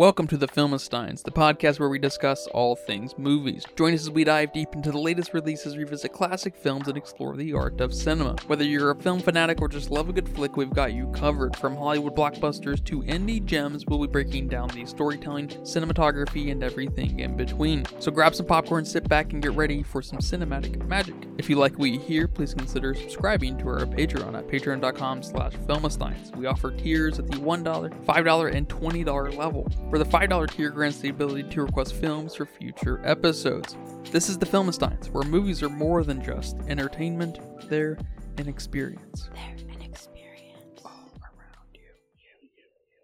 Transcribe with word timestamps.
Welcome 0.00 0.28
to 0.28 0.38
the 0.38 0.48
Filmistines, 0.48 1.22
the 1.22 1.30
podcast 1.30 1.78
where 1.78 1.90
we 1.90 1.98
discuss 1.98 2.46
all 2.54 2.74
things 2.74 3.18
movies. 3.18 3.66
Join 3.76 3.92
us 3.92 4.00
as 4.00 4.10
we 4.10 4.24
dive 4.24 4.50
deep 4.54 4.72
into 4.72 4.90
the 4.90 4.98
latest 4.98 5.34
releases, 5.34 5.76
revisit 5.76 6.14
classic 6.14 6.56
films, 6.56 6.88
and 6.88 6.96
explore 6.96 7.36
the 7.36 7.52
art 7.52 7.82
of 7.82 7.92
cinema. 7.92 8.34
Whether 8.46 8.64
you're 8.64 8.92
a 8.92 8.94
film 8.94 9.20
fanatic 9.20 9.60
or 9.60 9.68
just 9.68 9.90
love 9.90 10.08
a 10.08 10.14
good 10.14 10.26
flick, 10.26 10.56
we've 10.56 10.72
got 10.72 10.94
you 10.94 11.08
covered. 11.08 11.54
From 11.54 11.76
Hollywood 11.76 12.16
blockbusters 12.16 12.82
to 12.86 13.02
indie 13.02 13.44
gems, 13.44 13.84
we'll 13.84 13.98
be 13.98 14.06
breaking 14.06 14.48
down 14.48 14.68
the 14.68 14.86
storytelling, 14.86 15.48
cinematography, 15.48 16.50
and 16.50 16.64
everything 16.64 17.20
in 17.20 17.36
between. 17.36 17.84
So 17.98 18.10
grab 18.10 18.34
some 18.34 18.46
popcorn, 18.46 18.86
sit 18.86 19.06
back, 19.06 19.34
and 19.34 19.42
get 19.42 19.52
ready 19.52 19.82
for 19.82 20.00
some 20.00 20.20
cinematic 20.20 20.82
magic. 20.86 21.26
If 21.36 21.50
you 21.50 21.56
like 21.56 21.78
what 21.78 21.90
you 21.90 22.00
hear, 22.00 22.26
please 22.26 22.54
consider 22.54 22.94
subscribing 22.94 23.58
to 23.58 23.68
our 23.68 23.80
Patreon 23.80 24.34
at 24.34 24.48
patreon.com 24.48 25.22
slash 25.22 25.52
filmistines. 25.52 26.34
We 26.34 26.46
offer 26.46 26.70
tiers 26.70 27.18
at 27.18 27.26
the 27.26 27.36
$1, 27.36 28.04
$5, 28.06 28.54
and 28.54 28.66
$20 28.66 29.36
level 29.36 29.68
where 29.90 29.98
the 29.98 30.04
$5 30.04 30.50
tier 30.52 30.70
grants 30.70 30.98
the 30.98 31.08
ability 31.08 31.42
to 31.50 31.62
request 31.62 31.94
films 31.94 32.36
for 32.36 32.46
future 32.46 33.00
episodes. 33.04 33.76
This 34.12 34.28
is 34.28 34.38
the 34.38 34.46
Filmistines, 34.46 35.10
where 35.10 35.24
movies 35.24 35.64
are 35.64 35.68
more 35.68 36.04
than 36.04 36.22
just 36.22 36.56
entertainment, 36.68 37.40
they're 37.68 37.98
an 38.38 38.46
experience. 38.46 39.28
They're 39.34 39.56
an 39.68 39.82
experience. 39.82 40.80
All 40.84 41.10
around 41.20 41.74
you. 41.74 41.80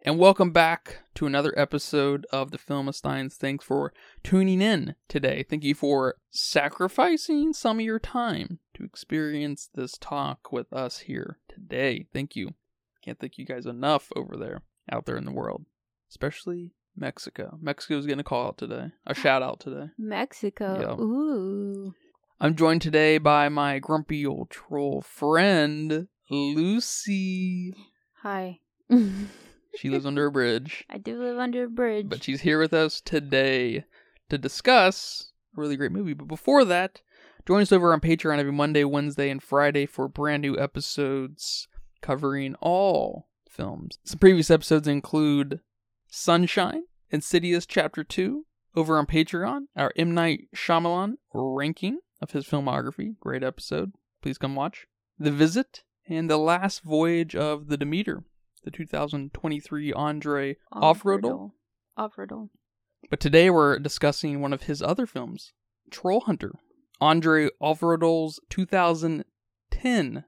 And 0.04 0.16
welcome 0.16 0.52
back 0.52 0.98
to 1.16 1.26
another 1.26 1.52
episode 1.58 2.24
of 2.32 2.52
the 2.52 2.58
Filmistines. 2.58 3.32
Thanks 3.32 3.64
for 3.64 3.92
tuning 4.22 4.62
in 4.62 4.94
today. 5.08 5.42
Thank 5.42 5.64
you 5.64 5.74
for 5.74 6.14
sacrificing 6.30 7.52
some 7.52 7.80
of 7.80 7.84
your 7.84 7.98
time 7.98 8.60
to 8.74 8.84
experience 8.84 9.68
this 9.74 9.98
talk 9.98 10.52
with 10.52 10.72
us 10.72 11.00
here 11.00 11.40
today. 11.48 12.06
Thank 12.12 12.36
you. 12.36 12.54
Can't 13.02 13.18
thank 13.18 13.38
you 13.38 13.44
guys 13.44 13.66
enough 13.66 14.12
over 14.14 14.36
there, 14.36 14.62
out 14.88 15.06
there 15.06 15.16
in 15.16 15.24
the 15.24 15.32
world, 15.32 15.64
especially 16.10 16.72
Mexico. 16.96 17.58
Mexico's 17.60 18.06
getting 18.06 18.20
a 18.20 18.24
call 18.24 18.48
out 18.48 18.58
today, 18.58 18.90
a 19.06 19.14
shout 19.14 19.42
out 19.42 19.60
today. 19.60 19.90
Mexico. 19.98 20.96
Ooh. 21.00 21.94
I'm 22.40 22.54
joined 22.54 22.82
today 22.82 23.18
by 23.18 23.48
my 23.48 23.78
grumpy 23.78 24.26
old 24.26 24.50
troll 24.50 25.00
friend, 25.02 26.08
Lucy. 26.30 27.74
Hi. 28.22 28.60
She 29.76 29.90
lives 29.90 30.06
under 30.06 30.26
a 30.26 30.30
bridge, 30.30 30.84
I 30.90 30.98
do 30.98 31.22
live 31.22 31.38
under 31.38 31.64
a 31.64 31.68
bridge. 31.68 32.08
but 32.08 32.22
she's 32.22 32.40
here 32.42 32.58
with 32.60 32.72
us 32.72 33.00
today 33.00 33.84
to 34.30 34.38
discuss 34.38 35.32
a 35.56 35.60
really 35.60 35.76
great 35.76 35.92
movie. 35.92 36.14
But 36.14 36.28
before 36.28 36.64
that, 36.64 37.02
join 37.46 37.62
us 37.62 37.72
over 37.72 37.92
on 37.92 38.00
Patreon 38.00 38.38
every 38.38 38.52
Monday, 38.52 38.84
Wednesday, 38.84 39.28
and 39.28 39.42
Friday 39.42 39.84
for 39.86 40.08
brand 40.08 40.42
new 40.42 40.58
episodes 40.58 41.68
covering 42.00 42.54
all 42.60 43.28
films. 43.48 43.98
Some 44.04 44.18
previous 44.18 44.50
episodes 44.50 44.88
include 44.88 45.60
Sunshine, 46.08 46.82
Insidious 47.10 47.66
Chapter 47.66 48.04
2, 48.04 48.44
over 48.74 48.98
on 48.98 49.06
Patreon, 49.06 49.66
our 49.76 49.92
M. 49.96 50.12
Night 50.12 50.48
Shyamalan 50.54 51.14
ranking 51.32 51.98
of 52.20 52.32
his 52.32 52.46
filmography. 52.46 53.18
Great 53.18 53.42
episode. 53.42 53.92
Please 54.22 54.38
come 54.38 54.54
watch. 54.54 54.86
The 55.18 55.30
Visit, 55.30 55.82
and 56.08 56.30
The 56.30 56.36
Last 56.36 56.82
Voyage 56.82 57.34
of 57.34 57.68
the 57.68 57.76
Demeter, 57.76 58.24
the 58.64 58.70
2023 58.70 59.92
Andre 59.92 60.56
Øvredal. 60.72 61.52
Øvredal. 61.98 62.48
But 63.10 63.20
today 63.20 63.50
we're 63.50 63.78
discussing 63.78 64.40
one 64.40 64.52
of 64.52 64.64
his 64.64 64.82
other 64.82 65.06
films, 65.06 65.52
Troll 65.90 66.20
Hunter. 66.22 66.52
Andre 67.00 67.50
Øvredal's 67.62 68.40
2010 68.50 70.24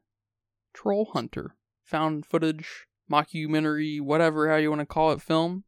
Troll 0.74 1.10
Hunter. 1.12 1.56
Found 1.84 2.26
footage, 2.26 2.86
mockumentary, 3.10 4.00
whatever 4.00 4.50
how 4.50 4.56
you 4.56 4.68
want 4.70 4.80
to 4.80 4.86
call 4.86 5.12
it, 5.12 5.22
film. 5.22 5.64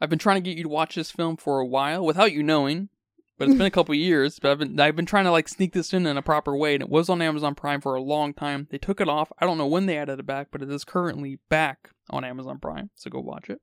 I've 0.00 0.10
been 0.10 0.18
trying 0.18 0.42
to 0.42 0.48
get 0.48 0.56
you 0.56 0.64
to 0.64 0.68
watch 0.68 0.94
this 0.94 1.10
film 1.10 1.36
for 1.36 1.60
a 1.60 1.66
while 1.66 2.04
without 2.04 2.32
you 2.32 2.42
knowing, 2.42 2.88
but 3.38 3.48
it's 3.48 3.56
been 3.56 3.66
a 3.66 3.70
couple 3.72 3.94
years. 3.94 4.38
But 4.38 4.50
I've 4.50 4.58
been 4.58 4.80
I've 4.80 4.96
been 4.96 5.06
trying 5.06 5.24
to 5.24 5.30
like 5.30 5.48
sneak 5.48 5.72
this 5.72 5.92
in 5.92 6.06
in 6.06 6.16
a 6.16 6.22
proper 6.22 6.56
way, 6.56 6.74
and 6.74 6.82
it 6.82 6.88
was 6.88 7.08
on 7.08 7.22
Amazon 7.22 7.54
Prime 7.54 7.80
for 7.80 7.94
a 7.94 8.02
long 8.02 8.34
time. 8.34 8.68
They 8.70 8.78
took 8.78 9.00
it 9.00 9.08
off. 9.08 9.32
I 9.38 9.46
don't 9.46 9.58
know 9.58 9.66
when 9.66 9.86
they 9.86 9.98
added 9.98 10.20
it 10.20 10.26
back, 10.26 10.48
but 10.50 10.62
it 10.62 10.70
is 10.70 10.84
currently 10.84 11.38
back 11.48 11.90
on 12.10 12.24
Amazon 12.24 12.58
Prime. 12.58 12.90
So 12.94 13.10
go 13.10 13.20
watch 13.20 13.48
it. 13.48 13.60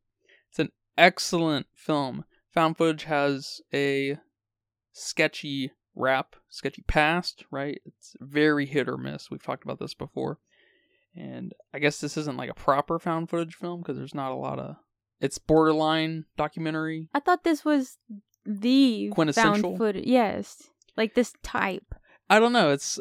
It's 0.50 0.59
an 0.59 0.70
excellent 0.97 1.68
film. 1.74 2.25
Found 2.53 2.78
footage 2.78 3.06
has 3.06 3.62
a 3.74 4.18
sketchy 4.94 5.72
rap, 5.96 6.36
sketchy 6.50 6.84
past, 6.88 7.46
right? 7.52 7.81
It's 7.86 8.16
very 8.20 8.66
hit 8.66 8.90
or 8.90 8.97
miss. 8.97 9.30
We've 9.30 9.44
talked 9.44 9.64
about 9.64 9.80
this 9.80 9.94
before. 9.94 10.40
And 11.16 11.53
I 11.74 11.80
guess 11.80 12.00
this 12.00 12.18
isn't 12.18 12.38
like 12.38 12.50
a 12.50 12.56
proper 12.56 13.00
found 13.00 13.30
footage 13.30 13.56
film 13.56 13.81
because 13.81 13.97
there's 13.97 14.16
not 14.16 14.31
a 14.31 14.36
lot 14.36 14.59
of. 14.59 14.75
It's 15.22 15.38
borderline 15.38 16.26
documentary. 16.36 17.08
I 17.14 17.20
thought 17.22 17.44
this 17.44 17.64
was 17.64 17.98
the 18.46 19.09
Quintessential? 19.14 19.62
found 19.70 19.78
footage. 19.78 20.06
Yes. 20.08 20.64
Like 20.98 21.14
this 21.14 21.34
type. 21.44 21.96
I 22.30 22.40
don't 22.40 22.54
know. 22.54 22.72
It's 22.72 23.00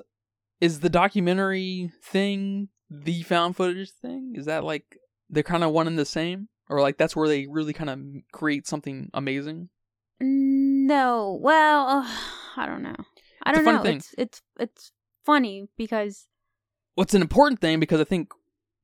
is 0.60 0.81
the 0.81 0.91
documentary 0.91 1.91
thing 2.04 2.69
the 2.91 3.22
found 3.22 3.56
footage 3.56 3.91
thing? 3.91 4.34
Is 4.36 4.44
that 4.47 4.64
like 4.64 4.98
they're 5.31 5.42
kind 5.42 5.64
of 5.64 5.72
one 5.72 5.86
and 5.86 5.98
the 5.98 6.04
same, 6.04 6.48
or 6.69 6.81
like 6.81 6.98
that's 6.98 7.16
where 7.16 7.26
they 7.28 7.47
really 7.48 7.72
kind 7.72 7.88
of 7.91 8.00
create 8.32 8.66
something 8.66 9.10
amazing? 9.14 9.70
No. 10.20 11.38
Well, 11.41 11.87
uh, 11.88 12.06
I 12.56 12.66
don't 12.66 12.82
know. 12.82 12.97
I 13.42 13.50
It's 13.50 13.58
don't 13.64 13.75
know. 13.76 13.82
thing. 13.82 13.97
It's 13.97 14.14
it's 14.19 14.42
it's 14.58 14.92
funny 15.25 15.69
because 15.78 16.26
What's 16.97 17.14
an 17.14 17.22
important 17.22 17.60
thing 17.60 17.81
because 17.81 18.00
I 18.00 18.04
think 18.04 18.32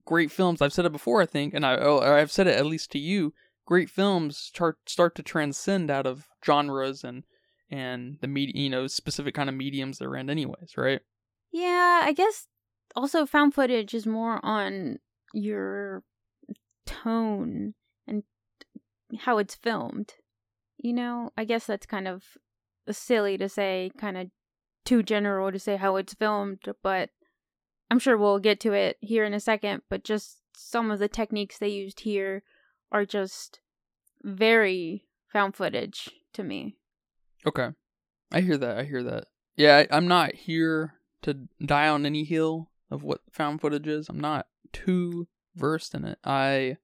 great 0.07 0.31
films. 0.31 0.63
I've 0.63 0.73
said 0.73 0.87
it 0.87 0.93
before. 0.93 1.21
I 1.21 1.27
think, 1.27 1.53
and 1.53 1.67
I 1.67 1.77
oh, 1.77 1.99
or 1.99 2.15
I've 2.15 2.33
said 2.33 2.47
it 2.47 2.57
at 2.57 2.67
least 2.67 2.91
to 2.93 2.99
you. 2.99 3.35
Great 3.67 3.91
films 3.91 4.39
start 4.39 4.79
start 4.87 5.15
to 5.17 5.23
transcend 5.23 5.91
out 5.91 6.07
of 6.07 6.29
genres 6.45 7.05
and 7.05 7.25
and 7.71 8.19
the 8.21 8.29
media, 8.29 8.63
you 8.63 8.71
know, 8.71 8.87
specific 8.87 9.35
kind 9.35 9.49
of 9.49 9.55
mediums 9.55 9.99
they're 9.99 10.17
in, 10.17 10.31
anyways, 10.31 10.77
right? 10.77 11.01
Yeah, 11.53 12.01
I 12.05 12.13
guess 12.13 12.47
also 12.95 13.27
found 13.27 13.55
footage 13.55 13.93
is 13.93 14.07
more 14.07 14.45
on 14.45 14.99
your 15.35 16.03
tone 16.87 17.75
and 18.07 18.23
how 19.19 19.39
it's 19.39 19.57
filmed. 19.57 20.15
You 20.79 20.93
know, 20.93 21.31
I 21.37 21.45
guess 21.45 21.67
that's 21.67 21.87
kind 21.87 22.07
of 22.07 22.23
silly 22.91 23.37
to 23.39 23.49
say, 23.49 23.91
kind 23.99 24.17
of 24.17 24.29
too 24.85 25.03
general 25.03 25.51
to 25.51 25.59
say 25.59 25.77
how 25.77 25.97
it's 25.97 26.15
filmed, 26.15 26.61
but 26.83 27.11
I'm 27.91 27.99
sure 27.99 28.17
we'll 28.17 28.39
get 28.39 28.61
to 28.61 28.73
it 28.73 28.97
here 29.01 29.25
in 29.25 29.35
a 29.35 29.41
second. 29.41 29.83
But 29.89 30.05
just 30.05 30.39
some 30.57 30.91
of 30.91 30.99
the 30.99 31.09
techniques 31.09 31.59
they 31.59 31.69
used 31.69 32.01
here 32.01 32.43
are 32.91 33.05
just 33.05 33.61
very 34.23 35.05
found 35.33 35.55
footage 35.55 36.11
to 36.33 36.43
me. 36.43 36.77
Okay. 37.47 37.71
I 38.33 38.41
hear 38.41 38.57
that. 38.57 38.79
I 38.79 38.85
hear 38.85 39.03
that. 39.03 39.27
Yeah, 39.57 39.77
I, 39.79 39.97
I'm 39.97 40.09
not 40.09 40.35
here 40.35 40.95
to 41.23 41.49
die 41.65 41.89
on 41.89 42.05
any 42.05 42.25
hill 42.25 42.71
of 42.91 43.03
what 43.03 43.21
found 43.31 43.61
footage 43.61 43.87
is. 43.87 44.09
I'm 44.09 44.21
not 44.21 44.47
too 44.73 45.29
versed 45.55 45.95
in 45.95 46.05
it. 46.05 46.19
I 46.25 46.77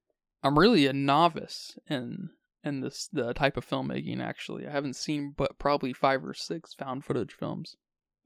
I'm 0.43 0.59
really 0.59 0.87
a 0.87 0.93
novice 0.93 1.79
in 1.89 2.31
in 2.65 2.81
this 2.81 3.09
the 3.13 3.35
type 3.35 3.57
of 3.57 3.69
filmmaking 3.69 4.21
actually. 4.21 4.67
I 4.67 4.71
haven't 4.71 4.97
seen 4.97 5.35
but 5.37 5.59
probably 5.59 5.93
5 5.93 6.25
or 6.25 6.35
6 6.35 6.75
found 6.75 7.05
footage 7.05 7.33
films. 7.33 7.77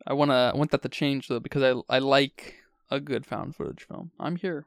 I 0.07 0.13
want 0.13 0.31
to 0.31 0.53
want 0.55 0.71
that 0.71 0.83
to 0.83 0.89
change 0.89 1.29
though 1.29 1.41
because 1.41 1.63
I 1.63 1.95
I 1.95 1.99
like 1.99 2.55
a 2.91 3.01
good 3.01 3.27
found 3.27 3.57
footage 3.57 3.83
film. 3.87 4.13
I'm 4.21 4.37
here. 4.37 4.67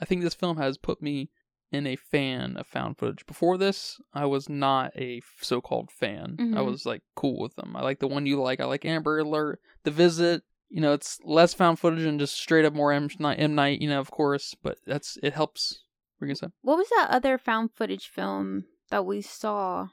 I 0.00 0.04
think 0.04 0.22
this 0.22 0.34
film 0.34 0.56
has 0.58 0.76
put 0.78 1.00
me 1.02 1.30
in 1.72 1.86
a 1.86 1.96
fan 1.96 2.56
of 2.56 2.66
found 2.66 2.98
footage. 2.98 3.26
Before 3.26 3.56
this, 3.58 4.00
I 4.12 4.26
was 4.26 4.48
not 4.48 4.92
a 4.96 5.20
so-called 5.40 5.90
fan. 5.90 6.36
I 6.38 6.42
Mhm. 6.42 6.66
was 6.66 6.86
like 6.86 7.02
cool 7.16 7.40
with 7.40 7.56
them. 7.56 7.74
I 7.76 7.82
like 7.82 7.98
the 7.98 8.06
one 8.08 8.26
you 8.26 8.40
like. 8.40 8.60
I 8.60 8.64
like 8.64 8.84
Amber 8.84 9.18
Alert, 9.18 9.60
The 9.82 9.90
Visit. 9.90 10.42
You 10.68 10.80
know, 10.80 10.92
it's 10.92 11.20
less 11.24 11.54
found 11.54 11.78
footage 11.78 12.04
and 12.04 12.18
just 12.18 12.34
straight 12.36 12.64
up 12.64 12.74
more 12.74 12.92
M 12.92 13.08
Night, 13.18 13.38
M 13.38 13.54
Night. 13.54 13.80
You 13.80 13.88
know, 13.88 14.00
of 14.00 14.10
course, 14.10 14.54
but 14.62 14.78
that's 14.86 15.16
it 15.22 15.32
helps. 15.32 15.82
Were 16.20 16.26
gonna 16.26 16.36
say? 16.36 16.48
What 16.62 16.78
was 16.78 16.88
that 16.90 17.08
other 17.10 17.38
found 17.38 17.72
footage 17.74 18.08
film 18.08 18.66
that 18.90 19.04
we 19.04 19.20
saw? 19.20 19.82
I 19.84 19.88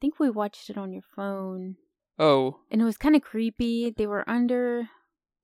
think 0.00 0.18
we 0.18 0.30
watched 0.30 0.68
it 0.70 0.76
on 0.78 0.92
your 0.92 1.02
phone. 1.14 1.76
Oh, 2.18 2.60
And 2.70 2.82
it 2.82 2.84
was 2.84 2.98
kind 2.98 3.16
of 3.16 3.22
creepy. 3.22 3.90
They 3.90 4.06
were 4.06 4.28
under 4.28 4.88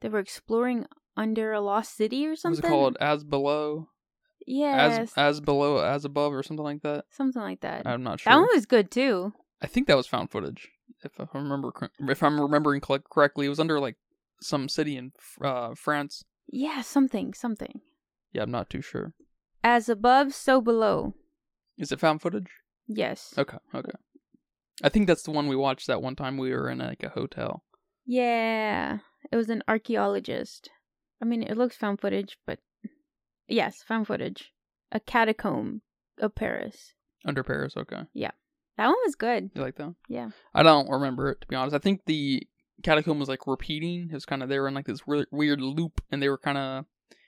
they 0.00 0.08
were 0.08 0.18
exploring 0.18 0.86
under 1.16 1.52
a 1.52 1.60
lost 1.60 1.96
city 1.96 2.24
or 2.26 2.30
what 2.30 2.32
was 2.32 2.40
something. 2.40 2.64
it 2.64 2.68
called? 2.68 2.96
As 3.00 3.24
below, 3.24 3.88
Yes. 4.46 4.98
as 5.00 5.12
as 5.16 5.40
below, 5.40 5.78
as 5.78 6.04
above, 6.04 6.32
or 6.32 6.42
something 6.42 6.64
like 6.64 6.82
that. 6.82 7.04
something 7.10 7.42
like 7.42 7.60
that. 7.60 7.86
I'm 7.86 8.02
not 8.02 8.20
sure. 8.20 8.32
That 8.32 8.38
one 8.38 8.48
was 8.54 8.66
good 8.66 8.90
too. 8.90 9.32
I 9.60 9.66
think 9.66 9.86
that 9.86 9.96
was 9.96 10.06
found 10.06 10.30
footage. 10.30 10.68
If 11.02 11.18
I 11.20 11.26
remember, 11.34 11.72
if 12.00 12.22
I'm 12.22 12.40
remembering 12.40 12.80
correctly, 12.80 13.46
it 13.46 13.50
was 13.50 13.60
under 13.60 13.80
like 13.80 13.96
some 14.40 14.68
city 14.68 14.96
in 14.96 15.12
uh, 15.42 15.74
France. 15.74 16.24
Yeah, 16.48 16.82
something, 16.82 17.34
something. 17.34 17.80
Yeah, 18.32 18.42
I'm 18.42 18.50
not 18.50 18.70
too 18.70 18.82
sure. 18.82 19.14
As 19.64 19.88
above, 19.88 20.32
so 20.34 20.60
below. 20.60 21.14
Is 21.78 21.90
it 21.90 22.00
found 22.00 22.22
footage? 22.22 22.50
Yes. 22.86 23.34
Okay, 23.36 23.58
okay. 23.74 23.92
I 24.82 24.88
think 24.90 25.06
that's 25.06 25.22
the 25.22 25.30
one 25.32 25.48
we 25.48 25.56
watched 25.56 25.86
that 25.88 26.02
one 26.02 26.14
time 26.16 26.36
we 26.36 26.52
were 26.52 26.70
in 26.70 26.78
like 26.78 27.02
a 27.02 27.08
hotel. 27.08 27.64
Yeah. 28.04 28.98
It 29.32 29.36
was 29.36 29.50
an 29.50 29.62
archaeologist. 29.66 30.70
I 31.20 31.24
mean, 31.24 31.42
it 31.42 31.56
looks 31.56 31.76
found 31.76 32.00
footage, 32.00 32.38
but 32.46 32.58
yes, 33.48 33.82
found 33.82 34.06
footage. 34.06 34.52
A 34.92 35.00
catacomb 35.00 35.82
of 36.18 36.34
Paris. 36.34 36.92
Under 37.24 37.42
Paris, 37.42 37.76
okay. 37.76 38.02
Yeah. 38.14 38.30
That 38.76 38.86
one 38.86 38.96
was 39.04 39.14
good. 39.14 39.50
You 39.54 39.62
like 39.62 39.76
that? 39.76 39.84
one? 39.84 39.96
Yeah. 40.08 40.28
I 40.54 40.62
don't 40.62 40.88
remember 40.88 41.30
it 41.30 41.40
to 41.40 41.46
be 41.46 41.56
honest. 41.56 41.74
I 41.74 41.78
think 41.78 42.02
the 42.04 42.46
catacomb 42.82 43.18
was 43.18 43.28
like 43.28 43.46
repeating. 43.46 44.08
It 44.10 44.14
was 44.14 44.26
kind 44.26 44.42
of 44.42 44.48
they 44.48 44.58
were 44.58 44.68
in 44.68 44.74
like 44.74 44.86
this 44.86 45.06
weird, 45.06 45.26
weird 45.30 45.60
loop, 45.60 46.00
and 46.10 46.22
they 46.22 46.28
were 46.28 46.38
kind 46.38 46.58
of 46.58 46.84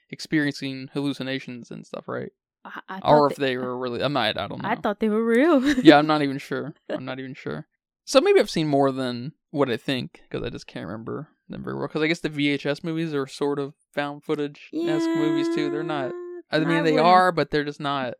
experiencing 0.09 0.89
hallucinations 0.93 1.71
and 1.71 1.85
stuff, 1.85 2.07
right? 2.07 2.31
I, 2.65 2.81
I 2.87 2.99
Or 3.03 3.31
if 3.31 3.37
they 3.37 3.57
were 3.57 3.77
really, 3.77 4.03
I 4.03 4.07
might, 4.07 4.37
I 4.37 4.47
don't 4.47 4.61
know. 4.61 4.69
I 4.69 4.75
thought 4.75 4.99
they 4.99 5.09
were 5.09 5.25
real. 5.25 5.63
yeah, 5.83 5.97
I'm 5.97 6.07
not 6.07 6.21
even 6.21 6.37
sure. 6.37 6.73
I'm 6.89 7.05
not 7.05 7.19
even 7.19 7.33
sure. 7.33 7.67
So 8.05 8.21
maybe 8.21 8.39
I've 8.39 8.49
seen 8.49 8.67
more 8.67 8.91
than 8.91 9.33
what 9.51 9.69
I 9.69 9.77
think 9.77 10.21
because 10.29 10.45
I 10.45 10.49
just 10.49 10.67
can't 10.67 10.85
remember 10.85 11.29
them 11.49 11.63
very 11.63 11.75
well. 11.75 11.87
Because 11.87 12.01
I 12.01 12.07
guess 12.07 12.19
the 12.19 12.29
VHS 12.29 12.83
movies 12.83 13.13
are 13.13 13.27
sort 13.27 13.59
of 13.59 13.73
found 13.93 14.23
footage 14.23 14.69
esque 14.73 15.09
movies 15.09 15.47
too. 15.55 15.69
They're 15.69 15.83
not. 15.83 16.11
I 16.51 16.59
mean, 16.59 16.83
they 16.83 16.97
are, 16.97 17.31
but 17.31 17.51
they're 17.51 17.63
just 17.63 17.79
not. 17.79 18.15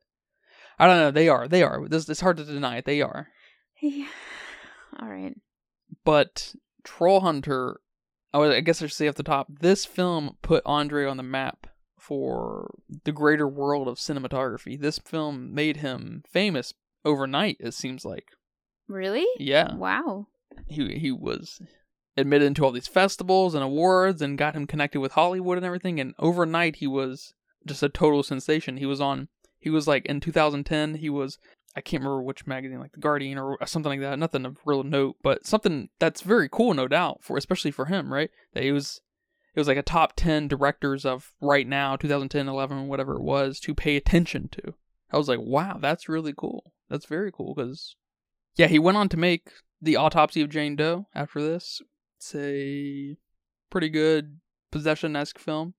I 0.77 0.87
don't 0.87 0.97
know. 0.97 1.11
They 1.11 1.27
are. 1.29 1.47
They 1.47 1.63
are. 1.63 1.87
This 1.87 2.07
it's 2.09 2.21
hard 2.21 2.37
to 2.37 2.45
deny 2.45 2.77
it. 2.77 2.85
They 2.85 3.01
are. 3.01 3.27
Yeah. 3.81 4.07
All 5.01 5.07
right. 5.07 5.35
But 6.03 6.53
Troll 6.83 7.21
Hunter, 7.21 7.79
I 8.33 8.39
would- 8.39 8.51
I 8.51 8.59
guess 8.59 8.81
I 8.81 8.87
should 8.87 8.95
say 8.95 9.07
off 9.07 9.15
the 9.15 9.23
top, 9.23 9.47
this 9.61 9.85
film 9.85 10.37
put 10.41 10.63
Andre 10.65 11.05
on 11.05 11.15
the 11.15 11.23
map 11.23 11.67
for 11.97 12.75
the 13.05 13.11
greater 13.13 13.47
world 13.47 13.87
of 13.87 13.97
cinematography. 13.97 14.77
This 14.79 14.99
film 14.99 15.53
made 15.53 15.77
him 15.77 16.23
famous 16.29 16.73
overnight. 17.05 17.55
It 17.61 17.73
seems 17.73 18.03
like. 18.03 18.25
Really? 18.89 19.25
Yeah. 19.37 19.75
Wow. 19.75 20.27
he 20.67 20.97
he 20.99 21.11
was 21.11 21.61
admitted 22.19 22.45
into 22.45 22.63
all 22.63 22.71
these 22.71 22.87
festivals 22.87 23.55
and 23.55 23.63
awards 23.63 24.21
and 24.21 24.37
got 24.37 24.55
him 24.55 24.67
connected 24.67 24.99
with 24.99 25.13
Hollywood 25.13 25.57
and 25.57 25.65
everything 25.65 25.99
and 25.99 26.13
overnight 26.19 26.77
he 26.77 26.87
was 26.87 27.33
just 27.65 27.83
a 27.83 27.89
total 27.89 28.23
sensation. 28.23 28.77
He 28.77 28.85
was 28.85 29.01
on 29.01 29.27
he 29.59 29.69
was 29.69 29.87
like 29.87 30.05
in 30.05 30.19
2010 30.19 30.95
he 30.95 31.09
was 31.09 31.37
I 31.75 31.81
can't 31.81 32.01
remember 32.01 32.23
which 32.23 32.47
magazine 32.47 32.79
like 32.79 32.93
The 32.93 32.99
Guardian 32.99 33.37
or 33.37 33.57
something 33.65 33.91
like 33.91 34.01
that. 34.01 34.19
Nothing 34.19 34.45
of 34.45 34.57
real 34.65 34.83
note, 34.83 35.17
but 35.21 35.45
something 35.45 35.89
that's 35.99 36.21
very 36.21 36.49
cool 36.49 36.73
no 36.73 36.87
doubt 36.87 37.23
for 37.23 37.37
especially 37.37 37.71
for 37.71 37.85
him, 37.85 38.11
right? 38.11 38.29
That 38.53 38.63
he 38.63 38.71
was 38.71 39.01
it 39.55 39.59
was 39.59 39.67
like 39.67 39.77
a 39.77 39.83
top 39.83 40.13
10 40.15 40.47
directors 40.47 41.05
of 41.05 41.33
right 41.41 41.67
now 41.67 41.95
2010 41.95 42.47
11 42.47 42.87
whatever 42.87 43.15
it 43.15 43.23
was 43.23 43.59
to 43.61 43.73
pay 43.73 43.95
attention 43.95 44.49
to. 44.49 44.73
I 45.11 45.17
was 45.17 45.27
like, 45.27 45.39
"Wow, 45.41 45.79
that's 45.81 46.07
really 46.07 46.33
cool. 46.37 46.73
That's 46.89 47.05
very 47.05 47.31
cool 47.31 47.55
cuz 47.55 47.95
yeah, 48.55 48.67
he 48.67 48.79
went 48.79 48.97
on 48.97 49.09
to 49.09 49.17
make 49.17 49.51
the 49.81 49.95
Autopsy 49.95 50.41
of 50.41 50.49
Jane 50.49 50.75
Doe 50.75 51.07
after 51.15 51.41
this. 51.41 51.81
It's 52.19 52.35
a 52.35 53.15
pretty 53.69 53.87
good 53.87 54.39
possession 54.71 55.15
esque 55.15 55.39
film. 55.39 55.73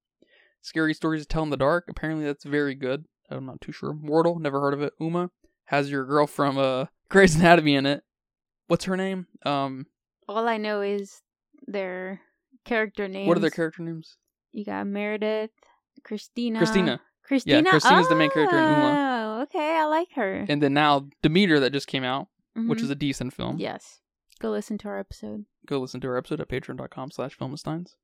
Scary 0.62 0.94
Stories 0.94 1.20
to 1.22 1.28
Tell 1.28 1.42
in 1.42 1.50
the 1.50 1.56
Dark. 1.58 1.84
Apparently, 1.88 2.24
that's 2.24 2.44
very 2.44 2.74
good. 2.74 3.04
I'm 3.30 3.44
not 3.44 3.60
too 3.60 3.72
sure. 3.72 3.92
Mortal, 3.92 4.38
never 4.38 4.58
heard 4.58 4.72
of 4.72 4.80
it. 4.80 4.94
Umma 4.98 5.28
has 5.66 5.90
your 5.90 6.06
girl 6.06 6.26
from 6.26 6.56
uh, 6.56 6.86
Grey's 7.10 7.36
Anatomy 7.36 7.74
in 7.74 7.84
it. 7.84 8.04
What's 8.68 8.86
her 8.86 8.96
name? 8.96 9.26
Um, 9.44 9.86
All 10.28 10.48
I 10.48 10.56
know 10.56 10.80
is 10.80 11.20
their 11.66 12.20
character 12.64 13.06
names. 13.06 13.28
what 13.28 13.36
are 13.36 13.40
their 13.40 13.50
character 13.50 13.82
names? 13.82 14.16
You 14.52 14.64
got 14.64 14.86
Meredith, 14.86 15.50
Christina. 16.04 16.58
Christina. 16.58 17.00
Christina. 17.22 17.62
Yeah, 17.64 17.70
Christina's 17.70 18.08
the 18.08 18.16
main 18.16 18.30
character 18.30 18.56
in 18.56 18.64
Umma. 18.64 18.94
Oh, 19.38 19.42
okay. 19.42 19.76
I 19.76 19.84
like 19.84 20.08
her. 20.14 20.46
And 20.48 20.62
then 20.62 20.72
now 20.72 21.06
Demeter 21.22 21.60
that 21.60 21.72
just 21.74 21.86
came 21.86 22.02
out, 22.02 22.28
which 22.56 22.78
Mhm. 22.80 22.84
is 22.84 22.90
a 22.90 22.94
decent 22.94 23.34
film. 23.34 23.58
yes. 23.58 24.00
Go 24.40 24.50
listen 24.50 24.78
to 24.78 24.88
our 24.88 24.98
episode. 24.98 25.44
Go 25.66 25.78
listen 25.78 26.00
to 26.00 26.08
our 26.08 26.16
episode 26.16 26.40
at 26.40 26.48
patreon.com 26.48 27.10
slash 27.10 27.36
filmistines. 27.36 27.94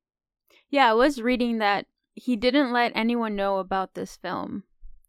Yeah, 0.69 0.89
I 0.89 0.93
was 0.93 1.21
reading 1.21 1.57
that 1.57 1.87
he 2.13 2.35
didn't 2.35 2.71
let 2.71 2.91
anyone 2.95 3.35
know 3.35 3.57
about 3.57 3.95
this 3.95 4.15
film, 4.17 4.63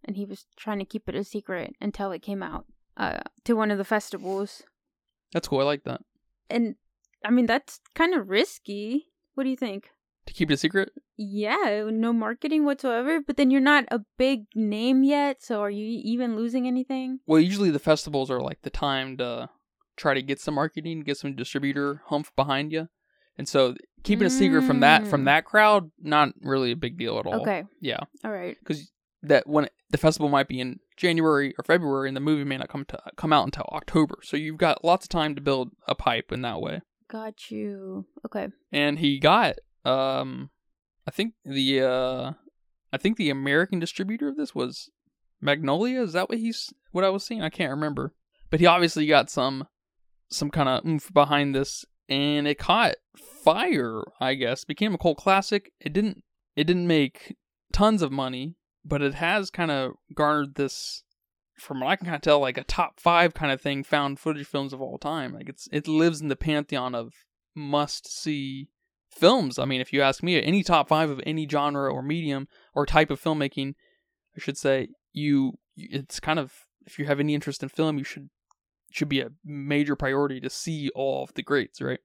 and 0.04 0.16
he 0.16 0.24
was 0.24 0.46
trying 0.56 0.78
to 0.78 0.84
keep 0.84 1.08
it 1.08 1.14
a 1.14 1.24
secret 1.24 1.74
until 1.80 2.12
it 2.12 2.22
came 2.22 2.42
out 2.42 2.64
uh, 2.96 3.20
to 3.44 3.54
one 3.54 3.70
of 3.70 3.78
the 3.78 3.84
festivals. 3.84 4.62
That's 5.32 5.48
cool. 5.48 5.60
I 5.60 5.64
like 5.64 5.84
that. 5.84 6.00
And 6.48 6.76
I 7.24 7.30
mean, 7.30 7.46
that's 7.46 7.80
kind 7.94 8.14
of 8.14 8.28
risky. 8.28 9.08
What 9.34 9.44
do 9.44 9.50
you 9.50 9.56
think? 9.56 9.90
To 10.26 10.32
keep 10.34 10.50
it 10.50 10.54
a 10.54 10.56
secret, 10.58 10.92
Yeah, 11.16 11.88
no 11.90 12.12
marketing 12.12 12.64
whatsoever, 12.66 13.20
but 13.20 13.38
then 13.38 13.50
you're 13.50 13.60
not 13.62 13.84
a 13.90 14.00
big 14.18 14.44
name 14.54 15.02
yet, 15.02 15.42
so 15.42 15.60
are 15.60 15.70
you 15.70 16.00
even 16.04 16.36
losing 16.36 16.66
anything? 16.66 17.20
Well, 17.26 17.40
usually 17.40 17.70
the 17.70 17.78
festivals 17.78 18.30
are 18.30 18.40
like 18.40 18.60
the 18.60 18.68
time 18.68 19.16
to 19.18 19.48
try 19.98 20.14
to 20.14 20.22
get 20.22 20.40
some 20.40 20.54
marketing, 20.54 21.00
get 21.02 21.18
some 21.18 21.34
distributor 21.34 22.00
humph 22.06 22.34
behind 22.36 22.72
you, 22.72 22.88
and 23.36 23.46
so 23.46 23.74
keeping 24.04 24.26
a 24.26 24.30
secret 24.30 24.62
from 24.62 24.80
that 24.80 25.06
from 25.06 25.22
Mm. 25.22 25.26
that 25.26 25.44
crowd, 25.44 25.90
not 26.00 26.30
really 26.40 26.70
a 26.72 26.76
big 26.76 26.96
deal 26.96 27.18
at 27.18 27.26
all. 27.26 27.42
Okay, 27.42 27.64
Yeah, 27.80 27.98
all 28.24 28.30
right. 28.32 28.56
because 28.60 28.90
that 29.22 29.46
when 29.46 29.68
the 29.90 29.98
festival 29.98 30.28
might 30.28 30.46
be 30.48 30.60
in 30.60 30.78
January 30.96 31.52
or 31.58 31.64
February, 31.64 32.08
and 32.08 32.16
the 32.16 32.20
movie 32.20 32.44
may 32.44 32.56
not 32.56 32.68
come 32.68 32.84
to 32.86 32.98
come 33.16 33.32
out 33.32 33.44
until 33.44 33.64
October, 33.72 34.18
so 34.22 34.36
you've 34.36 34.56
got 34.58 34.84
lots 34.84 35.04
of 35.04 35.08
time 35.10 35.34
to 35.34 35.40
build 35.40 35.72
a 35.86 35.94
pipe 35.94 36.30
in 36.32 36.42
that 36.42 36.60
way. 36.60 36.80
Got 37.08 37.50
you. 37.50 38.06
Okay. 38.26 38.48
And 38.70 38.98
he 38.98 39.18
got, 39.18 39.56
um, 39.84 40.50
I 41.06 41.10
think 41.10 41.34
the 41.44 41.80
uh, 41.82 42.32
I 42.92 42.96
think 42.98 43.16
the 43.16 43.30
American 43.30 43.78
distributor 43.80 44.28
of 44.28 44.36
this 44.36 44.54
was 44.54 44.90
Magnolia. 45.40 46.02
Is 46.02 46.12
that 46.12 46.28
what 46.28 46.38
he's 46.38 46.72
what 46.92 47.04
I 47.04 47.08
was 47.10 47.24
seeing? 47.24 47.42
I 47.42 47.48
can't 47.50 47.70
remember. 47.70 48.14
But 48.50 48.60
he 48.60 48.66
obviously 48.66 49.06
got 49.06 49.30
some 49.30 49.66
some 50.30 50.50
kind 50.50 50.68
of 50.68 50.84
oomph 50.84 51.12
behind 51.12 51.54
this, 51.54 51.84
and 52.08 52.46
it 52.46 52.58
caught 52.58 52.96
fire. 53.16 54.02
I 54.20 54.34
guess 54.34 54.64
became 54.64 54.94
a 54.94 54.98
cult 54.98 55.18
classic. 55.18 55.72
It 55.80 55.92
didn't 55.92 56.22
it 56.56 56.64
didn't 56.64 56.86
make 56.86 57.36
tons 57.72 58.02
of 58.02 58.12
money, 58.12 58.56
but 58.84 59.02
it 59.02 59.14
has 59.14 59.50
kind 59.50 59.70
of 59.70 59.92
garnered 60.14 60.54
this. 60.54 61.02
From 61.56 61.80
what 61.80 61.88
I 61.88 61.96
can 61.96 62.04
kind 62.04 62.14
of 62.14 62.22
tell, 62.22 62.38
like 62.38 62.56
a 62.56 62.62
top 62.62 63.00
five 63.00 63.34
kind 63.34 63.50
of 63.50 63.60
thing, 63.60 63.82
found 63.82 64.20
footage 64.20 64.46
films 64.46 64.72
of 64.72 64.80
all 64.80 64.96
time. 64.96 65.34
Like 65.34 65.48
it's 65.48 65.68
it 65.72 65.88
lives 65.88 66.20
in 66.20 66.28
the 66.28 66.36
pantheon 66.36 66.94
of 66.94 67.12
must 67.54 68.06
see 68.06 68.68
films. 69.10 69.58
I 69.58 69.64
mean, 69.64 69.80
if 69.80 69.92
you 69.92 70.00
ask 70.00 70.22
me, 70.22 70.40
any 70.40 70.62
top 70.62 70.88
five 70.88 71.10
of 71.10 71.20
any 71.26 71.48
genre 71.48 71.92
or 71.92 72.02
medium 72.02 72.46
or 72.74 72.86
type 72.86 73.10
of 73.10 73.20
filmmaking, 73.20 73.74
I 74.36 74.40
should 74.40 74.56
say, 74.56 74.88
you 75.12 75.54
it's 75.76 76.20
kind 76.20 76.38
of 76.38 76.52
if 76.86 76.98
you 76.98 77.06
have 77.06 77.20
any 77.20 77.34
interest 77.34 77.62
in 77.62 77.68
film, 77.68 77.98
you 77.98 78.04
should 78.04 78.30
should 78.90 79.08
be 79.08 79.20
a 79.20 79.30
major 79.44 79.94
priority 79.96 80.40
to 80.40 80.50
see 80.50 80.90
all 80.94 81.24
of 81.24 81.34
the 81.34 81.42
greats, 81.42 81.80
right? 81.80 82.00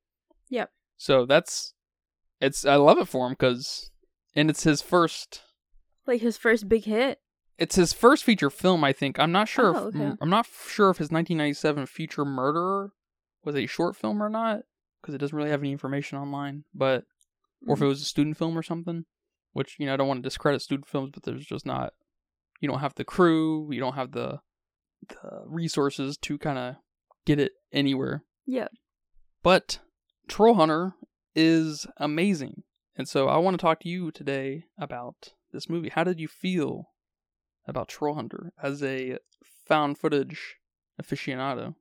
Yep. 0.50 0.70
So 0.98 1.26
that's 1.26 1.74
it's 2.42 2.66
I 2.66 2.76
love 2.76 2.98
it 3.00 3.08
for 3.08 3.26
him 3.28 3.34
because 3.34 3.90
and 4.36 4.50
it's 4.50 4.64
his 4.64 4.82
first 4.82 5.42
Like 6.08 6.22
his 6.22 6.38
first 6.38 6.68
big 6.68 6.86
hit. 6.86 7.20
it's 7.58 7.76
his 7.76 7.94
first 7.94 8.24
feature 8.24 8.50
film. 8.50 8.84
I 8.84 8.92
think 8.94 9.20
I'm 9.20 9.32
not 9.32 9.48
sure. 9.48 9.76
Oh, 9.76 9.88
if, 9.88 9.96
okay. 9.96 10.14
I'm 10.22 10.30
not 10.30 10.46
sure 10.68 10.90
if 10.90 10.98
his 10.98 11.12
1997 11.12 11.86
feature 11.86 12.26
Murderer 12.26 12.92
was 13.44 13.56
a 13.56 13.66
short 13.66 13.96
film 13.96 14.22
or 14.22 14.30
not 14.30 14.62
because 15.02 15.14
it 15.16 15.20
doesn't 15.20 15.38
really 15.38 15.50
have 15.50 15.62
any 15.62 15.72
information 15.72 16.18
online, 16.18 16.64
but 16.74 17.04
or 17.68 17.74
if 17.76 17.80
Mm. 17.80 17.84
it 17.84 17.88
was 17.88 18.02
a 18.02 18.06
student 18.06 18.38
film 18.38 18.58
or 18.58 18.64
something. 18.64 19.06
Which 19.54 19.76
you 19.80 19.86
know 19.86 19.94
I 19.94 19.98
don't 19.98 20.08
want 20.08 20.18
to 20.24 20.28
discredit 20.28 20.62
student 20.62 20.88
films, 20.88 21.12
but 21.14 21.24
there's 21.24 21.46
just 21.46 21.66
not. 21.66 21.94
You 22.60 22.68
don't 22.68 22.80
have 22.80 22.96
the 22.96 23.04
crew. 23.06 23.70
You 23.72 23.80
don't 23.80 23.94
have 23.96 24.12
the 24.12 24.40
the 25.10 25.44
resources 25.46 26.18
to 26.18 26.38
kind 26.38 26.58
of 26.58 26.76
get 27.26 27.40
it 27.40 27.54
anywhere. 27.72 28.24
Yeah. 28.46 28.68
But 29.42 29.80
Troll 30.28 30.56
Hunter 30.56 30.94
is 31.36 31.88
amazing, 31.98 32.64
and 32.96 33.08
so 33.08 33.28
I 33.28 33.38
want 33.38 33.56
to 33.56 33.62
talk 33.62 33.80
to 33.82 33.90
you 33.90 34.12
today 34.12 34.66
about 34.78 35.34
this 35.52 35.70
movie. 35.70 35.90
How 35.90 36.04
did 36.04 36.20
you 36.20 36.28
feel 36.28 36.90
about 37.68 37.88
Troll 37.88 38.16
Hunter 38.16 38.54
as 38.62 38.84
a 38.84 39.18
found 39.68 39.98
footage 39.98 40.56
aficionado? 41.02 41.76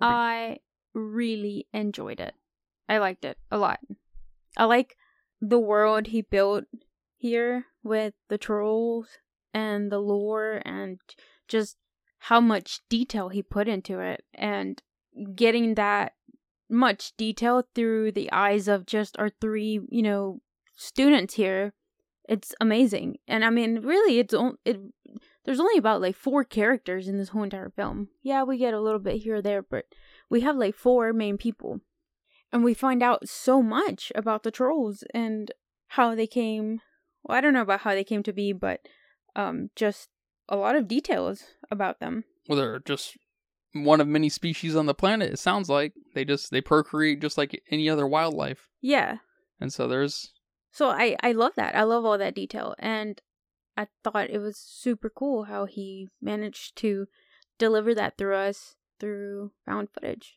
I 0.00 0.58
really 0.94 1.66
enjoyed 1.72 2.20
it. 2.20 2.34
I 2.88 2.98
liked 2.98 3.24
it 3.24 3.38
a 3.50 3.58
lot. 3.58 3.80
I 4.56 4.64
like 4.64 4.96
the 5.40 5.58
world 5.58 6.08
he 6.08 6.22
built 6.22 6.64
here 7.16 7.66
with 7.82 8.14
the 8.28 8.38
trolls 8.38 9.08
and 9.52 9.90
the 9.90 9.98
lore 9.98 10.62
and 10.64 10.98
just 11.48 11.76
how 12.18 12.40
much 12.40 12.80
detail 12.88 13.28
he 13.28 13.42
put 13.42 13.68
into 13.68 14.00
it 14.00 14.24
and 14.34 14.82
getting 15.34 15.74
that 15.74 16.12
much 16.68 17.16
detail 17.16 17.64
through 17.74 18.12
the 18.12 18.30
eyes 18.32 18.68
of 18.68 18.86
just 18.86 19.16
our 19.18 19.30
three, 19.40 19.80
you 19.88 20.02
know, 20.02 20.40
students 20.74 21.34
here. 21.34 21.72
It's 22.28 22.54
amazing. 22.60 23.18
And 23.28 23.44
I 23.44 23.50
mean, 23.50 23.80
really 23.82 24.18
it's 24.18 24.34
on- 24.34 24.58
it 24.64 24.80
there's 25.44 25.60
only 25.60 25.78
about 25.78 26.00
like 26.00 26.16
four 26.16 26.42
characters 26.42 27.06
in 27.06 27.18
this 27.18 27.28
whole 27.28 27.44
entire 27.44 27.70
film. 27.70 28.08
Yeah, 28.22 28.42
we 28.42 28.58
get 28.58 28.74
a 28.74 28.80
little 28.80 28.98
bit 28.98 29.22
here 29.22 29.36
or 29.36 29.42
there, 29.42 29.62
but 29.62 29.84
we 30.28 30.40
have 30.40 30.56
like 30.56 30.74
four 30.74 31.12
main 31.12 31.38
people. 31.38 31.80
And 32.52 32.64
we 32.64 32.74
find 32.74 33.02
out 33.02 33.28
so 33.28 33.62
much 33.62 34.10
about 34.14 34.42
the 34.42 34.50
trolls 34.50 35.04
and 35.14 35.52
how 35.88 36.14
they 36.14 36.26
came. 36.26 36.80
Well, 37.22 37.38
I 37.38 37.40
don't 37.40 37.54
know 37.54 37.62
about 37.62 37.80
how 37.80 37.92
they 37.94 38.04
came 38.04 38.24
to 38.24 38.32
be, 38.32 38.52
but 38.52 38.80
um 39.36 39.70
just 39.76 40.08
a 40.48 40.56
lot 40.56 40.76
of 40.76 40.88
details 40.88 41.44
about 41.70 42.00
them. 42.00 42.24
Well, 42.48 42.58
they're 42.58 42.78
just 42.80 43.16
one 43.72 44.00
of 44.00 44.08
many 44.08 44.28
species 44.28 44.74
on 44.76 44.86
the 44.86 44.94
planet. 44.94 45.32
It 45.32 45.38
sounds 45.38 45.68
like 45.68 45.92
they 46.14 46.24
just 46.24 46.50
they 46.50 46.60
procreate 46.60 47.20
just 47.20 47.36
like 47.36 47.60
any 47.70 47.88
other 47.90 48.06
wildlife, 48.06 48.68
Yeah. 48.80 49.18
and 49.60 49.72
so 49.72 49.86
there's 49.88 50.32
So 50.72 50.88
I 50.90 51.16
I 51.22 51.32
love 51.32 51.52
that. 51.56 51.74
I 51.74 51.82
love 51.82 52.04
all 52.04 52.18
that 52.18 52.34
detail 52.34 52.74
and 52.78 53.20
I 53.76 53.88
thought 54.02 54.30
it 54.30 54.38
was 54.38 54.56
super 54.58 55.10
cool 55.10 55.44
how 55.44 55.66
he 55.66 56.08
managed 56.22 56.76
to 56.76 57.06
deliver 57.58 57.94
that 57.94 58.16
through 58.16 58.36
us 58.36 58.74
through 58.98 59.52
found 59.66 59.88
footage. 59.92 60.36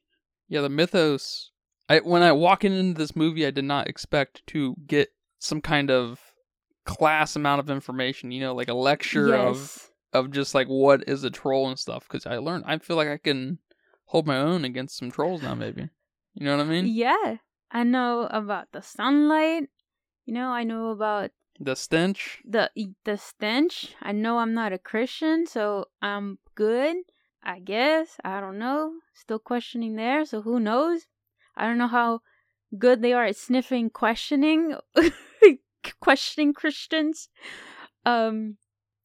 Yeah, 0.50 0.62
the 0.62 0.70
mythos. 0.70 1.52
I 1.88 2.00
when 2.00 2.22
I 2.22 2.32
walk 2.34 2.66
into 2.66 2.98
this 2.98 3.16
movie, 3.16 3.46
I 3.46 3.52
did 3.52 3.64
not 3.66 3.88
expect 3.88 4.46
to 4.48 4.76
get 4.86 5.10
some 5.40 5.62
kind 5.62 5.90
of 5.90 6.20
class 6.86 7.36
amount 7.38 7.60
of 7.62 7.70
information. 7.70 8.32
You 8.32 8.42
know, 8.42 8.54
like 8.56 8.68
a 8.68 8.74
lecture 8.74 9.34
of 9.34 9.56
yes. 9.56 9.76
of 9.78 9.90
just 10.32 10.56
like 10.56 10.68
what 10.68 11.08
is 11.08 11.24
a 11.24 11.30
troll 11.30 11.68
and 11.70 11.78
stuff. 11.80 12.08
Because 12.08 12.26
I 12.26 12.38
learned, 12.38 12.64
I 12.68 12.78
feel 12.80 12.96
like 12.98 13.08
I 13.10 13.18
can 13.18 13.60
hold 14.06 14.26
my 14.28 14.38
own 14.38 14.66
against 14.66 14.98
some 14.98 15.12
trolls 15.12 15.42
now. 15.42 15.56
Maybe 15.56 15.90
you 16.36 16.46
know 16.46 16.58
what 16.58 16.66
I 16.66 16.70
mean? 16.70 16.86
Yeah. 16.88 17.38
I 17.72 17.84
know 17.84 18.28
about 18.32 18.68
the 18.72 18.82
sunlight. 18.82 19.70
You 20.26 20.34
know, 20.34 20.50
I 20.50 20.64
know 20.64 20.90
about 20.90 21.32
The 21.60 21.76
stench. 21.76 22.42
the 22.46 22.70
the 23.06 23.18
stench. 23.18 23.96
I 24.02 24.12
know 24.12 24.40
I'm 24.40 24.54
not 24.54 24.74
a 24.74 24.78
Christian, 24.80 25.46
so 25.46 25.86
I'm 26.02 26.40
good. 26.56 26.98
I 27.44 27.60
guess. 27.60 28.18
I 28.24 28.40
don't 28.40 28.58
know. 28.60 28.94
Still 29.14 29.40
questioning 29.40 29.96
there, 29.96 30.26
so 30.26 30.42
who 30.42 30.60
knows? 30.60 31.08
I 31.56 31.66
don't 31.66 31.78
know 31.78 31.88
how 31.88 32.22
good 32.78 33.02
they 33.02 33.14
are 33.14 33.26
at 33.26 33.36
sniffing 33.36 33.90
questioning 33.90 34.76
questioning 36.00 36.54
Christians. 36.54 37.30
Um 38.06 38.58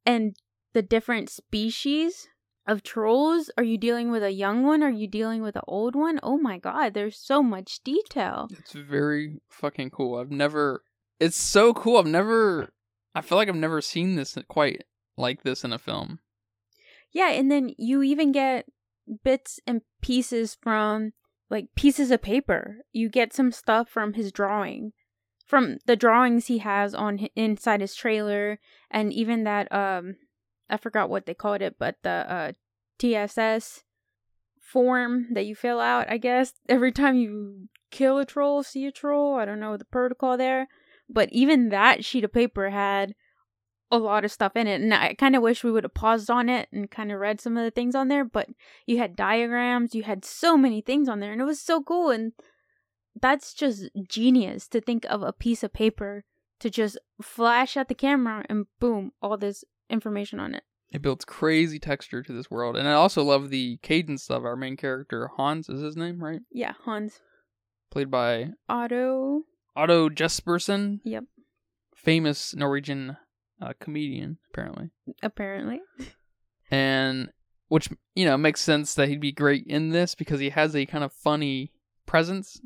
and 0.06 0.36
the 0.74 0.82
different 0.82 1.30
species 1.30 2.28
of 2.66 2.82
trolls. 2.82 3.50
Are 3.56 3.64
you 3.64 3.78
dealing 3.78 4.10
with 4.10 4.22
a 4.22 4.30
young 4.30 4.64
one? 4.64 4.82
Are 4.82 4.90
you 4.90 5.06
dealing 5.08 5.42
with 5.42 5.56
an 5.56 5.62
old 5.66 5.96
one? 5.96 6.20
Oh 6.22 6.36
my 6.36 6.58
god, 6.58 6.92
there's 6.92 7.18
so 7.18 7.42
much 7.42 7.82
detail. 7.82 8.48
It's 8.50 8.72
very 8.72 9.40
fucking 9.48 9.90
cool. 9.90 10.18
I've 10.18 10.30
never. 10.30 10.82
It's 11.20 11.36
so 11.36 11.72
cool. 11.72 11.98
I've 11.98 12.06
never. 12.06 12.72
I 13.14 13.22
feel 13.22 13.38
like 13.38 13.48
I've 13.48 13.54
never 13.54 13.80
seen 13.80 14.16
this 14.16 14.36
quite 14.48 14.82
like 15.16 15.42
this 15.42 15.64
in 15.64 15.72
a 15.72 15.78
film. 15.78 16.18
Yeah, 17.12 17.30
and 17.30 17.50
then 17.50 17.70
you 17.78 18.02
even 18.02 18.32
get 18.32 18.66
bits 19.22 19.60
and 19.66 19.82
pieces 20.02 20.56
from 20.60 21.12
like 21.48 21.68
pieces 21.76 22.10
of 22.10 22.22
paper. 22.22 22.78
You 22.92 23.08
get 23.08 23.32
some 23.32 23.52
stuff 23.52 23.88
from 23.88 24.14
his 24.14 24.32
drawing, 24.32 24.92
from 25.46 25.78
the 25.86 25.94
drawings 25.94 26.46
he 26.46 26.58
has 26.58 26.94
on 26.94 27.28
inside 27.36 27.80
his 27.80 27.94
trailer, 27.94 28.58
and 28.90 29.12
even 29.12 29.44
that 29.44 29.70
um, 29.70 30.16
I 30.68 30.76
forgot 30.76 31.10
what 31.10 31.26
they 31.26 31.34
called 31.34 31.62
it, 31.62 31.76
but 31.78 31.96
the 32.02 32.10
uh 32.10 32.52
TSS 32.98 33.82
form 34.60 35.28
that 35.32 35.46
you 35.46 35.54
fill 35.54 35.80
out. 35.80 36.10
I 36.10 36.16
guess 36.16 36.52
every 36.68 36.92
time 36.92 37.16
you 37.16 37.68
kill 37.90 38.18
a 38.18 38.24
troll, 38.24 38.62
see 38.62 38.86
a 38.86 38.92
troll. 38.92 39.36
I 39.36 39.44
don't 39.44 39.60
know 39.60 39.76
the 39.76 39.84
protocol 39.84 40.36
there, 40.36 40.68
but 41.08 41.28
even 41.32 41.68
that 41.68 42.04
sheet 42.04 42.24
of 42.24 42.32
paper 42.32 42.70
had 42.70 43.14
a 43.90 43.98
lot 43.98 44.24
of 44.24 44.32
stuff 44.32 44.56
in 44.56 44.66
it 44.66 44.80
and 44.80 44.92
i 44.92 45.14
kind 45.14 45.36
of 45.36 45.42
wish 45.42 45.62
we 45.62 45.70
would 45.70 45.84
have 45.84 45.94
paused 45.94 46.30
on 46.30 46.48
it 46.48 46.68
and 46.72 46.90
kind 46.90 47.12
of 47.12 47.20
read 47.20 47.40
some 47.40 47.56
of 47.56 47.62
the 47.62 47.70
things 47.70 47.94
on 47.94 48.08
there 48.08 48.24
but 48.24 48.48
you 48.86 48.98
had 48.98 49.14
diagrams 49.14 49.94
you 49.94 50.02
had 50.02 50.24
so 50.24 50.56
many 50.56 50.80
things 50.80 51.08
on 51.08 51.20
there 51.20 51.30
and 51.30 51.40
it 51.40 51.44
was 51.44 51.60
so 51.60 51.82
cool 51.82 52.10
and 52.10 52.32
that's 53.20 53.54
just 53.54 53.88
genius 54.08 54.66
to 54.66 54.80
think 54.80 55.04
of 55.08 55.22
a 55.22 55.32
piece 55.32 55.62
of 55.62 55.72
paper 55.72 56.24
to 56.58 56.70
just 56.70 56.98
flash 57.22 57.76
at 57.76 57.88
the 57.88 57.94
camera 57.94 58.44
and 58.48 58.66
boom 58.80 59.12
all 59.22 59.36
this 59.36 59.64
information 59.94 60.38
on 60.38 60.54
it. 60.54 60.62
It 60.92 61.00
builds 61.02 61.24
crazy 61.24 61.78
texture 61.78 62.22
to 62.22 62.32
this 62.32 62.50
world, 62.50 62.76
and 62.76 62.86
I 62.86 62.92
also 62.92 63.22
love 63.24 63.48
the 63.50 63.78
cadence 63.82 64.30
of 64.30 64.44
our 64.44 64.54
main 64.54 64.76
character 64.76 65.30
Hans 65.36 65.68
is 65.68 65.80
his 65.80 65.96
name, 65.96 66.22
right? 66.22 66.40
yeah 66.52 66.74
hans. 66.84 67.20
Played 67.90 68.10
by 68.10 68.50
otto. 68.68 69.42
Otto 69.74 70.08
Jespersen, 70.08 71.00
yep. 71.04 71.24
Famous 71.96 72.54
Norwegian 72.54 73.16
uh, 73.60 73.72
comedian, 73.80 74.38
apparently. 74.50 74.90
apparently. 75.22 75.80
And 76.70 77.30
which 77.68 77.88
you 78.14 78.24
know 78.24 78.36
makes 78.36 78.60
sense 78.60 78.94
that 78.94 79.08
he'd 79.08 79.20
be 79.20 79.32
great 79.32 79.64
in 79.66 79.90
this 79.90 80.14
because 80.14 80.38
he 80.40 80.50
has 80.50 80.76
a 80.76 80.86
kind 80.86 81.02
of 81.02 81.12
funny 81.12 81.72
presence 82.06 82.60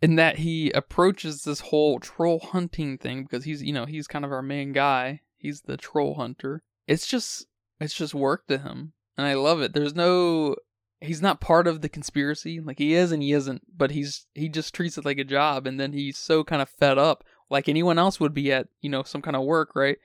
in 0.00 0.16
that 0.16 0.38
he 0.38 0.70
approaches 0.72 1.42
this 1.42 1.60
whole 1.60 1.98
troll 1.98 2.38
hunting 2.38 2.98
thing 2.98 3.22
because 3.24 3.44
he's 3.44 3.62
you 3.62 3.72
know 3.72 3.84
he's 3.84 4.06
kind 4.06 4.24
of 4.24 4.32
our 4.32 4.42
main 4.42 4.72
guy 4.72 5.20
he's 5.38 5.62
the 5.62 5.76
troll 5.76 6.14
hunter. 6.14 6.62
It's 6.86 7.06
just 7.06 7.46
it's 7.80 7.94
just 7.94 8.14
work 8.14 8.46
to 8.48 8.58
him 8.58 8.92
and 9.16 9.26
i 9.26 9.34
love 9.34 9.60
it. 9.60 9.72
There's 9.72 9.94
no 9.94 10.56
he's 11.00 11.22
not 11.22 11.40
part 11.40 11.66
of 11.66 11.80
the 11.80 11.88
conspiracy. 11.88 12.60
Like 12.60 12.78
he 12.78 12.94
is 12.94 13.12
and 13.12 13.22
he 13.22 13.32
isn't 13.32 13.62
but 13.76 13.90
he's 13.90 14.26
he 14.34 14.48
just 14.48 14.74
treats 14.74 14.98
it 14.98 15.04
like 15.04 15.18
a 15.18 15.24
job 15.24 15.66
and 15.66 15.78
then 15.78 15.92
he's 15.92 16.18
so 16.18 16.44
kind 16.44 16.62
of 16.62 16.68
fed 16.68 16.98
up 16.98 17.24
like 17.50 17.68
anyone 17.68 17.98
else 17.98 18.20
would 18.20 18.34
be 18.34 18.52
at 18.52 18.68
you 18.80 18.90
know 18.90 19.02
some 19.02 19.22
kind 19.22 19.36
of 19.36 19.44
work 19.44 19.74
right? 19.74 19.98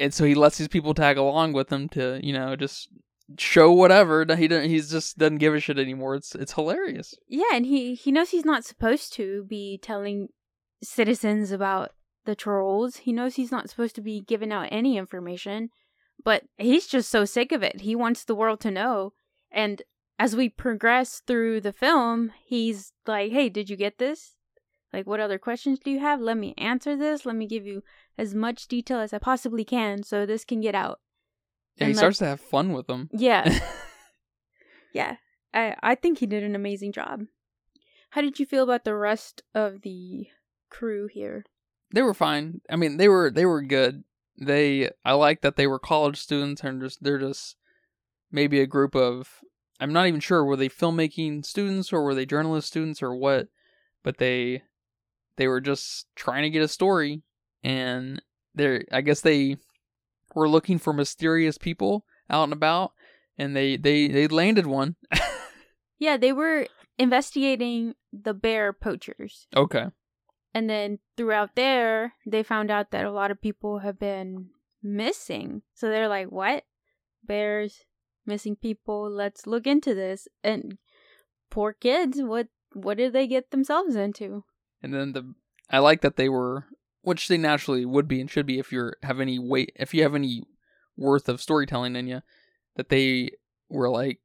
And 0.00 0.12
so 0.12 0.24
he 0.24 0.34
lets 0.34 0.58
these 0.58 0.68
people 0.68 0.94
tag 0.94 1.18
along 1.18 1.52
with 1.52 1.70
him 1.70 1.88
to 1.90 2.20
you 2.22 2.32
know 2.32 2.56
just 2.56 2.88
show 3.38 3.72
whatever 3.72 4.26
he 4.36 4.48
doesn't 4.48 4.68
he's 4.68 4.90
just 4.90 5.16
doesn't 5.16 5.38
give 5.38 5.54
a 5.54 5.60
shit 5.60 5.78
anymore. 5.78 6.14
It's 6.14 6.34
it's 6.34 6.52
hilarious. 6.52 7.14
Yeah 7.28 7.54
and 7.54 7.66
he 7.66 7.94
he 7.94 8.12
knows 8.12 8.30
he's 8.30 8.44
not 8.44 8.64
supposed 8.64 9.12
to 9.14 9.44
be 9.48 9.78
telling 9.82 10.28
citizens 10.82 11.52
about 11.52 11.92
the 12.24 12.34
trolls. 12.34 12.98
He 12.98 13.12
knows 13.12 13.34
he's 13.34 13.52
not 13.52 13.68
supposed 13.68 13.94
to 13.96 14.00
be 14.00 14.20
giving 14.20 14.52
out 14.52 14.68
any 14.70 14.96
information 14.96 15.70
but 16.24 16.44
he's 16.58 16.86
just 16.86 17.10
so 17.10 17.24
sick 17.24 17.52
of 17.52 17.62
it. 17.62 17.80
He 17.80 17.94
wants 17.94 18.24
the 18.24 18.34
world 18.34 18.60
to 18.60 18.70
know. 18.70 19.12
And 19.50 19.82
as 20.18 20.36
we 20.36 20.48
progress 20.48 21.22
through 21.26 21.60
the 21.60 21.72
film 21.72 22.32
he's 22.44 22.92
like 23.06 23.32
hey 23.32 23.48
did 23.48 23.68
you 23.70 23.76
get 23.76 23.98
this? 23.98 24.36
Like 24.92 25.06
what 25.06 25.20
other 25.20 25.38
questions 25.38 25.78
do 25.78 25.90
you 25.90 26.00
have? 26.00 26.20
Let 26.20 26.36
me 26.36 26.54
answer 26.58 26.96
this. 26.96 27.24
Let 27.26 27.36
me 27.36 27.46
give 27.46 27.66
you 27.66 27.82
as 28.18 28.34
much 28.34 28.68
detail 28.68 28.98
as 29.00 29.12
i 29.12 29.18
possibly 29.18 29.64
can 29.64 30.02
so 30.02 30.26
this 30.26 30.44
can 30.44 30.60
get 30.60 30.74
out. 30.74 31.00
And 31.78 31.88
he 31.88 31.94
like- 31.94 31.98
starts 31.98 32.18
to 32.18 32.26
have 32.26 32.40
fun 32.40 32.72
with 32.72 32.86
them. 32.86 33.08
Yeah. 33.12 33.58
Yeah. 34.94 35.16
I 35.54 35.74
i 35.82 35.94
think 35.94 36.18
he 36.18 36.26
did 36.26 36.42
an 36.42 36.54
amazing 36.54 36.92
job. 36.92 37.22
How 38.10 38.20
did 38.20 38.38
you 38.38 38.44
feel 38.44 38.62
about 38.62 38.84
the 38.84 38.94
rest 38.94 39.42
of 39.54 39.80
the 39.80 40.26
crew 40.68 41.08
here 41.10 41.46
they 41.92 42.02
were 42.02 42.14
fine. 42.14 42.60
I 42.68 42.76
mean 42.76 42.96
they 42.96 43.08
were 43.08 43.30
they 43.30 43.46
were 43.46 43.62
good. 43.62 44.04
They 44.38 44.90
i 45.04 45.12
like 45.12 45.42
that 45.42 45.56
they 45.56 45.66
were 45.66 45.78
college 45.78 46.16
students 46.16 46.62
and 46.62 46.82
just 46.82 47.02
they're 47.02 47.18
just 47.18 47.56
maybe 48.30 48.60
a 48.60 48.66
group 48.66 48.96
of 48.96 49.40
i'm 49.78 49.92
not 49.92 50.06
even 50.06 50.18
sure 50.18 50.42
were 50.42 50.56
they 50.56 50.70
filmmaking 50.70 51.44
students 51.44 51.92
or 51.92 52.02
were 52.02 52.14
they 52.14 52.24
journalist 52.24 52.66
students 52.66 53.02
or 53.02 53.14
what 53.14 53.48
but 54.02 54.16
they 54.16 54.62
they 55.36 55.46
were 55.46 55.60
just 55.60 56.06
trying 56.16 56.42
to 56.42 56.50
get 56.50 56.62
a 56.62 56.66
story 56.66 57.22
and 57.62 58.22
they're 58.54 58.84
i 58.90 59.02
guess 59.02 59.20
they 59.20 59.56
were 60.34 60.48
looking 60.48 60.78
for 60.78 60.92
mysterious 60.94 61.58
people 61.58 62.04
out 62.30 62.44
and 62.44 62.54
about 62.54 62.92
and 63.38 63.54
they 63.54 63.76
they 63.76 64.08
they 64.08 64.26
landed 64.28 64.66
one. 64.66 64.96
Yeah 65.98 66.16
they 66.16 66.32
were 66.32 66.66
investigating 66.98 67.94
the 68.12 68.34
bear 68.34 68.72
poachers. 68.72 69.46
Okay 69.54 69.86
and 70.54 70.68
then 70.68 70.98
throughout 71.16 71.56
there 71.56 72.14
they 72.26 72.42
found 72.42 72.70
out 72.70 72.90
that 72.90 73.04
a 73.04 73.12
lot 73.12 73.30
of 73.30 73.40
people 73.40 73.80
have 73.80 73.98
been 73.98 74.50
missing. 74.82 75.62
So 75.74 75.88
they're 75.88 76.08
like 76.08 76.28
what? 76.28 76.64
Bears 77.24 77.84
missing 78.26 78.56
people. 78.56 79.10
Let's 79.10 79.46
look 79.46 79.66
into 79.66 79.94
this. 79.94 80.28
And 80.42 80.78
poor 81.50 81.72
kids 81.72 82.20
what 82.22 82.48
what 82.72 82.96
did 82.96 83.12
they 83.12 83.26
get 83.26 83.50
themselves 83.50 83.96
into? 83.96 84.44
And 84.82 84.92
then 84.92 85.12
the 85.12 85.34
I 85.70 85.78
like 85.78 86.00
that 86.02 86.16
they 86.16 86.28
were 86.28 86.66
which 87.02 87.28
they 87.28 87.38
naturally 87.38 87.84
would 87.84 88.06
be 88.06 88.20
and 88.20 88.30
should 88.30 88.46
be 88.46 88.58
if 88.58 88.72
you're 88.72 88.96
have 89.02 89.20
any 89.20 89.38
weight 89.38 89.72
if 89.76 89.94
you 89.94 90.02
have 90.02 90.14
any 90.14 90.44
worth 90.96 91.28
of 91.28 91.40
storytelling 91.40 91.96
in 91.96 92.06
you 92.06 92.22
that 92.76 92.88
they 92.88 93.30
were 93.68 93.90
like 93.90 94.20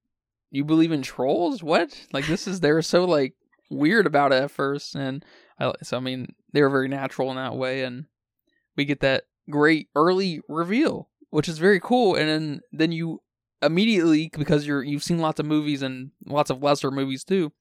you 0.50 0.64
believe 0.64 0.92
in 0.92 1.02
trolls? 1.02 1.62
What? 1.62 2.08
Like 2.14 2.28
this 2.28 2.48
is 2.48 2.60
they're 2.60 2.82
so 2.82 3.06
like 3.06 3.34
weird 3.70 4.06
about 4.06 4.32
it 4.32 4.44
at 4.44 4.52
first 4.52 4.96
and 4.96 5.24
I, 5.60 5.74
so 5.84 5.98
I 5.98 6.00
mean 6.00 6.34
they 6.54 6.62
were 6.62 6.70
very 6.70 6.88
natural 6.88 7.30
in 7.30 7.36
that 7.36 7.56
way 7.56 7.84
and 7.84 8.06
we 8.76 8.86
get 8.86 9.02
that 9.02 9.26
great 9.50 9.90
early 9.96 10.42
reveal 10.48 11.10
which 11.30 11.50
is 11.50 11.58
very 11.58 11.80
cool 11.80 12.16
and 12.16 12.30
then 12.30 12.62
then 12.72 12.92
you 12.92 13.22
immediately 13.62 14.30
because 14.38 14.68
you're 14.68 14.84
you've 14.84 15.04
seen 15.04 15.20
lots 15.20 15.40
of 15.40 15.46
movies 15.46 15.82
and 15.82 16.12
lots 16.26 16.50
of 16.50 16.62
lesser 16.62 16.92
movies 16.92 17.24
too 17.24 17.52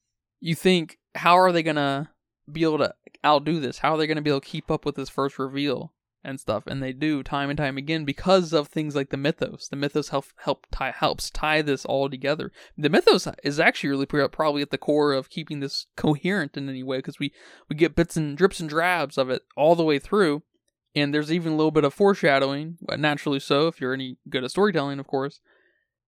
you 0.41 0.55
think 0.55 0.99
how 1.15 1.39
are 1.39 1.53
they 1.53 1.63
gonna 1.63 2.11
be 2.51 2.63
able 2.63 2.79
to 2.79 2.95
outdo 3.25 3.61
this? 3.61 3.79
How 3.79 3.95
are 3.95 3.99
they 3.99 4.07
gonna 4.07 4.23
be 4.23 4.31
able 4.31 4.41
to 4.41 4.47
keep 4.47 4.71
up 4.71 4.85
with 4.85 4.95
this 4.95 5.09
first 5.09 5.39
reveal 5.39 5.93
and 6.27 6.41
stuff 6.41 6.65
and 6.67 6.83
they 6.83 6.93
do 6.93 7.23
time 7.23 7.49
and 7.49 7.57
time 7.57 7.79
again 7.79 8.05
because 8.05 8.53
of 8.53 8.69
things 8.69 8.95
like 8.95 9.11
the 9.11 9.17
mythos. 9.17 9.69
The 9.69 9.77
mythos 9.77 10.11
help 10.11 10.27
help 10.39 10.67
tie 10.71 10.91
helps 10.91 11.31
tie 11.31 11.63
this 11.63 11.85
all 11.85 12.11
together. 12.11 12.53
The 12.77 12.91
mythos 12.91 13.29
is 13.43 13.61
actually 13.61 13.91
really 13.91 14.07
probably 14.07 14.63
at 14.63 14.71
the 14.71 14.79
core 14.79 15.13
of 15.13 15.31
keeping 15.31 15.61
this 15.61 15.87
coherent 15.97 16.57
in 16.57 16.69
any 16.69 16.83
way 16.83 16.99
because 16.99 17.19
we 17.19 17.33
we 17.69 17.77
get 17.77 17.95
bits 17.95 18.17
and 18.17 18.37
drips 18.37 18.61
and 18.61 18.69
drabs 18.69 19.17
of 19.17 19.31
it 19.31 19.43
all 19.57 19.75
the 19.75 19.85
way 19.85 19.99
through 19.99 20.43
and 20.95 21.15
there's 21.15 21.33
even 21.33 21.53
a 21.53 21.57
little 21.57 21.71
bit 21.71 21.85
of 21.85 21.95
foreshadowing 21.95 22.79
uh, 22.89 22.97
naturally 22.97 23.41
so 23.41 23.69
if 23.69 23.81
you're 23.81 23.95
any 23.95 24.17
good 24.29 24.45
at 24.45 24.51
storytelling 24.51 24.99
of 24.99 25.07
course 25.07 25.41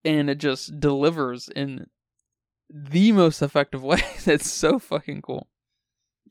and 0.05 0.31
it 0.31 0.39
just 0.39 0.81
delivers 0.81 1.49
in 1.55 1.87
the 2.71 3.13
most 3.13 3.43
effective 3.43 3.83
way. 3.85 4.03
That's 4.25 4.51
so 4.51 4.79
fucking 4.79 5.23
cool. 5.23 5.49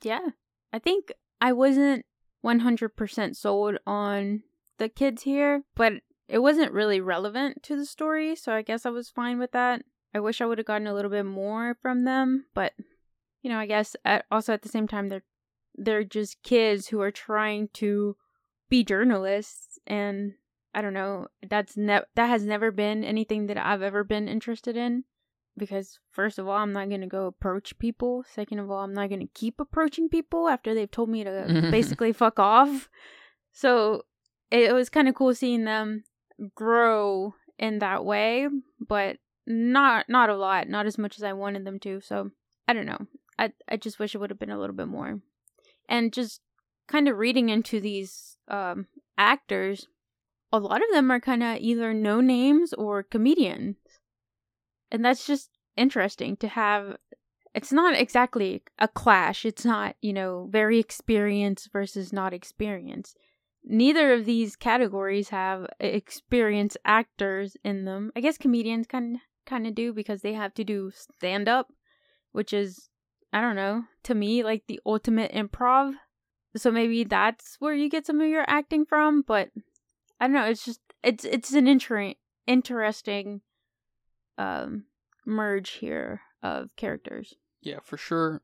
Yeah. 0.01 0.29
I 0.74 0.79
think 0.79 1.12
i 1.39 1.53
wasn't 1.53 2.03
100% 2.46 3.36
sold 3.36 3.77
on 3.86 4.44
the 4.77 4.89
kids 4.89 5.24
here 5.24 5.63
but 5.75 5.94
it 6.27 6.39
wasn't 6.39 6.72
really 6.72 7.01
relevant 7.01 7.63
to 7.63 7.75
the 7.75 7.86
story 7.86 8.36
so 8.36 8.53
i 8.53 8.62
guess 8.62 8.86
i 8.86 8.89
was 8.89 9.10
fine 9.10 9.39
with 9.39 9.51
that. 9.51 9.82
I 10.13 10.20
wish 10.20 10.41
I 10.41 10.46
would 10.46 10.58
have 10.58 10.65
gotten 10.65 10.88
a 10.88 10.94
little 10.94 11.12
bit 11.12 11.25
more 11.25 11.77
from 11.82 12.03
them, 12.03 12.46
but 12.53 12.74
you 13.41 13.51
know, 13.51 13.60
I 13.60 13.65
guess 13.65 13.96
at, 14.03 14.25
also 14.32 14.53
at 14.53 14.62
the 14.62 14.70
same 14.70 14.88
time 14.88 15.10
they're 15.10 15.24
they're 15.75 16.03
just 16.03 16.41
kids 16.41 16.88
who 16.88 17.01
are 17.01 17.12
trying 17.12 17.70
to 17.75 18.15
be 18.67 18.84
journalists 18.84 19.77
and 19.86 20.34
I 20.74 20.82
don't 20.82 20.94
know, 20.94 21.27
that's 21.48 21.77
ne- 21.77 22.01
that 22.15 22.27
has 22.27 22.46
never 22.46 22.72
been 22.72 23.03
anything 23.03 23.48
that 23.48 23.58
I've 23.58 23.84
ever 23.84 24.03
been 24.03 24.27
interested 24.27 24.75
in 24.75 25.03
because 25.57 25.99
first 26.11 26.39
of 26.39 26.47
all, 26.47 26.57
I'm 26.57 26.73
not 26.73 26.89
going 26.89 27.01
to 27.01 27.07
go 27.07 27.25
approach 27.25 27.77
people. 27.79 28.23
Second 28.33 28.59
of 28.59 28.69
all, 28.69 28.83
I'm 28.83 28.93
not 28.93 29.09
going 29.09 29.21
to 29.21 29.33
keep 29.33 29.59
approaching 29.59 30.09
people 30.09 30.47
after 30.47 30.73
they've 30.73 30.89
told 30.89 31.09
me 31.09 31.23
to 31.23 31.67
basically 31.71 32.13
fuck 32.13 32.39
off. 32.39 32.89
So 33.51 34.03
it 34.51 34.73
was 34.73 34.89
kind 34.89 35.07
of 35.07 35.15
cool 35.15 35.33
seeing 35.33 35.65
them 35.65 36.03
grow 36.55 37.33
in 37.57 37.79
that 37.79 38.05
way, 38.05 38.47
but 38.79 39.17
not 39.45 40.07
not 40.09 40.29
a 40.29 40.35
lot, 40.35 40.69
not 40.69 40.85
as 40.85 40.97
much 40.97 41.17
as 41.17 41.23
I 41.23 41.33
wanted 41.33 41.65
them 41.65 41.79
to. 41.79 42.01
So 42.01 42.31
I 42.67 42.73
don't 42.73 42.85
know. 42.85 43.07
I 43.39 43.53
I 43.67 43.77
just 43.77 43.99
wish 43.99 44.13
it 44.13 44.19
would 44.19 44.29
have 44.29 44.39
been 44.39 44.51
a 44.51 44.59
little 44.59 44.75
bit 44.75 44.87
more. 44.87 45.19
And 45.89 46.13
just 46.13 46.41
kind 46.87 47.07
of 47.07 47.17
reading 47.17 47.49
into 47.49 47.79
these 47.79 48.37
um, 48.47 48.87
actors, 49.17 49.87
a 50.51 50.59
lot 50.59 50.81
of 50.81 50.89
them 50.91 51.11
are 51.11 51.19
kind 51.19 51.43
of 51.43 51.57
either 51.57 51.93
no 51.93 52.21
names 52.21 52.73
or 52.73 53.03
comedians, 53.03 53.77
and 54.91 55.03
that's 55.03 55.25
just 55.25 55.50
interesting 55.75 56.38
to 56.38 56.48
have. 56.48 56.98
It's 57.53 57.72
not 57.72 57.96
exactly 58.00 58.62
a 58.77 58.88
clash. 58.88 59.46
It's 59.46 59.65
not 59.65 59.96
you 60.01 60.13
know 60.13 60.48
very 60.51 60.79
experienced 60.79 61.70
versus 61.72 62.13
not 62.13 62.34
experienced 62.34 63.17
neither 63.67 64.13
of 64.13 64.25
these 64.25 64.56
categories 64.56 65.29
have 65.29 65.67
experienced 65.79 66.77
actors 66.86 67.58
in 67.63 67.86
them. 67.86 68.12
I 68.15 68.22
guess 68.22 68.38
comedians 68.38 68.88
kind 68.88 69.20
kind 69.46 69.67
of 69.67 69.75
do 69.75 69.94
because 69.94 70.22
they 70.22 70.34
have 70.34 70.53
to 70.56 70.63
do 70.63 70.91
stand 70.91 71.48
up, 71.48 71.67
which 72.32 72.53
is 72.53 72.89
I 73.34 73.41
don't 73.41 73.56
know, 73.56 73.84
to 74.03 74.15
me 74.15 74.44
like 74.44 74.63
the 74.67 74.79
ultimate 74.86 75.32
improv. 75.34 75.94
So 76.56 76.72
maybe 76.72 77.03
that's 77.03 77.58
where 77.60 77.75
you 77.75 77.89
get 77.89 78.06
some 78.06 78.22
of 78.22 78.27
your 78.27 78.46
acting 78.48 78.86
from, 78.86 79.22
but 79.22 79.50
I 80.20 80.25
don't 80.25 80.34
know, 80.34 80.46
it's 80.46 80.65
just 80.65 80.82
it's 81.03 81.25
it's 81.25 81.53
an 81.53 81.67
inter- 81.67 82.13
interesting 82.48 83.41
um 84.38 84.86
merge 85.25 85.72
here 85.72 86.22
of 86.41 86.70
characters. 86.75 87.36
Yeah, 87.62 87.79
for 87.84 87.98
sure. 87.98 88.41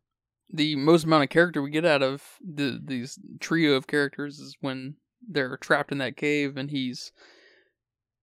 The 0.51 0.75
most 0.75 1.05
amount 1.05 1.23
of 1.23 1.29
character 1.29 1.61
we 1.61 1.71
get 1.71 1.85
out 1.85 2.03
of 2.03 2.23
the 2.41 2.79
these 2.83 3.17
trio 3.39 3.73
of 3.73 3.87
characters 3.87 4.39
is 4.39 4.57
when 4.61 4.95
they're 5.27 5.57
trapped 5.57 5.91
in 5.91 5.99
that 5.99 6.17
cave 6.17 6.57
and 6.57 6.69
he's 6.69 7.11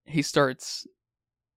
he 0.04 0.22
starts 0.22 0.86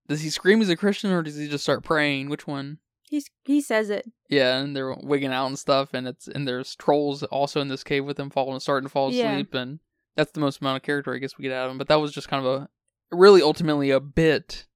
does 0.08 0.22
he 0.22 0.30
scream 0.30 0.60
as 0.60 0.68
a 0.68 0.76
Christian 0.76 1.12
or 1.12 1.22
does 1.22 1.36
he 1.36 1.48
just 1.48 1.64
start 1.64 1.84
praying? 1.84 2.28
Which 2.28 2.46
one? 2.46 2.78
He's 3.02 3.30
he 3.44 3.60
says 3.60 3.90
it. 3.90 4.10
Yeah, 4.28 4.58
and 4.58 4.74
they're 4.74 4.94
wigging 5.02 5.32
out 5.32 5.46
and 5.46 5.58
stuff, 5.58 5.94
and 5.94 6.08
it's 6.08 6.26
and 6.26 6.48
there's 6.48 6.74
trolls 6.74 7.22
also 7.24 7.60
in 7.60 7.68
this 7.68 7.84
cave 7.84 8.04
with 8.04 8.18
him 8.18 8.30
falling 8.30 8.60
starting 8.60 8.86
to 8.86 8.92
fall 8.92 9.08
asleep, 9.08 9.50
yeah. 9.52 9.60
and 9.60 9.80
that's 10.16 10.32
the 10.32 10.40
most 10.40 10.60
amount 10.60 10.76
of 10.76 10.82
character 10.82 11.14
I 11.14 11.18
guess 11.18 11.38
we 11.38 11.42
get 11.42 11.52
out 11.52 11.66
of 11.66 11.72
him. 11.72 11.78
But 11.78 11.88
that 11.88 12.00
was 12.00 12.12
just 12.12 12.28
kind 12.28 12.44
of 12.44 12.62
a 12.62 12.68
really 13.12 13.42
ultimately 13.42 13.90
a 13.90 14.00
bit 14.00 14.66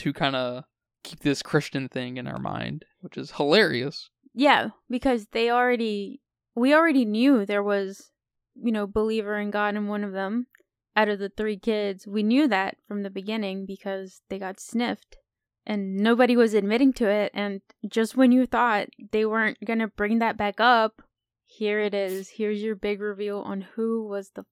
to 0.00 0.12
kind 0.12 0.36
of 0.36 0.64
keep 1.02 1.20
this 1.20 1.42
Christian 1.42 1.88
thing 1.88 2.16
in 2.16 2.26
our 2.26 2.38
mind, 2.38 2.84
which 3.00 3.16
is 3.16 3.32
hilarious. 3.32 4.10
Yeah, 4.34 4.70
because 4.88 5.28
they 5.32 5.50
already 5.50 6.20
we 6.54 6.74
already 6.74 7.04
knew 7.04 7.46
there 7.46 7.62
was 7.62 8.10
you 8.54 8.72
know, 8.72 8.86
believer 8.86 9.38
in 9.38 9.50
God 9.50 9.76
in 9.76 9.88
one 9.88 10.04
of 10.04 10.12
them 10.12 10.46
out 10.96 11.08
of 11.08 11.18
the 11.18 11.28
three 11.28 11.56
kids. 11.56 12.06
We 12.06 12.22
knew 12.22 12.48
that 12.48 12.76
from 12.86 13.02
the 13.02 13.10
beginning 13.10 13.66
because 13.66 14.22
they 14.28 14.38
got 14.38 14.60
sniffed 14.60 15.16
and 15.66 15.96
nobody 15.96 16.36
was 16.36 16.54
admitting 16.54 16.92
to 16.94 17.08
it. 17.08 17.30
And 17.34 17.60
just 17.88 18.16
when 18.16 18.32
you 18.32 18.46
thought 18.46 18.88
they 19.12 19.24
weren't 19.24 19.58
going 19.64 19.78
to 19.78 19.88
bring 19.88 20.18
that 20.18 20.36
back 20.36 20.56
up, 20.58 21.02
here 21.46 21.80
it 21.80 21.94
is. 21.94 22.28
Here's 22.30 22.62
your 22.62 22.76
big 22.76 23.00
reveal 23.00 23.40
on 23.40 23.62
who 23.74 24.06
was 24.06 24.30
the 24.34 24.44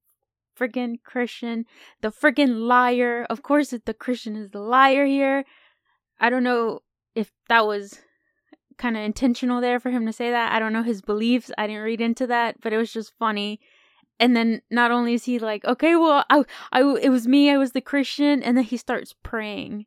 friggin' 0.59 1.03
Christian, 1.05 1.67
the 2.01 2.11
friggin' 2.11 2.67
liar. 2.67 3.27
Of 3.31 3.43
course, 3.43 3.71
the 3.71 3.95
Christian 3.95 4.37
is 4.37 4.51
the 4.51 4.61
liar 4.61 5.07
here. 5.07 5.45
I 6.21 6.31
don't 6.31 6.45
know 6.45 6.81
if 7.15 7.33
that 7.49 7.67
was 7.67 8.01
kind 8.77 8.97
of 8.97 9.03
intentional 9.03 9.61
there 9.61 9.81
for 9.81 9.91
him 9.91 10.07
to 10.07 10.13
say 10.13 10.31
that. 10.31 10.53
I 10.53 10.59
don't 10.59 10.73
know 10.73 10.83
his 10.83 11.01
beliefs. 11.01 11.51
I 11.59 11.67
didn't 11.67 11.83
read 11.83 12.01
into 12.01 12.27
that, 12.29 12.61
but 12.61 12.73
it 12.73 12.77
was 12.77 12.93
just 12.93 13.13
funny 13.19 13.61
and 14.21 14.37
then 14.37 14.63
not 14.71 14.91
only 14.91 15.15
is 15.15 15.25
he 15.25 15.39
like, 15.39 15.65
okay, 15.65 15.95
well, 15.97 16.25
I, 16.29 16.45
I, 16.73 16.81
it 17.01 17.11
was 17.11 17.29
me, 17.29 17.51
I 17.51 17.57
was 17.57 17.73
the 17.73 17.81
Christian, 17.81 18.43
and 18.43 18.57
then 18.57 18.65
he 18.65 18.77
starts 18.77 19.15
praying. 19.23 19.87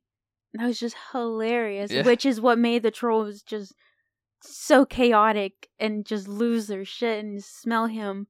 That 0.53 0.67
was 0.67 0.79
just 0.79 0.95
hilarious, 1.11 1.91
yeah. 1.91 2.03
which 2.03 2.25
is 2.25 2.41
what 2.41 2.57
made 2.57 2.83
the 2.83 2.91
trolls 2.91 3.41
just 3.41 3.73
so 4.41 4.85
chaotic 4.85 5.69
and 5.79 6.05
just 6.05 6.27
lose 6.27 6.67
their 6.67 6.85
shit 6.85 7.23
and 7.23 7.43
smell 7.43 7.87
him. 7.87 8.27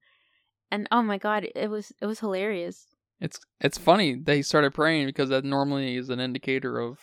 And 0.71 0.87
oh 0.91 1.01
my 1.01 1.17
god, 1.17 1.47
it 1.53 1.69
was 1.69 1.91
it 2.01 2.05
was 2.05 2.21
hilarious. 2.21 2.87
It's 3.19 3.39
it's 3.59 3.77
funny 3.77 4.15
that 4.15 4.35
he 4.35 4.41
started 4.41 4.73
praying 4.73 5.07
because 5.07 5.29
that 5.29 5.43
normally 5.43 5.95
is 5.97 6.09
an 6.09 6.19
indicator 6.19 6.79
of, 6.79 6.99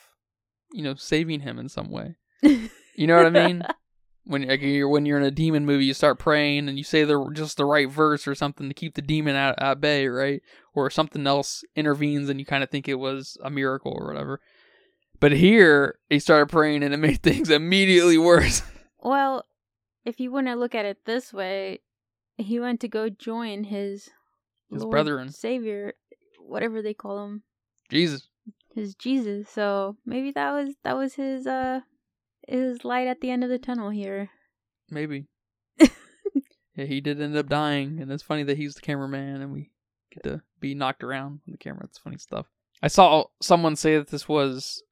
you 0.72 0.82
know, 0.82 0.94
saving 0.94 1.40
him 1.40 1.58
in 1.58 1.68
some 1.68 1.90
way. 1.90 2.16
You 2.42 3.06
know 3.06 3.16
what 3.16 3.26
I 3.26 3.46
mean? 3.46 3.62
when 4.24 4.46
like, 4.46 4.60
you're 4.60 4.88
when 4.88 5.06
you're 5.06 5.18
in 5.18 5.24
a 5.24 5.30
demon 5.30 5.64
movie, 5.64 5.84
you 5.84 5.94
start 5.94 6.18
praying 6.18 6.68
and 6.68 6.76
you 6.76 6.84
say 6.84 7.04
the 7.04 7.30
just 7.32 7.56
the 7.56 7.64
right 7.64 7.88
verse 7.88 8.26
or 8.26 8.34
something 8.34 8.68
to 8.68 8.74
keep 8.74 8.94
the 8.94 9.02
demon 9.02 9.36
at, 9.36 9.60
at 9.60 9.80
bay, 9.80 10.08
right? 10.08 10.42
Or 10.74 10.90
something 10.90 11.26
else 11.26 11.62
intervenes 11.76 12.28
and 12.28 12.40
you 12.40 12.44
kind 12.44 12.64
of 12.64 12.70
think 12.70 12.88
it 12.88 12.98
was 12.98 13.38
a 13.42 13.50
miracle 13.50 13.96
or 13.96 14.06
whatever. 14.06 14.40
But 15.20 15.32
here 15.32 15.98
he 16.10 16.18
started 16.18 16.50
praying 16.50 16.82
and 16.82 16.92
it 16.92 16.98
made 16.98 17.22
things 17.22 17.50
immediately 17.50 18.18
worse. 18.18 18.62
Well, 19.00 19.44
if 20.04 20.20
you 20.20 20.30
want 20.30 20.48
to 20.48 20.56
look 20.56 20.74
at 20.74 20.84
it 20.84 21.04
this 21.04 21.32
way, 21.32 21.80
he 22.38 22.60
went 22.60 22.80
to 22.80 22.88
go 22.88 23.08
join 23.08 23.64
his 23.64 24.10
his 24.70 24.82
Lord 24.82 24.90
brethren, 24.90 25.30
Savior, 25.30 25.94
whatever 26.40 26.80
they 26.80 26.94
call 26.94 27.24
him, 27.24 27.42
Jesus. 27.90 28.28
His 28.74 28.94
Jesus. 28.94 29.48
So 29.48 29.96
maybe 30.06 30.30
that 30.32 30.52
was 30.52 30.74
that 30.84 30.96
was 30.96 31.14
his 31.14 31.46
uh 31.46 31.80
his 32.46 32.84
light 32.84 33.08
at 33.08 33.20
the 33.20 33.30
end 33.30 33.44
of 33.44 33.50
the 33.50 33.58
tunnel 33.58 33.90
here. 33.90 34.30
Maybe. 34.90 35.26
yeah, 35.78 36.84
he 36.84 37.00
did 37.00 37.20
end 37.20 37.36
up 37.36 37.48
dying, 37.48 38.00
and 38.00 38.10
it's 38.10 38.22
funny 38.22 38.44
that 38.44 38.56
he's 38.56 38.74
the 38.74 38.80
cameraman, 38.80 39.42
and 39.42 39.52
we 39.52 39.70
get 40.12 40.22
to 40.22 40.42
be 40.60 40.74
knocked 40.74 41.04
around 41.04 41.40
on 41.46 41.52
the 41.52 41.58
camera. 41.58 41.84
It's 41.84 41.98
funny 41.98 42.18
stuff. 42.18 42.46
I 42.82 42.88
saw 42.88 43.24
someone 43.42 43.76
say 43.76 43.96
that 43.96 44.08
this 44.08 44.28
was 44.28 44.82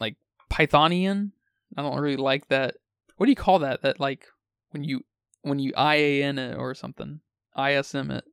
like 0.00 0.16
Pythonian. 0.50 1.30
I 1.76 1.82
don't 1.82 1.98
really 1.98 2.16
like 2.16 2.48
that. 2.48 2.76
What 3.16 3.26
do 3.26 3.32
you 3.32 3.36
call 3.36 3.60
that? 3.60 3.82
That 3.82 4.00
like 4.00 4.26
when 4.70 4.84
you 4.84 5.04
when 5.42 5.58
you 5.58 5.72
IAN 5.76 6.38
it 6.38 6.56
or 6.56 6.74
something, 6.74 7.20
ISM 7.56 8.10
it. 8.10 8.24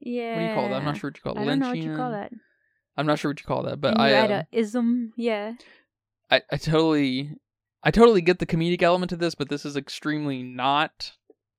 Yeah. 0.00 0.34
What 0.34 0.40
do 0.40 0.46
you 0.46 0.54
call 0.54 0.68
that? 0.68 0.76
I'm 0.76 0.84
not 0.84 0.96
sure 0.98 1.08
what 1.10 1.16
you 1.16 1.22
call 1.22 1.36
it. 1.36 1.40
I 1.40 1.44
don't 1.44 1.58
know 1.58 1.68
what 1.68 1.78
you 1.78 1.96
call 1.96 2.10
that. 2.10 2.32
I'm 2.96 3.06
not 3.06 3.18
sure 3.18 3.30
what 3.30 3.40
you 3.40 3.46
call 3.46 3.62
that, 3.64 3.80
but 3.80 3.92
and 3.92 4.02
I 4.02 4.12
uh, 4.12 4.42
a 4.42 4.46
ism. 4.52 5.12
Yeah. 5.16 5.54
I 6.30 6.42
I 6.50 6.56
totally 6.56 7.32
I 7.82 7.90
totally 7.90 8.20
get 8.20 8.38
the 8.38 8.46
comedic 8.46 8.82
element 8.82 9.10
to 9.10 9.16
this, 9.16 9.34
but 9.34 9.48
this 9.48 9.64
is 9.64 9.76
extremely 9.76 10.42
not 10.42 11.12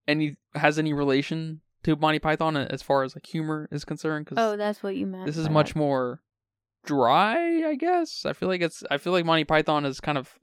any 0.08 0.36
has 0.56 0.80
any 0.80 0.93
relation 0.93 1.62
to 1.84 1.96
Monty 1.96 2.20
Python 2.20 2.58
as 2.58 2.82
far 2.82 3.04
as 3.04 3.15
like 3.15 3.26
humor 3.26 3.67
is 3.72 3.86
concerned. 3.86 4.28
Cause 4.28 4.38
oh, 4.39 4.58
that's 4.58 4.82
what 4.82 4.96
you 4.96 5.06
meant. 5.06 5.26
This 5.26 5.38
is 5.38 5.50
much 5.50 5.76
more 5.76 6.22
dry, 6.86 7.63
I 7.65 7.76
guess. 7.76 8.26
I 8.26 8.34
feel 8.34 8.50
like 8.50 8.62
it's. 8.62 8.84
I 8.89 8.98
feel 8.98 9.13
like 9.13 9.26
Monty 9.26 9.43
Python 9.43 9.86
is 9.86 10.00
kind 10.00 10.17
of 10.17 10.34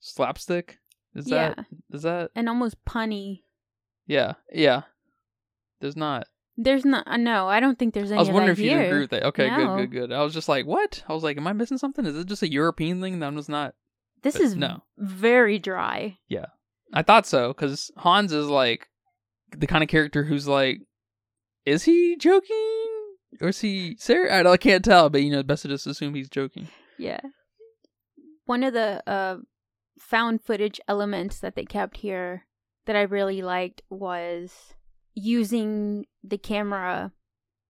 slapstick. 0.00 0.78
Is 1.14 1.28
yeah. 1.28 1.54
that? 1.54 1.66
Is 1.92 2.02
that? 2.02 2.30
And 2.34 2.48
almost 2.48 2.76
punny. 2.84 3.42
Yeah, 4.06 4.34
yeah. 4.52 4.82
There's 5.80 5.96
not. 5.96 6.26
There's 6.56 6.84
not. 6.84 7.06
Uh, 7.08 7.16
no, 7.16 7.48
I 7.48 7.60
don't 7.60 7.78
think 7.78 7.94
there's 7.94 8.10
any. 8.10 8.18
I 8.18 8.20
was 8.20 8.30
wondering 8.30 8.52
if 8.52 8.58
you 8.58 8.78
agree 8.78 9.00
with 9.00 9.10
that. 9.10 9.24
Okay, 9.24 9.50
no. 9.50 9.56
good, 9.56 9.90
good, 9.90 10.08
good. 10.08 10.12
I 10.12 10.22
was 10.22 10.32
just 10.32 10.48
like, 10.48 10.66
what? 10.66 11.02
I 11.08 11.12
was 11.12 11.24
like, 11.24 11.36
am 11.36 11.46
I 11.46 11.52
missing 11.52 11.78
something? 11.78 12.06
Is 12.06 12.16
it 12.16 12.26
just 12.26 12.42
a 12.42 12.50
European 12.50 13.00
thing 13.00 13.18
that 13.18 13.26
I'm 13.26 13.36
just 13.36 13.48
not 13.48 13.74
this 14.22 14.34
but 14.34 14.42
is 14.42 14.56
no. 14.56 14.82
very 14.96 15.58
dry. 15.58 16.18
Yeah. 16.28 16.46
I 16.92 17.02
thought 17.02 17.26
so 17.26 17.52
cuz 17.54 17.90
Hans 17.96 18.32
is 18.32 18.46
like 18.46 18.88
the 19.50 19.66
kind 19.66 19.82
of 19.82 19.88
character 19.88 20.24
who's 20.24 20.46
like 20.46 20.80
is 21.64 21.84
he 21.84 22.16
joking 22.16 23.16
or 23.40 23.48
is 23.48 23.60
he 23.60 23.96
serious? 23.98 24.32
I, 24.32 24.48
I 24.48 24.56
can't 24.56 24.84
tell, 24.84 25.10
but 25.10 25.22
you 25.22 25.30
know, 25.30 25.42
best 25.42 25.62
to 25.62 25.68
just 25.68 25.86
assume 25.86 26.14
he's 26.14 26.28
joking. 26.28 26.68
Yeah. 26.98 27.20
One 28.44 28.62
of 28.62 28.74
the 28.74 29.02
uh 29.08 29.38
found 29.98 30.42
footage 30.42 30.80
elements 30.86 31.40
that 31.40 31.56
they 31.56 31.64
kept 31.64 31.98
here 31.98 32.46
that 32.86 32.96
I 32.96 33.02
really 33.02 33.42
liked 33.42 33.82
was 33.90 34.74
using 35.14 36.06
the 36.22 36.38
camera 36.38 37.12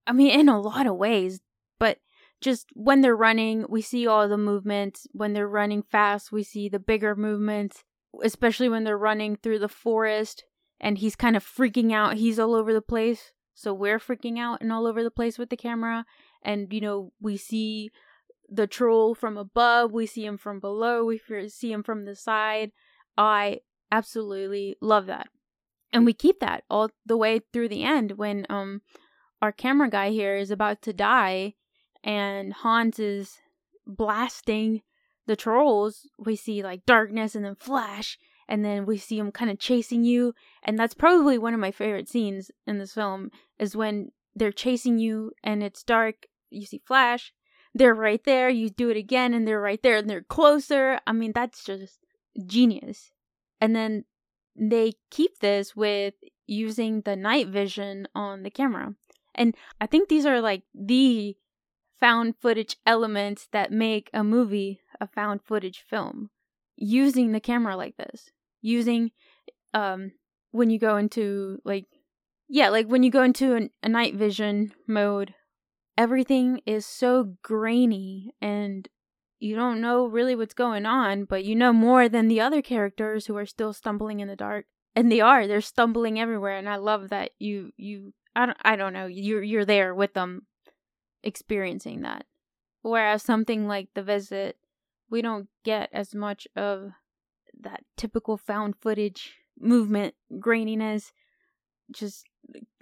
I 0.07 0.13
mean 0.13 0.39
in 0.39 0.49
a 0.49 0.59
lot 0.59 0.87
of 0.87 0.95
ways, 0.95 1.41
but 1.79 1.99
just 2.41 2.67
when 2.73 3.01
they're 3.01 3.15
running, 3.15 3.65
we 3.69 3.81
see 3.81 4.05
all 4.05 4.27
the 4.27 4.37
movements. 4.37 5.07
When 5.11 5.33
they're 5.33 5.47
running 5.47 5.83
fast, 5.83 6.31
we 6.31 6.43
see 6.43 6.69
the 6.69 6.79
bigger 6.79 7.15
movements, 7.15 7.83
especially 8.23 8.69
when 8.69 8.83
they're 8.83 8.97
running 8.97 9.35
through 9.35 9.59
the 9.59 9.69
forest 9.69 10.43
and 10.79 10.97
he's 10.97 11.15
kind 11.15 11.35
of 11.35 11.43
freaking 11.43 11.93
out. 11.93 12.15
He's 12.17 12.39
all 12.39 12.53
over 12.53 12.73
the 12.73 12.81
place. 12.81 13.31
So 13.53 13.73
we're 13.73 13.99
freaking 13.99 14.37
out 14.37 14.61
and 14.61 14.71
all 14.71 14.85
over 14.85 15.01
the 15.01 15.11
place 15.11 15.37
with 15.37 15.49
the 15.49 15.57
camera. 15.57 16.05
And, 16.43 16.71
you 16.71 16.81
know, 16.81 17.13
we 17.21 17.37
see 17.37 17.89
the 18.49 18.67
troll 18.67 19.15
from 19.15 19.37
above, 19.37 19.91
we 19.91 20.05
see 20.05 20.25
him 20.25 20.37
from 20.37 20.59
below, 20.59 21.03
we 21.03 21.19
see 21.47 21.71
him 21.71 21.81
from 21.81 22.05
the 22.05 22.15
side. 22.15 22.71
I 23.17 23.61
absolutely 23.91 24.75
love 24.81 25.05
that. 25.07 25.27
And 25.93 26.05
we 26.05 26.13
keep 26.13 26.39
that 26.39 26.63
all 26.69 26.89
the 27.05 27.17
way 27.17 27.41
through 27.53 27.69
the 27.69 27.83
end 27.83 28.13
when 28.13 28.45
um 28.49 28.81
our 29.41 29.51
camera 29.51 29.89
guy 29.89 30.09
here 30.11 30.35
is 30.35 30.51
about 30.51 30.81
to 30.83 30.93
die 30.93 31.53
and 32.03 32.53
Hans 32.53 32.99
is 32.99 33.37
blasting 33.85 34.81
the 35.27 35.35
trolls. 35.35 36.07
We 36.17 36.35
see 36.35 36.63
like 36.63 36.85
darkness 36.85 37.35
and 37.35 37.45
then 37.45 37.55
flash 37.55 38.17
and 38.47 38.63
then 38.63 38.85
we 38.85 38.97
see 38.97 39.17
him 39.17 39.31
kind 39.31 39.49
of 39.49 39.59
chasing 39.59 40.03
you 40.03 40.33
and 40.63 40.77
that's 40.77 40.93
probably 40.93 41.37
one 41.37 41.53
of 41.53 41.59
my 41.59 41.71
favorite 41.71 42.09
scenes 42.09 42.51
in 42.67 42.77
this 42.77 42.93
film 42.93 43.31
is 43.59 43.75
when 43.75 44.11
they're 44.35 44.51
chasing 44.51 44.99
you 44.99 45.31
and 45.43 45.63
it's 45.63 45.83
dark 45.83 46.27
you 46.49 46.65
see 46.65 46.81
flash 46.85 47.33
they're 47.73 47.95
right 47.95 48.23
there 48.23 48.49
you 48.49 48.69
do 48.69 48.89
it 48.89 48.97
again 48.97 49.33
and 49.33 49.47
they're 49.47 49.61
right 49.61 49.81
there 49.83 49.97
and 49.97 50.09
they're 50.09 50.21
closer 50.21 50.99
i 51.07 51.11
mean 51.11 51.31
that's 51.33 51.63
just 51.63 51.99
genius 52.45 53.11
and 53.61 53.75
then 53.75 54.05
they 54.55 54.93
keep 55.11 55.39
this 55.39 55.75
with 55.75 56.13
using 56.47 57.01
the 57.01 57.15
night 57.15 57.47
vision 57.47 58.07
on 58.15 58.43
the 58.43 58.49
camera. 58.49 58.95
And 59.33 59.55
i 59.81 59.85
think 59.85 60.07
these 60.07 60.25
are 60.25 60.41
like 60.41 60.63
the 60.73 61.35
found 61.99 62.35
footage 62.41 62.77
elements 62.85 63.47
that 63.51 63.71
make 63.71 64.09
a 64.13 64.23
movie 64.23 64.81
a 65.01 65.07
found 65.07 65.41
footage 65.43 65.83
film 65.89 66.29
using 66.77 67.31
the 67.31 67.39
camera 67.39 67.75
like 67.75 67.97
this. 67.97 68.29
Using 68.61 69.11
um 69.73 70.11
when 70.51 70.69
you 70.69 70.79
go 70.79 70.97
into 70.97 71.59
like 71.65 71.85
yeah 72.47 72.69
like 72.69 72.87
when 72.87 73.03
you 73.03 73.11
go 73.11 73.23
into 73.23 73.55
an, 73.55 73.69
a 73.83 73.89
night 73.89 74.15
vision 74.15 74.71
mode 74.87 75.33
everything 75.97 76.61
is 76.65 76.85
so 76.85 77.35
grainy 77.41 78.33
and 78.41 78.87
you 79.45 79.55
don't 79.55 79.79
know 79.79 80.07
really 80.07 80.35
what's 80.35 80.55
going 80.55 80.87
on 80.87 81.23
but 81.23 81.45
you 81.45 81.55
know 81.55 81.71
more 81.71 82.09
than 82.09 82.27
the 82.27 82.41
other 82.41 82.63
characters 82.63 83.27
who 83.27 83.37
are 83.37 83.45
still 83.45 83.71
stumbling 83.71 84.19
in 84.19 84.27
the 84.27 84.35
dark. 84.35 84.65
And 84.95 85.11
they 85.11 85.21
are 85.21 85.45
they're 85.45 85.61
stumbling 85.61 86.19
everywhere 86.19 86.57
and 86.57 86.67
i 86.67 86.77
love 86.77 87.09
that 87.09 87.31
you 87.37 87.71
you 87.77 88.13
i 88.35 88.45
don't, 88.45 88.57
I 88.63 88.75
don't 88.75 88.93
know 88.93 89.05
you're 89.05 89.43
you're 89.43 89.65
there 89.65 89.93
with 89.93 90.13
them 90.13 90.47
experiencing 91.21 92.01
that. 92.01 92.25
Whereas 92.81 93.21
something 93.21 93.67
like 93.67 93.89
the 93.93 94.03
visit 94.03 94.57
we 95.09 95.21
don't 95.21 95.47
get 95.63 95.89
as 95.93 96.15
much 96.15 96.47
of 96.55 96.91
that 97.61 97.83
typical 97.97 98.37
found 98.37 98.75
footage 98.81 99.35
movement 99.59 100.15
graininess 100.33 101.11
just 101.91 102.25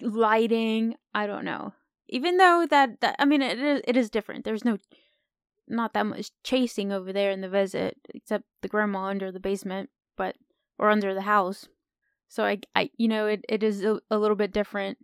lighting 0.02 0.96
i 1.14 1.28
don't 1.28 1.46
know. 1.46 1.74
Even 2.08 2.38
though 2.38 2.68
that, 2.70 3.02
that 3.02 3.16
i 3.20 3.26
mean 3.26 3.42
it 3.42 3.60
is, 3.60 3.82
it 3.86 3.98
is 3.98 4.10
different. 4.10 4.46
There's 4.46 4.64
no 4.64 4.78
not 5.68 5.94
that 5.94 6.06
much 6.06 6.32
chasing 6.44 6.92
over 6.92 7.14
there 7.14 7.32
in 7.32 7.42
the 7.42 7.50
visit 7.50 7.98
except 8.14 8.44
the 8.62 8.68
grandma 8.68 9.06
under 9.06 9.32
the 9.32 9.40
basement 9.40 9.90
but 10.18 10.36
or 10.78 10.90
under 10.90 11.14
the 11.14 11.22
house 11.22 11.68
so 12.28 12.44
i 12.44 12.58
i 12.76 12.90
you 12.98 13.08
know 13.08 13.28
it, 13.28 13.44
it 13.48 13.64
is 13.64 13.84
a, 13.84 14.00
a 14.10 14.18
little 14.18 14.36
bit 14.36 14.52
different 14.52 14.98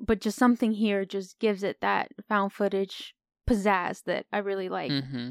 but 0.00 0.20
just 0.20 0.38
something 0.38 0.72
here 0.72 1.04
just 1.04 1.38
gives 1.38 1.62
it 1.62 1.80
that 1.80 2.08
found 2.28 2.52
footage 2.52 3.14
pizzazz 3.48 4.02
that 4.04 4.26
i 4.32 4.38
really 4.38 4.68
like 4.68 4.90
mm-hmm. 4.90 5.30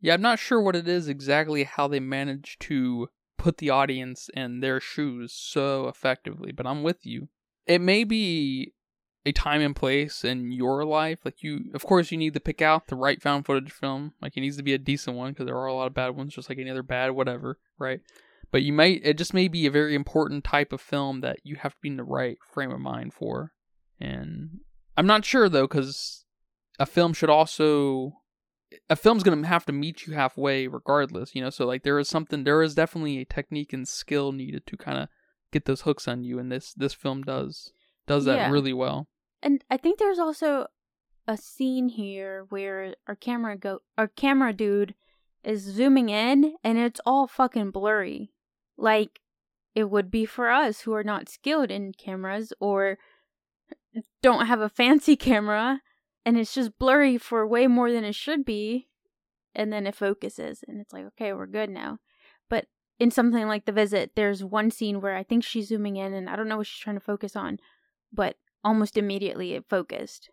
yeah 0.00 0.14
i'm 0.14 0.22
not 0.22 0.38
sure 0.38 0.60
what 0.60 0.76
it 0.76 0.88
is 0.88 1.08
exactly 1.08 1.64
how 1.64 1.86
they 1.86 2.00
manage 2.00 2.58
to 2.58 3.08
put 3.38 3.58
the 3.58 3.70
audience 3.70 4.28
in 4.34 4.60
their 4.60 4.80
shoes 4.80 5.32
so 5.32 5.88
effectively, 5.88 6.52
but 6.52 6.66
I'm 6.66 6.82
with 6.82 7.06
you. 7.06 7.28
It 7.66 7.80
may 7.80 8.04
be 8.04 8.74
a 9.28 9.32
time 9.32 9.60
and 9.60 9.76
place 9.76 10.24
in 10.24 10.50
your 10.52 10.84
life. 10.84 11.20
Like 11.24 11.42
you, 11.42 11.70
of 11.74 11.84
course, 11.84 12.10
you 12.10 12.18
need 12.18 12.34
to 12.34 12.40
pick 12.40 12.62
out 12.62 12.86
the 12.86 12.96
right 12.96 13.20
found 13.20 13.46
footage 13.46 13.72
film. 13.72 14.14
Like 14.22 14.36
it 14.36 14.40
needs 14.40 14.56
to 14.56 14.62
be 14.62 14.74
a 14.74 14.78
decent 14.78 15.16
one 15.16 15.32
because 15.32 15.46
there 15.46 15.56
are 15.56 15.66
a 15.66 15.74
lot 15.74 15.86
of 15.86 15.94
bad 15.94 16.16
ones, 16.16 16.34
just 16.34 16.48
like 16.48 16.58
any 16.58 16.70
other 16.70 16.82
bad 16.82 17.12
whatever, 17.12 17.58
right? 17.78 18.00
But 18.50 18.62
you 18.62 18.72
might, 18.72 19.02
it 19.04 19.18
just 19.18 19.34
may 19.34 19.48
be 19.48 19.66
a 19.66 19.70
very 19.70 19.94
important 19.94 20.44
type 20.44 20.72
of 20.72 20.80
film 20.80 21.20
that 21.20 21.38
you 21.44 21.56
have 21.56 21.72
to 21.72 21.78
be 21.82 21.90
in 21.90 21.96
the 21.96 22.04
right 22.04 22.38
frame 22.52 22.70
of 22.70 22.80
mind 22.80 23.12
for. 23.12 23.52
And 24.00 24.60
I'm 24.96 25.06
not 25.06 25.24
sure 25.24 25.48
though, 25.48 25.66
because 25.66 26.24
a 26.78 26.86
film 26.86 27.12
should 27.12 27.30
also 27.30 28.14
a 28.90 28.96
film's 28.96 29.22
gonna 29.22 29.46
have 29.46 29.66
to 29.66 29.72
meet 29.72 30.06
you 30.06 30.14
halfway 30.14 30.66
regardless, 30.66 31.34
you 31.34 31.42
know. 31.42 31.50
So 31.50 31.66
like 31.66 31.82
there 31.82 31.98
is 31.98 32.08
something, 32.08 32.44
there 32.44 32.62
is 32.62 32.74
definitely 32.74 33.18
a 33.18 33.24
technique 33.24 33.72
and 33.72 33.86
skill 33.86 34.32
needed 34.32 34.66
to 34.66 34.76
kind 34.76 34.98
of 34.98 35.08
get 35.52 35.64
those 35.64 35.82
hooks 35.82 36.06
on 36.08 36.24
you, 36.24 36.38
and 36.38 36.50
this 36.52 36.72
this 36.74 36.94
film 36.94 37.22
does 37.22 37.72
does 38.06 38.24
that 38.24 38.36
yeah. 38.36 38.50
really 38.50 38.72
well. 38.72 39.08
And 39.42 39.64
I 39.70 39.76
think 39.76 39.98
there's 39.98 40.18
also 40.18 40.66
a 41.26 41.36
scene 41.36 41.88
here 41.90 42.46
where 42.48 42.94
our 43.06 43.14
camera 43.14 43.56
go 43.56 43.80
our 43.96 44.08
camera 44.08 44.52
dude 44.52 44.94
is 45.44 45.62
zooming 45.62 46.08
in, 46.08 46.56
and 46.64 46.78
it's 46.78 47.00
all 47.06 47.26
fucking 47.26 47.70
blurry, 47.70 48.32
like 48.76 49.20
it 49.74 49.90
would 49.90 50.10
be 50.10 50.24
for 50.24 50.50
us 50.50 50.80
who 50.80 50.92
are 50.92 51.04
not 51.04 51.28
skilled 51.28 51.70
in 51.70 51.92
cameras 51.92 52.52
or 52.58 52.98
don't 54.22 54.46
have 54.46 54.60
a 54.60 54.68
fancy 54.68 55.16
camera 55.16 55.82
and 56.26 56.36
it's 56.36 56.54
just 56.54 56.78
blurry 56.78 57.16
for 57.16 57.46
way 57.46 57.66
more 57.66 57.92
than 57.92 58.04
it 58.04 58.14
should 58.14 58.44
be 58.44 58.88
and 59.54 59.72
then 59.72 59.86
it 59.86 59.94
focuses 59.94 60.64
and 60.66 60.80
it's 60.80 60.92
like 60.92 61.04
okay 61.04 61.32
we're 61.32 61.46
good 61.46 61.70
now. 61.70 61.98
But 62.48 62.66
in 62.98 63.10
something 63.10 63.46
like 63.46 63.64
the 63.64 63.72
visit 63.72 64.12
there's 64.16 64.42
one 64.42 64.70
scene 64.70 65.00
where 65.00 65.16
i 65.16 65.22
think 65.22 65.44
she's 65.44 65.68
zooming 65.68 65.96
in 65.96 66.12
and 66.12 66.28
i 66.28 66.36
don't 66.36 66.48
know 66.48 66.56
what 66.56 66.66
she's 66.66 66.82
trying 66.82 66.96
to 66.96 67.00
focus 67.00 67.36
on 67.36 67.58
but 68.12 68.36
almost 68.64 68.96
immediately 68.96 69.54
it 69.54 69.64
focused 69.68 70.30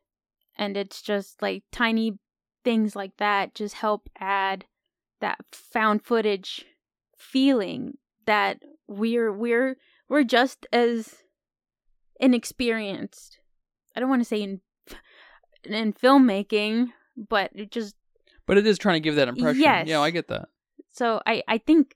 and 0.57 0.77
it's 0.77 1.01
just 1.01 1.41
like 1.41 1.63
tiny 1.71 2.17
things 2.63 2.95
like 2.95 3.15
that 3.17 3.53
just 3.53 3.75
help 3.75 4.09
add 4.19 4.65
that 5.21 5.39
found 5.51 6.03
footage 6.03 6.65
feeling 7.17 7.97
that 8.25 8.61
we're 8.87 9.31
we're 9.31 9.77
we're 10.09 10.23
just 10.23 10.65
as 10.73 11.15
inexperienced 12.19 13.37
i 13.95 13.99
don't 13.99 14.09
want 14.09 14.21
to 14.21 14.27
say 14.27 14.41
in 14.41 14.61
in 15.65 15.93
filmmaking, 15.93 16.87
but 17.17 17.51
it 17.53 17.71
just 17.71 17.95
But 18.45 18.57
it 18.57 18.67
is 18.67 18.77
trying 18.77 18.95
to 18.95 18.99
give 18.99 19.15
that 19.15 19.27
impression. 19.27 19.61
Yes. 19.61 19.87
Yeah, 19.87 20.01
I 20.01 20.11
get 20.11 20.27
that. 20.27 20.49
So 20.91 21.21
I 21.25 21.43
I 21.47 21.57
think 21.57 21.95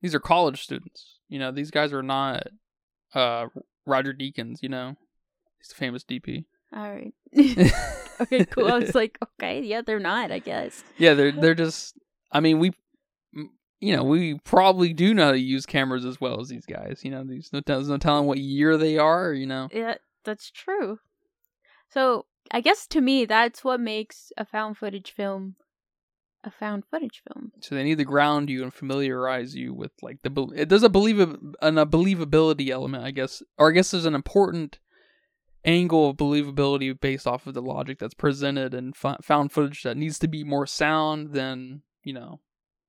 these 0.00 0.14
are 0.14 0.20
college 0.20 0.62
students. 0.62 1.18
You 1.28 1.38
know, 1.38 1.50
these 1.50 1.70
guys 1.70 1.92
are 1.92 2.02
not 2.02 2.46
uh 3.14 3.46
Roger 3.86 4.12
Deakins, 4.12 4.58
you 4.62 4.68
know. 4.68 4.96
He's 5.58 5.68
the 5.68 5.74
famous 5.74 6.04
DP. 6.04 6.44
All 6.74 6.90
right. 6.90 7.12
okay, 8.20 8.44
cool. 8.46 8.68
I 8.68 8.78
was 8.78 8.94
like, 8.94 9.18
okay, 9.22 9.62
yeah, 9.62 9.80
they're 9.80 9.98
not, 9.98 10.30
I 10.30 10.38
guess. 10.38 10.84
Yeah, 10.98 11.14
they're 11.14 11.32
they're 11.32 11.54
just 11.54 11.94
I 12.30 12.40
mean, 12.40 12.58
we 12.58 12.72
you 13.80 13.94
know, 13.96 14.02
we 14.02 14.38
probably 14.40 14.92
do 14.92 15.14
know 15.14 15.26
how 15.26 15.32
to 15.32 15.38
use 15.38 15.64
cameras 15.64 16.04
as 16.04 16.20
well 16.20 16.40
as 16.40 16.48
these 16.48 16.66
guys. 16.66 17.00
You 17.04 17.12
know, 17.12 17.24
there's 17.24 17.52
no, 17.52 17.60
there's 17.64 17.88
no 17.88 17.96
telling 17.96 18.26
what 18.26 18.38
year 18.38 18.76
they 18.76 18.98
are. 18.98 19.32
You 19.32 19.46
know. 19.46 19.68
Yeah, 19.72 19.94
that's 20.24 20.50
true. 20.50 20.98
So 21.90 22.26
I 22.50 22.60
guess 22.60 22.86
to 22.88 23.00
me 23.00 23.24
that's 23.24 23.64
what 23.64 23.80
makes 23.80 24.32
a 24.36 24.44
found 24.44 24.76
footage 24.76 25.12
film 25.12 25.56
a 26.44 26.50
found 26.50 26.84
footage 26.90 27.22
film. 27.26 27.52
So 27.60 27.74
they 27.74 27.84
need 27.84 27.98
to 27.98 28.04
ground 28.04 28.48
you 28.48 28.62
and 28.62 28.72
familiarize 28.72 29.54
you 29.54 29.74
with 29.74 29.92
like 30.02 30.18
the 30.22 30.52
it 30.54 30.68
does 30.68 30.82
a 30.82 30.88
believe 30.88 31.20
an 31.20 31.78
a 31.78 31.86
believability 31.86 32.70
element, 32.70 33.04
I 33.04 33.10
guess, 33.10 33.42
or 33.58 33.70
I 33.70 33.72
guess 33.72 33.90
there's 33.90 34.04
an 34.04 34.14
important 34.14 34.78
angle 35.64 36.10
of 36.10 36.16
believability 36.16 36.98
based 36.98 37.26
off 37.26 37.46
of 37.46 37.54
the 37.54 37.62
logic 37.62 37.98
that's 37.98 38.14
presented 38.14 38.74
and 38.74 38.96
found 38.96 39.52
footage 39.52 39.82
that 39.82 39.96
needs 39.96 40.18
to 40.18 40.28
be 40.28 40.44
more 40.44 40.66
sound 40.66 41.32
than 41.32 41.82
you 42.02 42.12
know 42.12 42.40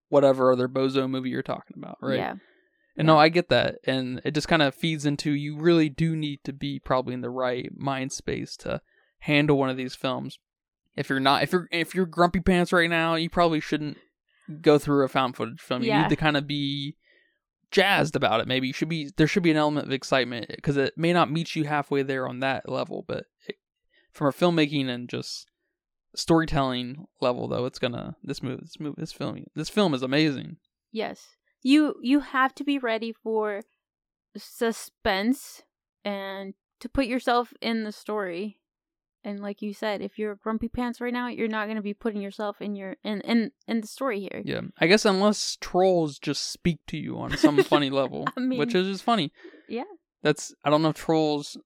whatever 0.10 0.52
other 0.52 0.68
bozo 0.68 1.10
movie 1.10 1.30
you're 1.30 1.44
talking 1.44 1.78
about, 1.78 1.98
right? 2.02 2.18
Yeah. 2.18 2.32
And 2.98 3.08
yeah. 3.08 3.14
no, 3.14 3.18
I 3.18 3.30
get 3.30 3.50
that, 3.50 3.76
and 3.86 4.22
it 4.26 4.32
just 4.32 4.48
kind 4.48 4.62
of 4.62 4.76
feeds 4.76 5.06
into 5.06 5.32
you 5.32 5.58
really 5.58 5.90
do 5.90 6.16
need 6.16 6.44
to 6.44 6.52
be 6.52 6.80
probably 6.80 7.14
in 7.14 7.22
the 7.22 7.30
right 7.30 7.70
mind 7.76 8.12
space 8.12 8.58
to 8.58 8.82
handle 9.20 9.58
one 9.58 9.70
of 9.70 9.78
these 9.78 9.96
films. 9.96 10.38
If 10.96 11.10
you're 11.10 11.20
not, 11.20 11.44
if 11.44 11.54
you're 11.54 11.68
if 11.72 11.96
you're 11.96 12.06
grumpy 12.06 12.42
pants 12.42 12.74
right 12.74 12.90
now, 12.90 13.16
you 13.16 13.30
probably 13.30 13.62
shouldn't 13.62 13.98
go 14.62 14.78
through 14.78 15.06
a 15.06 15.08
found 15.08 15.36
footage 15.38 15.62
film. 15.62 15.84
You 15.84 15.90
yeah. 15.90 16.02
need 16.02 16.10
to 16.10 16.16
kind 16.16 16.36
of 16.36 16.48
be 16.48 16.96
jazzed 17.72 18.16
about 18.16 18.42
it. 18.42 18.48
Maybe 18.48 18.68
you 18.68 18.74
should 18.74 18.90
be 18.90 19.12
there 19.18 19.28
should 19.28 19.44
be 19.44 19.52
an 19.52 19.58
element 19.58 19.88
of 19.88 19.94
excitement 19.94 20.48
because 20.50 20.78
it 20.78 20.98
may 20.98 21.14
not 21.14 21.32
meet 21.32 21.56
you 21.56 21.66
halfway 21.66 22.04
there 22.04 22.28
on 22.28 22.40
that 22.40 22.68
level, 22.70 23.04
but 23.08 23.26
it, 23.48 23.56
from 24.12 24.28
a 24.28 24.32
filmmaking 24.32 24.90
and 24.90 25.10
just 25.10 25.48
storytelling 26.16 27.06
level, 27.22 27.48
though, 27.48 27.66
it's 27.66 27.80
gonna 27.80 28.16
this 28.24 28.42
movie 28.42 28.62
this 28.62 28.80
movie 28.80 28.96
this 28.98 29.12
film 29.12 29.44
this 29.56 29.70
film 29.70 29.94
is 29.94 30.04
amazing. 30.04 30.58
Yes, 30.92 31.28
you 31.62 31.96
you 32.02 32.22
have 32.22 32.56
to 32.56 32.64
be 32.64 32.80
ready 32.80 33.14
for 33.14 33.62
suspense 34.38 35.64
and 36.06 36.54
to 36.80 36.90
put 36.90 37.06
yourself 37.06 37.54
in 37.62 37.84
the 37.84 37.92
story 37.92 38.59
and 39.24 39.40
like 39.40 39.62
you 39.62 39.74
said 39.74 40.02
if 40.02 40.18
you're 40.18 40.36
grumpy 40.36 40.68
pants 40.68 41.02
right 41.02 41.14
now 41.14 41.28
you're 41.28 41.48
not 41.48 41.66
going 41.66 41.76
to 41.76 41.82
be 41.82 41.94
putting 41.94 42.22
yourself 42.22 42.62
in 42.62 42.76
your 42.76 42.96
in 43.04 43.22
in 43.22 43.52
in 43.68 43.82
the 43.82 43.88
story 43.88 44.20
here 44.20 44.42
yeah 44.46 44.62
i 44.80 44.88
guess 44.88 45.06
unless 45.06 45.58
trolls 45.60 46.20
just 46.20 46.52
speak 46.52 46.80
to 46.88 46.98
you 46.98 47.18
on 47.18 47.36
some 47.38 47.62
funny 47.64 47.90
level 48.02 48.26
I 48.36 48.40
mean, 48.40 48.60
which 48.60 48.76
is 48.76 48.88
just 48.88 49.04
funny 49.04 49.32
yeah 49.68 49.84
that's 50.24 50.54
i 50.64 50.70
don't 50.70 50.82
know 50.82 50.90
if 50.90 50.96
trolls 50.96 51.58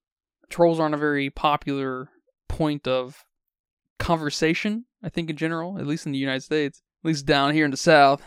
trolls 0.50 0.80
aren't 0.80 0.96
a 0.96 1.00
very 1.00 1.30
popular 1.30 2.10
point 2.48 2.88
of 2.88 3.26
conversation 4.00 4.86
I 5.04 5.10
think 5.10 5.30
in 5.30 5.36
general, 5.36 5.78
at 5.78 5.86
least 5.86 6.06
in 6.06 6.14
the 6.14 6.18
United 6.18 6.42
States, 6.42 6.82
at 7.04 7.08
least 7.08 7.26
down 7.26 7.54
here 7.54 7.66
in 7.66 7.72
the 7.72 7.78
South. 7.78 8.24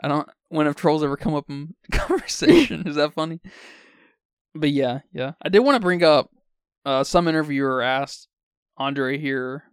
I 0.00 0.08
don't. 0.08 0.28
When 0.48 0.66
have 0.66 0.76
trolls 0.76 1.02
ever 1.02 1.16
come 1.16 1.34
up 1.34 1.48
in 1.48 1.74
conversation? 1.92 2.86
Is 2.86 2.96
that 2.96 3.14
funny? 3.14 3.40
But 4.54 4.70
yeah, 4.70 5.00
yeah. 5.12 5.32
I 5.40 5.48
did 5.48 5.60
want 5.60 5.76
to 5.76 5.80
bring 5.80 6.04
up. 6.04 6.30
Uh, 6.84 7.04
some 7.04 7.28
interviewer 7.28 7.80
asked 7.80 8.26
Andre 8.82 9.18
here 9.18 9.64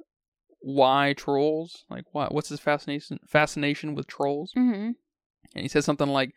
why 0.61 1.13
trolls? 1.13 1.85
Like 1.89 2.05
what 2.11 2.33
what's 2.33 2.49
his 2.49 2.59
fascination 2.59 3.19
fascination 3.27 3.95
with 3.95 4.07
trolls? 4.07 4.53
Mm-hmm. 4.57 4.91
and 5.55 5.63
he 5.63 5.67
said 5.67 5.83
something 5.83 6.09
like 6.09 6.31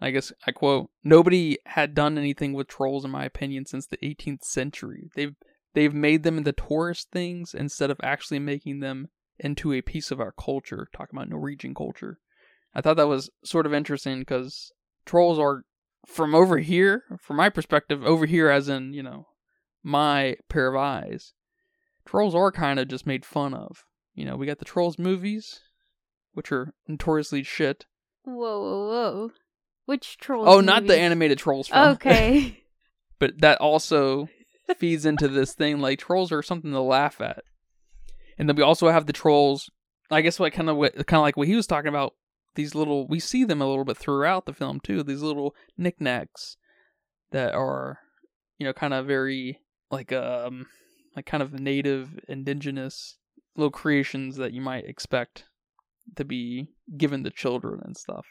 i 0.00 0.10
guess 0.10 0.32
i 0.46 0.50
quote 0.50 0.90
nobody 1.02 1.56
had 1.66 1.94
done 1.94 2.18
anything 2.18 2.52
with 2.52 2.66
trolls 2.68 3.04
in 3.04 3.10
my 3.10 3.24
opinion 3.24 3.64
since 3.64 3.86
the 3.86 3.96
18th 3.98 4.42
century. 4.42 5.08
They've 5.14 5.34
they've 5.74 5.94
made 5.94 6.22
them 6.22 6.38
into 6.38 6.52
tourist 6.52 7.08
things 7.10 7.54
instead 7.54 7.90
of 7.90 7.98
actually 8.02 8.38
making 8.38 8.80
them 8.80 9.08
into 9.38 9.72
a 9.72 9.82
piece 9.82 10.10
of 10.10 10.20
our 10.20 10.32
culture. 10.32 10.88
Talking 10.92 11.18
about 11.18 11.28
norwegian 11.28 11.74
culture. 11.74 12.18
I 12.74 12.80
thought 12.80 12.96
that 12.96 13.08
was 13.08 13.30
sort 13.44 13.66
of 13.66 13.74
interesting 13.74 14.20
because 14.20 14.72
trolls 15.06 15.38
are 15.38 15.62
from 16.06 16.34
over 16.34 16.58
here 16.58 17.04
from 17.20 17.36
my 17.36 17.48
perspective 17.48 18.04
over 18.04 18.26
here 18.26 18.50
as 18.50 18.68
in 18.68 18.92
you 18.92 19.02
know 19.02 19.26
my 19.82 20.36
pair 20.48 20.68
of 20.68 20.76
eyes 20.76 21.32
trolls 22.06 22.34
are 22.34 22.52
kind 22.52 22.78
of 22.78 22.88
just 22.88 23.06
made 23.06 23.24
fun 23.24 23.54
of 23.54 23.84
you 24.14 24.24
know 24.24 24.36
we 24.36 24.46
got 24.46 24.58
the 24.58 24.64
trolls 24.64 24.98
movies 24.98 25.60
which 26.32 26.50
are 26.52 26.74
notoriously 26.88 27.42
shit 27.42 27.86
Whoa, 28.24 28.60
whoa, 28.60 28.88
whoa! 28.88 29.30
Which 29.84 30.16
trolls? 30.16 30.48
Oh, 30.48 30.60
not 30.60 30.86
the 30.86 30.98
animated 30.98 31.38
trolls 31.38 31.68
film. 31.68 31.90
Okay. 31.90 32.62
but 33.18 33.40
that 33.40 33.60
also 33.60 34.28
feeds 34.78 35.04
into 35.04 35.28
this 35.28 35.52
thing 35.52 35.78
like 35.78 35.98
trolls 35.98 36.32
are 36.32 36.42
something 36.42 36.72
to 36.72 36.80
laugh 36.80 37.20
at. 37.20 37.44
And 38.38 38.48
then 38.48 38.56
we 38.56 38.62
also 38.62 38.88
have 38.88 39.06
the 39.06 39.12
trolls. 39.12 39.70
I 40.10 40.22
guess 40.22 40.40
what 40.40 40.52
kind 40.52 40.70
of 40.70 40.76
what 40.76 40.94
kind 41.06 41.18
of 41.18 41.22
like 41.22 41.36
what 41.36 41.48
he 41.48 41.56
was 41.56 41.66
talking 41.66 41.88
about. 41.88 42.14
These 42.54 42.74
little 42.74 43.06
we 43.06 43.20
see 43.20 43.44
them 43.44 43.60
a 43.60 43.68
little 43.68 43.84
bit 43.84 43.98
throughout 43.98 44.46
the 44.46 44.54
film 44.54 44.80
too. 44.80 45.02
These 45.02 45.22
little 45.22 45.54
knickknacks 45.76 46.56
that 47.30 47.54
are 47.54 47.98
you 48.58 48.66
know 48.66 48.72
kind 48.72 48.94
of 48.94 49.06
very 49.06 49.60
like 49.90 50.12
um 50.12 50.66
like 51.16 51.26
kind 51.26 51.42
of 51.42 51.52
native 51.52 52.18
indigenous 52.28 53.16
little 53.56 53.70
creations 53.70 54.36
that 54.36 54.52
you 54.52 54.60
might 54.60 54.84
expect 54.86 55.44
to 56.16 56.24
be 56.24 56.68
given 56.96 57.24
to 57.24 57.30
children 57.30 57.80
and 57.84 57.96
stuff. 57.96 58.26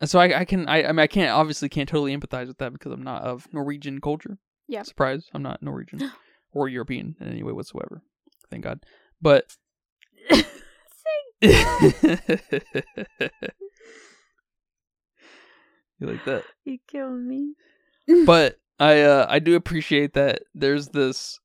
And 0.00 0.10
so 0.10 0.18
I, 0.18 0.40
I 0.40 0.44
can 0.44 0.68
I, 0.68 0.84
I 0.84 0.92
mean 0.92 0.98
I 1.00 1.06
can't 1.06 1.30
obviously 1.30 1.68
can't 1.68 1.88
totally 1.88 2.16
empathize 2.16 2.48
with 2.48 2.58
that 2.58 2.72
because 2.72 2.92
I'm 2.92 3.02
not 3.02 3.22
of 3.22 3.48
Norwegian 3.52 4.00
culture. 4.00 4.38
Yeah. 4.68 4.82
Surprise, 4.82 5.28
I'm 5.32 5.42
not 5.42 5.62
Norwegian 5.62 6.10
or 6.52 6.68
European 6.68 7.16
in 7.20 7.28
any 7.28 7.42
way 7.42 7.52
whatsoever. 7.52 8.02
Thank 8.50 8.64
God. 8.64 8.80
But 9.20 9.56
you 11.40 11.54
like 16.00 16.24
that? 16.24 16.44
you 16.64 16.78
kill 16.86 17.10
me. 17.10 17.54
but 18.26 18.58
I 18.78 19.00
uh 19.00 19.26
I 19.28 19.38
do 19.38 19.54
appreciate 19.56 20.12
that 20.14 20.42
there's 20.54 20.88
this 20.88 21.40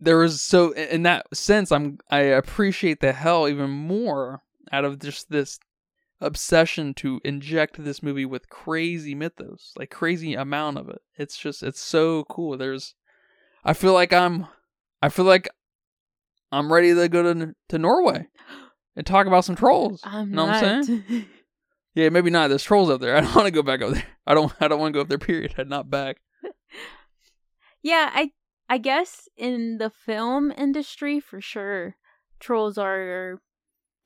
there 0.00 0.22
is 0.22 0.42
so 0.42 0.72
in 0.72 1.02
that 1.04 1.26
sense 1.34 1.70
I'm 1.72 1.98
I 2.10 2.20
appreciate 2.20 3.00
the 3.00 3.12
hell 3.12 3.48
even 3.48 3.70
more 3.70 4.42
out 4.72 4.84
of 4.84 4.98
just 4.98 5.30
this 5.30 5.58
obsession 6.20 6.94
to 6.94 7.20
inject 7.24 7.82
this 7.82 8.02
movie 8.02 8.24
with 8.24 8.48
crazy 8.48 9.14
mythos 9.14 9.72
like 9.76 9.90
crazy 9.90 10.34
amount 10.34 10.78
of 10.78 10.88
it. 10.88 11.00
It's 11.16 11.36
just 11.36 11.62
it's 11.62 11.80
so 11.80 12.24
cool. 12.24 12.56
There's 12.56 12.94
I 13.64 13.72
feel 13.72 13.92
like 13.92 14.12
I'm 14.12 14.46
I 15.02 15.08
feel 15.08 15.24
like 15.24 15.48
I'm 16.50 16.72
ready 16.72 16.94
to 16.94 17.08
go 17.08 17.22
to 17.22 17.54
to 17.68 17.78
Norway 17.78 18.28
and 18.96 19.06
talk 19.06 19.26
about 19.26 19.44
some 19.44 19.56
trolls. 19.56 20.00
I'm 20.04 20.30
know 20.30 20.46
not. 20.46 20.62
what 20.62 20.64
I'm 20.64 20.84
saying? 20.84 21.26
yeah 21.94 22.08
maybe 22.08 22.30
not. 22.30 22.48
There's 22.48 22.62
trolls 22.62 22.90
up 22.90 23.00
there. 23.00 23.16
I 23.16 23.20
don't 23.20 23.34
want 23.34 23.46
to 23.46 23.52
go 23.52 23.62
back 23.62 23.82
up 23.82 23.92
there. 23.92 24.04
I 24.26 24.34
don't 24.34 24.52
I 24.60 24.68
don't 24.68 24.80
want 24.80 24.92
to 24.92 24.98
go 24.98 25.02
up 25.02 25.08
there 25.08 25.18
period. 25.18 25.54
I'm 25.58 25.68
not 25.68 25.90
back. 25.90 26.18
Yeah, 27.82 28.10
I 28.14 28.30
I 28.68 28.78
guess 28.78 29.28
in 29.36 29.78
the 29.78 29.90
film 29.90 30.52
industry 30.56 31.20
for 31.20 31.40
sure, 31.40 31.96
trolls 32.40 32.78
are 32.78 33.40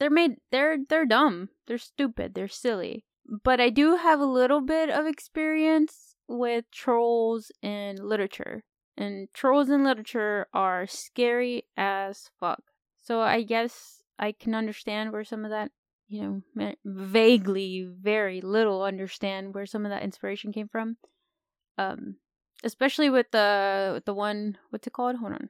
they're 0.00 0.10
made 0.10 0.36
they're 0.50 0.78
they're 0.88 1.06
dumb. 1.06 1.50
They're 1.66 1.78
stupid. 1.78 2.34
They're 2.34 2.48
silly. 2.48 3.04
But 3.44 3.60
I 3.60 3.70
do 3.70 3.96
have 3.96 4.20
a 4.20 4.26
little 4.26 4.60
bit 4.60 4.90
of 4.90 5.06
experience 5.06 6.16
with 6.26 6.64
trolls 6.70 7.52
in 7.62 7.96
literature. 7.96 8.64
And 8.96 9.28
trolls 9.32 9.68
in 9.68 9.84
literature 9.84 10.46
are 10.52 10.86
scary 10.86 11.64
as 11.76 12.30
fuck. 12.40 12.62
So 13.00 13.20
I 13.20 13.42
guess 13.42 14.02
I 14.18 14.32
can 14.32 14.54
understand 14.54 15.12
where 15.12 15.24
some 15.24 15.44
of 15.44 15.50
that, 15.50 15.70
you 16.08 16.42
know, 16.56 16.72
vaguely, 16.84 17.88
very 17.88 18.40
little 18.40 18.82
understand 18.82 19.54
where 19.54 19.66
some 19.66 19.84
of 19.84 19.90
that 19.90 20.02
inspiration 20.02 20.52
came 20.52 20.68
from. 20.68 20.96
Um, 21.76 22.16
especially 22.64 23.10
with 23.10 23.30
the 23.30 23.90
with 23.94 24.04
the 24.04 24.14
one 24.14 24.58
what's 24.70 24.86
it 24.86 24.92
called? 24.92 25.16
Hold 25.16 25.32
on, 25.32 25.48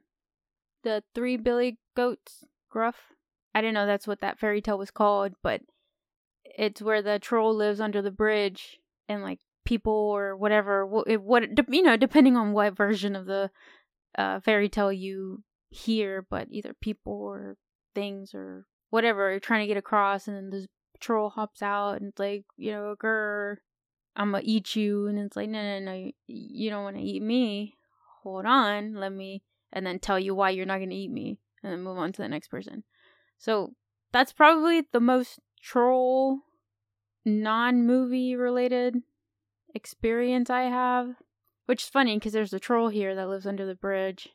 the 0.83 1.03
three 1.15 1.37
billy 1.37 1.79
goats, 1.95 2.43
Gruff. 2.69 3.13
I 3.55 3.61
didn't 3.61 3.73
know 3.73 3.85
that's 3.87 4.07
what 4.07 4.21
that 4.21 4.39
fairy 4.39 4.61
tale 4.61 4.77
was 4.77 4.91
called, 4.91 5.33
but 5.41 5.61
it's 6.45 6.81
where 6.81 7.01
the 7.01 7.19
troll 7.19 7.53
lives 7.55 7.79
under 7.79 8.01
the 8.01 8.11
bridge 8.11 8.79
and 9.07 9.23
like 9.23 9.39
people 9.65 9.93
or 9.93 10.35
whatever. 10.35 10.87
wh- 10.87 11.09
it- 11.09 11.21
What 11.21 11.43
you 11.69 11.81
know, 11.81 11.97
depending 11.97 12.35
on 12.37 12.53
what 12.53 12.75
version 12.77 13.15
of 13.15 13.25
the 13.25 13.49
uh, 14.17 14.39
fairy 14.39 14.69
tale 14.69 14.91
you 14.91 15.43
hear, 15.69 16.25
but 16.29 16.47
either 16.51 16.73
people 16.81 17.13
or 17.13 17.57
things 17.95 18.33
or 18.33 18.65
whatever 18.89 19.31
are 19.33 19.39
trying 19.39 19.61
to 19.61 19.67
get 19.67 19.77
across, 19.77 20.27
and 20.27 20.35
then 20.35 20.49
this 20.49 20.67
troll 20.99 21.29
hops 21.29 21.61
out 21.61 21.93
and 22.01 22.09
it's 22.09 22.19
like, 22.19 22.43
you 22.57 22.71
know, 22.71 22.95
grr, 23.01 23.57
I'm 24.19 24.31
gonna 24.31 24.43
eat 24.45 24.75
you, 24.75 25.07
and 25.07 25.17
it's 25.17 25.37
like, 25.37 25.47
no, 25.49 25.61
no, 25.61 25.79
no, 25.79 26.11
you- 26.27 26.69
don't 26.69 26.83
want 26.83 26.97
to 26.97 27.01
eat 27.01 27.23
me. 27.23 27.77
Hold 28.23 28.45
on, 28.45 28.95
let 28.95 29.13
me, 29.13 29.43
and 29.71 29.87
then 29.87 29.97
tell 29.97 30.19
you 30.19 30.35
why 30.35 30.49
you're 30.49 30.65
not 30.65 30.79
gonna 30.79 30.93
eat 30.93 31.09
me, 31.09 31.39
and 31.63 31.71
then 31.71 31.81
move 31.81 31.97
on 31.97 32.11
to 32.11 32.21
the 32.21 32.27
next 32.27 32.49
person. 32.49 32.83
So 33.37 33.73
that's 34.11 34.33
probably 34.33 34.81
the 34.91 34.99
most 34.99 35.39
troll 35.61 36.41
non-movie 37.23 38.35
related 38.35 39.03
experience 39.73 40.49
I 40.49 40.63
have, 40.63 41.15
which 41.65 41.83
is 41.83 41.89
funny 41.89 42.17
because 42.17 42.33
there's 42.33 42.53
a 42.53 42.59
troll 42.59 42.89
here 42.89 43.15
that 43.15 43.29
lives 43.29 43.47
under 43.47 43.65
the 43.65 43.75
bridge, 43.75 44.29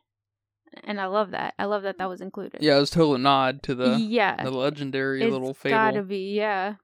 and 0.83 0.99
I 0.99 1.07
love 1.07 1.31
that. 1.33 1.53
I 1.59 1.66
love 1.66 1.83
that 1.83 1.99
that 1.99 2.09
was 2.09 2.23
included. 2.23 2.62
Yeah, 2.62 2.79
it 2.79 2.81
was 2.81 2.90
total 2.90 3.18
nod 3.18 3.62
to 3.64 3.75
the 3.75 3.99
yeah, 3.99 4.42
the 4.42 4.51
legendary 4.51 5.23
it's 5.23 5.31
little 5.31 5.53
fable. 5.53 5.77
gotta 5.77 6.03
be 6.03 6.33
yeah, 6.33 6.77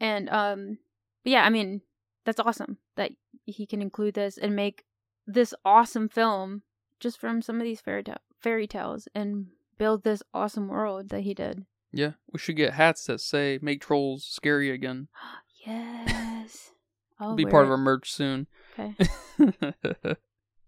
and 0.00 0.28
um, 0.28 0.78
but 1.22 1.30
yeah, 1.30 1.44
I 1.44 1.50
mean 1.50 1.82
that's 2.24 2.40
awesome 2.40 2.78
that 2.96 3.12
he 3.44 3.66
can 3.66 3.82
include 3.82 4.14
this 4.14 4.38
and 4.38 4.54
make 4.56 4.84
this 5.26 5.54
awesome 5.64 6.08
film 6.08 6.62
just 7.00 7.18
from 7.18 7.42
some 7.42 7.56
of 7.56 7.64
these 7.64 7.80
fairy 7.80 8.02
ta- 8.04 8.18
fairy 8.40 8.66
tales 8.66 9.08
and 9.14 9.46
build 9.78 10.04
this 10.04 10.22
awesome 10.32 10.68
world 10.68 11.08
that 11.10 11.20
he 11.22 11.34
did. 11.34 11.64
Yeah, 11.92 12.12
we 12.32 12.38
should 12.38 12.56
get 12.56 12.72
hats 12.74 13.04
that 13.06 13.20
say 13.20 13.58
"Make 13.62 13.80
trolls 13.80 14.24
scary 14.24 14.70
again." 14.70 15.08
Yes, 15.64 16.72
I'll 17.20 17.36
Be 17.36 17.46
part 17.46 17.62
of 17.64 17.68
it. 17.68 17.72
our 17.72 17.78
merch 17.78 18.10
soon. 18.12 18.48
Okay. 18.76 18.96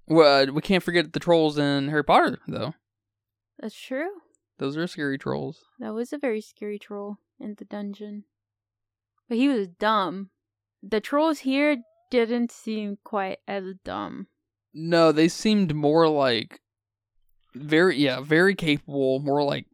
well, 0.06 0.48
uh, 0.48 0.52
we 0.52 0.60
can't 0.62 0.84
forget 0.84 1.12
the 1.12 1.18
trolls 1.18 1.58
in 1.58 1.88
Harry 1.88 2.04
Potter, 2.04 2.38
though. 2.46 2.74
That's 3.58 3.74
true. 3.74 4.10
Those 4.58 4.76
are 4.76 4.86
scary 4.86 5.18
trolls. 5.18 5.64
That 5.80 5.94
was 5.94 6.12
a 6.12 6.18
very 6.18 6.40
scary 6.40 6.78
troll 6.78 7.18
in 7.40 7.56
the 7.58 7.64
dungeon. 7.64 8.22
But 9.28 9.38
he 9.38 9.48
was 9.48 9.66
dumb. 9.66 10.30
The 10.86 11.00
trolls 11.00 11.40
here 11.40 11.78
didn't 12.10 12.52
seem 12.52 12.98
quite 13.04 13.38
as 13.48 13.74
dumb. 13.84 14.26
No, 14.74 15.12
they 15.12 15.28
seemed 15.28 15.74
more 15.74 16.08
like 16.08 16.60
very 17.54 17.96
yeah, 17.96 18.20
very 18.20 18.54
capable, 18.54 19.20
more 19.20 19.42
like 19.42 19.66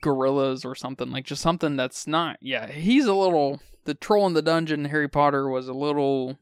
gorillas 0.00 0.64
or 0.64 0.74
something, 0.74 1.10
like 1.10 1.24
just 1.24 1.42
something 1.42 1.76
that's 1.76 2.06
not 2.06 2.38
yeah, 2.40 2.66
he's 2.66 3.06
a 3.06 3.14
little 3.14 3.60
the 3.84 3.94
troll 3.94 4.26
in 4.26 4.32
the 4.32 4.42
dungeon 4.42 4.86
Harry 4.86 5.08
Potter 5.08 5.48
was 5.48 5.68
a 5.68 5.74
little 5.74 6.38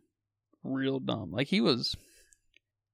real 0.64 0.98
dumb. 0.98 1.30
Like 1.32 1.48
he 1.48 1.60
was 1.60 1.96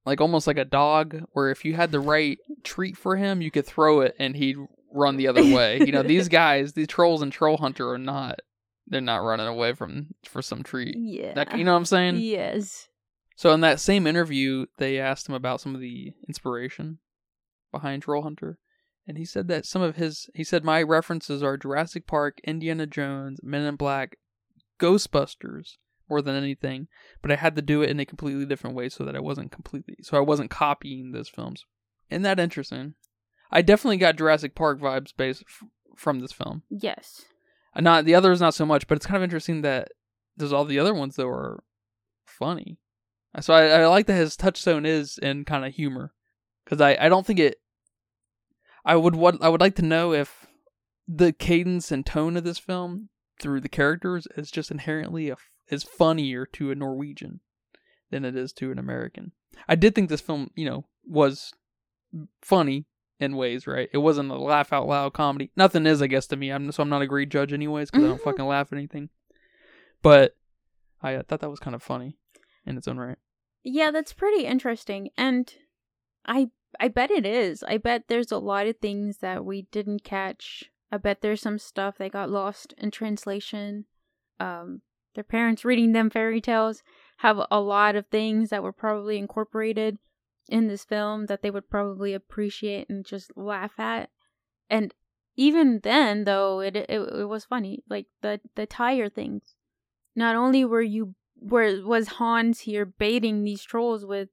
like 0.04 0.20
almost 0.20 0.46
like 0.46 0.58
a 0.58 0.64
dog 0.64 1.22
where 1.32 1.50
if 1.50 1.64
you 1.64 1.74
had 1.74 1.92
the 1.92 2.00
right 2.00 2.38
treat 2.64 2.96
for 2.96 3.16
him, 3.16 3.42
you 3.42 3.50
could 3.50 3.66
throw 3.66 4.00
it 4.00 4.16
and 4.18 4.34
he'd 4.34 4.56
run 4.92 5.16
the 5.16 5.28
other 5.28 5.42
way. 5.42 5.78
you 5.78 5.92
know, 5.92 6.02
these 6.02 6.28
guys, 6.30 6.72
these 6.72 6.88
trolls 6.88 7.22
and 7.22 7.30
troll 7.30 7.58
hunter 7.58 7.90
are 7.90 7.98
not 7.98 8.40
they're 8.88 9.00
not 9.00 9.22
running 9.22 9.46
away 9.46 9.74
from 9.74 10.14
for 10.24 10.42
some 10.42 10.62
treat. 10.62 10.96
Yeah. 10.98 11.34
That 11.34 11.56
you 11.56 11.64
know 11.64 11.72
what 11.72 11.78
I'm 11.78 11.84
saying? 11.84 12.16
Yes. 12.16 12.88
So 13.36 13.52
in 13.52 13.60
that 13.60 13.80
same 13.80 14.06
interview, 14.06 14.66
they 14.78 14.98
asked 14.98 15.28
him 15.28 15.34
about 15.34 15.60
some 15.60 15.74
of 15.74 15.80
the 15.80 16.12
inspiration 16.26 16.98
behind 17.70 18.02
Troll 18.02 18.22
Hunter, 18.22 18.58
and 19.06 19.16
he 19.16 19.24
said 19.24 19.46
that 19.48 19.66
some 19.66 19.82
of 19.82 19.96
his 19.96 20.28
he 20.34 20.42
said 20.42 20.64
my 20.64 20.82
references 20.82 21.42
are 21.42 21.56
Jurassic 21.56 22.06
Park, 22.06 22.40
Indiana 22.44 22.86
Jones, 22.86 23.38
Men 23.42 23.62
in 23.62 23.76
Black, 23.76 24.16
Ghostbusters 24.80 25.76
more 26.08 26.22
than 26.22 26.34
anything, 26.34 26.88
but 27.20 27.30
I 27.30 27.36
had 27.36 27.54
to 27.56 27.62
do 27.62 27.82
it 27.82 27.90
in 27.90 28.00
a 28.00 28.06
completely 28.06 28.46
different 28.46 28.74
way 28.74 28.88
so 28.88 29.04
that 29.04 29.14
I 29.14 29.20
wasn't 29.20 29.52
completely 29.52 29.96
so 30.02 30.16
I 30.16 30.20
wasn't 30.20 30.50
copying 30.50 31.12
those 31.12 31.28
films. 31.28 31.64
Isn't 32.10 32.22
that 32.22 32.40
interesting? 32.40 32.94
I 33.50 33.62
definitely 33.62 33.98
got 33.98 34.16
Jurassic 34.16 34.54
Park 34.54 34.80
vibes 34.80 35.12
based 35.16 35.44
f- 35.46 35.68
from 35.96 36.20
this 36.20 36.32
film. 36.32 36.62
Yes. 36.70 37.24
Not 37.78 38.04
the 38.04 38.14
others, 38.14 38.40
not 38.40 38.54
so 38.54 38.66
much, 38.66 38.86
but 38.86 38.96
it's 38.96 39.06
kind 39.06 39.16
of 39.16 39.22
interesting 39.22 39.62
that 39.62 39.88
there's 40.36 40.52
all 40.52 40.64
the 40.64 40.78
other 40.78 40.94
ones 40.94 41.16
that 41.16 41.26
were 41.26 41.62
funny. 42.26 42.78
So 43.40 43.54
I, 43.54 43.82
I 43.82 43.86
like 43.86 44.06
that 44.06 44.14
his 44.14 44.36
touchstone 44.36 44.84
is 44.84 45.18
in 45.18 45.44
kind 45.44 45.64
of 45.64 45.74
humor, 45.74 46.12
because 46.64 46.80
I, 46.80 46.96
I 47.00 47.08
don't 47.08 47.24
think 47.24 47.38
it. 47.38 47.56
I 48.84 48.96
would 48.96 49.14
what 49.14 49.42
I 49.42 49.48
would 49.48 49.60
like 49.60 49.76
to 49.76 49.82
know 49.82 50.12
if 50.12 50.46
the 51.06 51.32
cadence 51.32 51.92
and 51.92 52.04
tone 52.04 52.36
of 52.36 52.44
this 52.44 52.58
film 52.58 53.10
through 53.40 53.60
the 53.60 53.68
characters 53.68 54.26
is 54.36 54.50
just 54.50 54.70
inherently 54.70 55.30
a, 55.30 55.36
is 55.68 55.84
funnier 55.84 56.46
to 56.46 56.70
a 56.70 56.74
Norwegian 56.74 57.40
than 58.10 58.24
it 58.24 58.34
is 58.34 58.52
to 58.54 58.72
an 58.72 58.78
American. 58.78 59.32
I 59.68 59.74
did 59.74 59.94
think 59.94 60.08
this 60.08 60.20
film, 60.20 60.50
you 60.56 60.68
know, 60.68 60.86
was 61.04 61.52
funny 62.42 62.86
in 63.20 63.36
ways, 63.36 63.66
right? 63.66 63.88
It 63.92 63.98
wasn't 63.98 64.30
a 64.30 64.36
laugh 64.38 64.72
out 64.72 64.86
loud 64.86 65.12
comedy. 65.12 65.50
Nothing 65.56 65.86
is, 65.86 66.00
I 66.00 66.06
guess, 66.06 66.26
to 66.28 66.36
me. 66.36 66.50
I'm 66.50 66.70
so 66.72 66.82
I'm 66.82 66.88
not 66.88 67.02
a 67.02 67.06
great 67.06 67.28
judge, 67.28 67.52
anyways, 67.52 67.90
because 67.90 68.04
I 68.04 68.08
don't 68.08 68.22
fucking 68.22 68.46
laugh 68.46 68.72
at 68.72 68.78
anything. 68.78 69.08
But 70.02 70.36
I 71.02 71.14
uh, 71.14 71.22
thought 71.26 71.40
that 71.40 71.50
was 71.50 71.60
kind 71.60 71.74
of 71.74 71.82
funny 71.82 72.16
in 72.66 72.76
its 72.76 72.88
own 72.88 72.98
right. 72.98 73.18
Yeah, 73.64 73.90
that's 73.90 74.12
pretty 74.12 74.44
interesting. 74.44 75.10
And 75.16 75.52
I 76.26 76.50
I 76.78 76.88
bet 76.88 77.10
it 77.10 77.26
is. 77.26 77.62
I 77.62 77.78
bet 77.78 78.04
there's 78.08 78.32
a 78.32 78.38
lot 78.38 78.66
of 78.66 78.76
things 78.78 79.18
that 79.18 79.44
we 79.44 79.62
didn't 79.72 80.04
catch. 80.04 80.64
I 80.92 80.96
bet 80.98 81.20
there's 81.20 81.42
some 81.42 81.58
stuff 81.58 81.98
that 81.98 82.12
got 82.12 82.30
lost 82.30 82.74
in 82.78 82.90
translation. 82.90 83.86
Um 84.38 84.82
their 85.14 85.24
parents 85.24 85.64
reading 85.64 85.92
them 85.92 86.10
fairy 86.10 86.40
tales 86.40 86.82
have 87.18 87.40
a 87.50 87.60
lot 87.60 87.96
of 87.96 88.06
things 88.06 88.50
that 88.50 88.62
were 88.62 88.72
probably 88.72 89.18
incorporated 89.18 89.98
in 90.48 90.68
this 90.68 90.84
film 90.84 91.26
that 91.26 91.42
they 91.42 91.50
would 91.50 91.70
probably 91.70 92.14
appreciate 92.14 92.88
and 92.88 93.04
just 93.04 93.36
laugh 93.36 93.78
at. 93.78 94.10
And 94.70 94.94
even 95.36 95.80
then 95.82 96.24
though 96.24 96.60
it 96.60 96.76
it, 96.76 96.90
it 96.90 97.28
was 97.28 97.44
funny. 97.44 97.82
Like 97.88 98.06
the 98.22 98.40
the 98.54 98.66
tire 98.66 99.08
things. 99.08 99.54
Not 100.14 100.36
only 100.36 100.64
were 100.64 100.82
you 100.82 101.14
where 101.36 101.84
was 101.84 102.08
Hans 102.08 102.60
here 102.60 102.84
baiting 102.84 103.44
these 103.44 103.62
trolls 103.62 104.04
with 104.04 104.28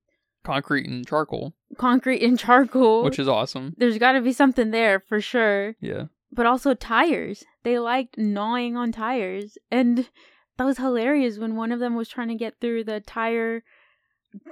Concrete 0.46 0.88
and 0.88 1.06
charcoal, 1.08 1.56
concrete 1.78 2.22
and 2.22 2.38
charcoal. 2.38 3.04
which 3.04 3.18
is 3.18 3.28
awesome. 3.28 3.74
There's 3.78 3.98
got 3.98 4.12
to 4.12 4.22
be 4.22 4.32
something 4.32 4.70
there 4.70 5.00
for 5.00 5.20
sure. 5.20 5.76
Yeah. 5.82 6.06
But 6.32 6.46
also 6.46 6.76
tires. 6.76 7.44
They 7.64 7.80
liked 7.80 8.18
gnawing 8.18 8.78
on 8.78 8.92
tires. 8.92 9.58
And 9.72 10.08
that 10.58 10.66
was 10.66 10.78
hilarious 10.78 11.40
when 11.40 11.56
one 11.56 11.72
of 11.72 11.80
them 11.80 11.96
was 11.96 12.10
trying 12.10 12.28
to 12.28 12.36
get 12.36 12.62
through 12.62 12.84
the 12.84 13.00
tire 13.00 13.64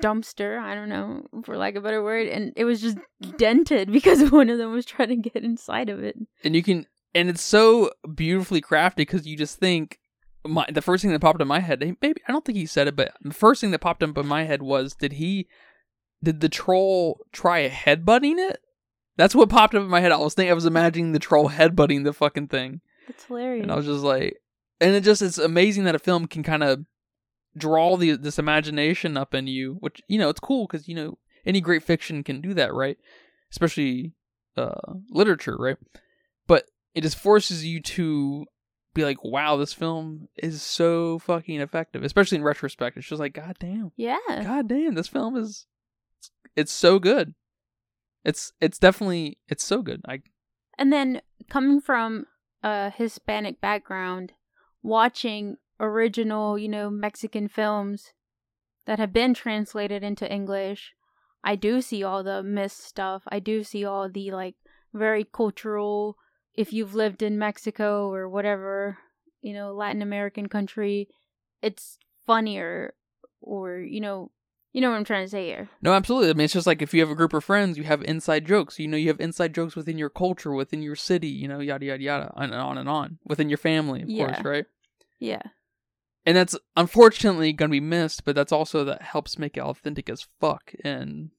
dumpster, 0.02 0.60
I 0.60 0.76
don't 0.76 0.90
know, 0.90 1.26
for 1.44 1.58
lack 1.58 1.76
of 1.76 1.84
a 1.84 1.88
better 1.88 2.04
word, 2.04 2.28
and 2.28 2.54
it 2.56 2.66
was 2.66 2.82
just 2.82 2.98
dented 3.38 3.92
because 3.92 4.32
one 4.32 4.50
of 4.50 4.58
them 4.58 4.72
was 4.72 4.86
trying 4.86 5.10
to 5.10 5.16
get 5.16 5.44
inside 5.44 5.90
of 5.90 6.04
it. 6.04 6.16
and 6.44 6.56
you 6.56 6.64
can 6.64 6.86
and 7.16 7.30
it's 7.30 7.44
so 7.44 7.92
beautifully 8.16 8.62
crafted 8.62 8.96
because 8.98 9.28
you 9.28 9.38
just 9.38 9.60
think 9.60 10.00
my 10.46 10.66
the 10.74 10.82
first 10.82 11.02
thing 11.04 11.12
that 11.12 11.20
popped 11.22 11.42
in 11.42 11.48
my 11.48 11.60
head 11.60 11.80
maybe 12.02 12.22
i 12.28 12.32
don't 12.32 12.44
think 12.44 12.58
he 12.58 12.66
said 12.66 12.88
it 12.88 12.96
but 12.98 13.14
the 13.22 13.34
first 13.34 13.62
thing 13.62 13.72
that 13.72 13.80
popped 13.80 14.04
up 14.04 14.18
in 14.18 14.28
my 14.28 14.44
head 14.44 14.62
was 14.62 14.94
did 14.96 15.14
he 15.14 15.48
did 16.24 16.42
the 16.42 16.50
troll 16.50 17.20
try 17.32 17.70
headbutting 17.70 18.38
it 18.38 18.58
that's 19.16 19.36
what 19.36 19.48
popped 19.48 19.74
up 19.76 19.84
in 19.84 19.88
my 19.90 20.02
head 20.02 20.12
i 20.12 20.18
was 20.18 20.34
thinking 20.34 20.52
i 20.52 20.56
was 20.56 20.66
imagining 20.66 21.12
the 21.14 21.20
troll 21.20 21.50
headbutting 21.50 22.04
the 22.04 22.12
fucking 22.12 22.48
thing 22.48 22.82
That's 23.08 23.24
hilarious. 23.26 23.64
and 23.64 23.72
i 23.72 23.76
was 23.76 23.86
just 23.86 24.04
like 24.04 24.36
and 24.82 24.94
it 24.96 25.02
just 25.06 25.22
it's 25.22 25.38
amazing 25.38 25.86
that 25.86 25.96
a 25.96 26.00
film 26.00 26.26
can 26.28 26.44
kind 26.44 26.64
of 26.64 26.84
draw 27.58 27.96
the 27.98 28.16
this 28.16 28.40
imagination 28.40 29.18
up 29.18 29.34
in 29.34 29.48
you 29.48 29.78
which 29.80 30.02
you 30.08 30.18
know 30.18 30.30
it's 30.30 30.40
cool 30.40 30.66
because 30.66 30.88
you 30.88 30.96
know 30.96 31.18
any 31.46 31.62
great 31.62 31.84
fiction 31.84 32.24
can 32.24 32.42
do 32.42 32.54
that 32.54 32.74
right? 32.74 32.98
Especially 33.52 34.14
uh 34.58 34.94
literature 35.10 35.56
right? 35.58 35.78
But 36.48 36.66
it 36.94 37.02
just 37.02 37.18
forces 37.18 37.66
you 37.66 37.82
to 37.82 38.46
be 38.94 39.04
like 39.04 39.24
wow 39.24 39.58
this 39.58 39.74
film 39.74 40.28
is 40.36 40.62
so 40.62 41.18
fucking 41.20 41.60
effective 41.60 42.04
especially 42.04 42.38
in 42.38 42.44
retrospect. 42.44 42.98
It's 42.98 43.08
just 43.08 43.20
like 43.20 43.34
god 43.34 43.58
damn 43.60 43.92
yeah. 43.96 44.18
god 44.28 44.68
damn 44.68 44.96
this 44.96 45.08
film 45.08 45.36
is 45.36 45.66
it's 46.56 46.72
so 46.72 47.00
good. 47.00 47.34
It's 48.24 48.54
it's 48.62 48.80
definitely 48.80 49.38
it's 49.48 49.64
so 49.64 49.82
good. 49.82 50.02
I 50.08 50.22
And 50.78 50.92
then 50.94 51.22
coming 51.50 51.82
from 51.82 52.26
a 52.64 52.90
Hispanic 52.90 53.60
background, 53.60 54.34
watching 54.82 55.58
original, 55.84 56.58
you 56.58 56.70
know, 56.70 56.90
Mexican 56.90 57.48
films 57.48 58.14
that 58.86 59.00
have 59.00 59.14
been 59.14 59.34
translated 59.34 60.04
into 60.04 60.32
English, 60.32 60.94
I 61.44 61.56
do 61.56 61.82
see 61.82 62.04
all 62.04 62.24
the 62.24 62.42
missed 62.42 62.84
stuff. 62.84 63.24
I 63.28 63.40
do 63.40 63.64
see 63.64 63.84
all 63.86 64.10
the 64.10 64.32
like 64.32 64.56
very 64.94 65.26
cultural 65.26 66.18
if 66.56 66.72
you've 66.72 66.94
lived 66.96 67.22
in 67.22 67.38
Mexico 67.40 68.12
or 68.12 68.30
whatever, 68.30 68.98
you 69.42 69.54
know, 69.54 69.74
Latin 69.74 70.02
American 70.02 70.48
country, 70.48 71.10
it's 71.62 71.98
funnier 72.26 72.94
or, 73.42 73.80
you 73.80 74.00
know, 74.00 74.32
you 74.72 74.82
know 74.82 74.90
what 74.90 74.98
I'm 74.98 75.04
trying 75.04 75.26
to 75.26 75.30
say 75.30 75.48
here. 75.48 75.70
No, 75.82 75.94
absolutely. 75.94 76.30
I 76.30 76.34
mean, 76.34 76.46
it's 76.46 76.54
just 76.54 76.68
like 76.68 76.82
if 76.82 76.94
you 76.94 77.02
have 77.02 77.10
a 77.12 77.16
group 77.16 77.34
of 77.34 77.44
friends, 77.44 77.78
you 77.78 77.84
have 77.84 78.02
inside 78.04 78.46
jokes. 78.46 78.80
You 78.80 78.88
know, 78.88 78.98
you 78.98 79.10
have 79.10 79.20
inside 79.20 79.54
jokes 79.54 79.76
within 79.76 79.98
your 79.98 80.10
culture, 80.10 80.52
within 80.52 80.82
your 80.82 80.96
city, 80.96 81.28
you 81.28 81.48
know, 81.48 81.60
yada, 81.60 81.86
yada, 81.86 82.02
yada, 82.04 82.34
and 82.36 82.54
on 82.54 82.78
and 82.78 82.90
on. 82.90 83.20
Within 83.26 83.50
your 83.50 83.58
family, 83.58 84.02
of 84.02 84.10
Yeah. 84.10 84.26
course, 84.26 84.46
right? 84.46 84.66
Yeah. 85.20 85.44
And 86.26 86.38
that's 86.38 86.58
unfortunately 86.78 87.52
going 87.54 87.70
to 87.70 87.74
be 87.74 87.80
missed, 87.82 88.24
but 88.24 88.36
that's 88.36 88.52
also 88.52 88.86
that 88.86 89.02
helps 89.02 89.38
make 89.38 89.58
it 89.58 89.64
authentic 89.64 90.10
as 90.10 90.28
fuck. 90.40 90.74
And 90.84 91.32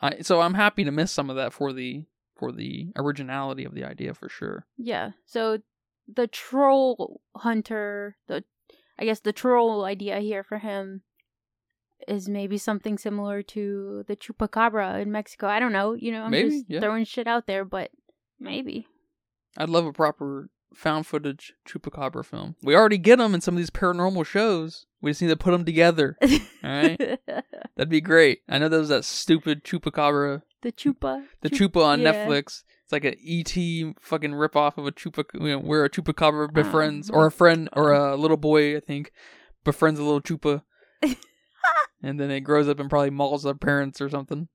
I, 0.00 0.20
so 0.22 0.40
I'm 0.40 0.54
happy 0.54 0.84
to 0.84 0.90
miss 0.90 1.12
some 1.12 1.30
of 1.30 1.36
that 1.36 1.52
for 1.52 1.72
the 1.72 2.04
for 2.34 2.50
the 2.50 2.88
originality 2.96 3.64
of 3.64 3.74
the 3.74 3.84
idea 3.84 4.14
for 4.14 4.28
sure. 4.28 4.66
Yeah. 4.76 5.12
So 5.26 5.58
the 6.12 6.26
troll 6.26 7.20
hunter, 7.36 8.16
the 8.26 8.42
I 8.98 9.04
guess 9.04 9.20
the 9.20 9.32
troll 9.32 9.84
idea 9.84 10.18
here 10.18 10.42
for 10.42 10.58
him 10.58 11.02
is 12.08 12.28
maybe 12.28 12.58
something 12.58 12.98
similar 12.98 13.42
to 13.42 14.04
the 14.08 14.16
chupacabra 14.16 15.00
in 15.00 15.12
Mexico. 15.12 15.46
I 15.46 15.60
don't 15.60 15.72
know. 15.72 15.94
You 15.94 16.10
know, 16.12 16.24
I'm 16.24 16.32
Maybe, 16.32 16.50
just 16.50 16.64
yeah. 16.68 16.80
throwing 16.80 17.04
shit 17.04 17.28
out 17.28 17.46
there, 17.46 17.64
but 17.64 17.90
maybe. 18.40 18.88
I'd 19.56 19.68
love 19.68 19.86
a 19.86 19.92
proper 19.92 20.50
found 20.74 21.06
footage 21.06 21.54
chupacabra 21.68 22.24
film. 22.24 22.56
We 22.62 22.74
already 22.74 22.98
get 22.98 23.16
them 23.18 23.34
in 23.34 23.40
some 23.40 23.54
of 23.54 23.58
these 23.58 23.70
paranormal 23.70 24.26
shows. 24.26 24.86
We 25.00 25.10
just 25.10 25.22
need 25.22 25.28
to 25.28 25.36
put 25.36 25.50
them 25.50 25.64
together. 25.64 26.16
right. 26.62 26.98
That'd 27.76 27.88
be 27.88 28.00
great. 28.00 28.40
I 28.48 28.58
know 28.58 28.68
there 28.68 28.80
was 28.80 28.88
that 28.88 29.04
stupid 29.04 29.64
chupacabra 29.64 30.42
the 30.62 30.72
chupa. 30.72 31.24
the 31.42 31.50
Chup- 31.50 31.72
Chupa 31.72 31.84
on 31.84 32.00
yeah. 32.00 32.12
Netflix. 32.12 32.62
It's 32.84 32.92
like 32.92 33.04
an 33.04 33.14
ET 33.26 33.52
fucking 34.00 34.32
ripoff 34.32 34.78
of 34.78 34.86
a 34.86 34.92
Chupa, 34.92 35.24
you 35.34 35.48
know, 35.48 35.58
where 35.58 35.84
a 35.84 35.90
chupacabra 35.90 36.48
oh, 36.48 36.52
befriends, 36.52 37.10
Oh 37.10 37.14
or 37.14 37.26
a 37.26 37.32
friend, 37.32 37.68
or 37.72 37.92
a 37.92 38.16
little 38.16 38.36
boy, 38.36 38.76
I 38.76 38.80
think, 38.80 39.12
befriends 39.64 40.00
a 40.00 40.04
little 40.04 40.20
chupa, 40.20 40.62
and 42.02 42.18
then 42.18 42.30
it 42.30 42.40
grows 42.40 42.68
up 42.68 42.80
and 42.80 42.88
probably 42.88 43.10
mauls 43.10 43.42
their 43.42 43.54
parents 43.54 44.00
or 44.00 44.08
something. 44.08 44.48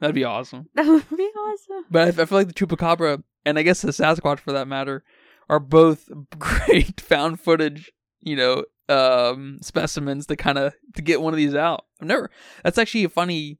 That'd 0.00 0.14
be 0.14 0.24
awesome. 0.24 0.68
That 0.74 0.86
would 0.86 1.08
be 1.16 1.22
awesome. 1.24 1.84
But 1.90 2.18
I, 2.18 2.22
I 2.22 2.24
feel 2.24 2.38
like 2.38 2.48
the 2.48 2.54
chupacabra, 2.54 3.22
and 3.44 3.58
I 3.58 3.62
guess 3.62 3.82
the 3.82 3.92
Sasquatch 3.92 4.40
for 4.40 4.52
that 4.52 4.68
matter, 4.68 5.04
are 5.48 5.60
both 5.60 6.08
great 6.38 7.00
found 7.00 7.40
footage, 7.40 7.90
you 8.20 8.36
know, 8.36 8.64
um, 8.88 9.58
specimens 9.62 10.26
to 10.26 10.36
kind 10.36 10.58
of 10.58 10.74
to 10.94 11.02
get 11.02 11.22
one 11.22 11.32
of 11.32 11.38
these 11.38 11.54
out. 11.54 11.84
I've 12.00 12.08
never. 12.08 12.30
That's 12.64 12.78
actually 12.78 13.04
a 13.04 13.08
funny 13.08 13.58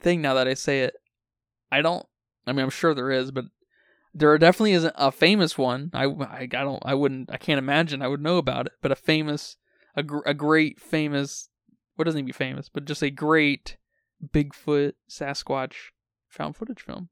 thing 0.00 0.22
now 0.22 0.34
that 0.34 0.48
I 0.48 0.54
say 0.54 0.82
it. 0.82 0.94
I 1.70 1.82
don't. 1.82 2.06
I 2.46 2.52
mean, 2.52 2.64
I'm 2.64 2.70
sure 2.70 2.94
there 2.94 3.10
is, 3.10 3.30
but 3.30 3.46
there 4.14 4.36
definitely 4.38 4.72
isn't 4.72 4.94
a 4.96 5.12
famous 5.12 5.58
one. 5.58 5.90
I, 5.92 6.04
I, 6.04 6.40
I 6.42 6.46
don't. 6.46 6.82
I 6.84 6.94
wouldn't. 6.94 7.30
I 7.30 7.36
can't 7.36 7.58
imagine. 7.58 8.02
I 8.02 8.08
would 8.08 8.22
know 8.22 8.38
about 8.38 8.66
it, 8.66 8.72
but 8.80 8.92
a 8.92 8.96
famous, 8.96 9.56
a, 9.94 10.02
gr- 10.02 10.26
a 10.26 10.34
great 10.34 10.80
famous. 10.80 11.48
What 11.96 12.04
doesn't 12.04 12.20
to 12.20 12.26
be 12.26 12.32
famous, 12.32 12.68
but 12.68 12.84
just 12.84 13.02
a 13.02 13.10
great 13.10 13.76
Bigfoot 14.24 14.92
Sasquatch 15.10 15.74
found 16.28 16.56
footage 16.56 16.82
film. 16.82 17.08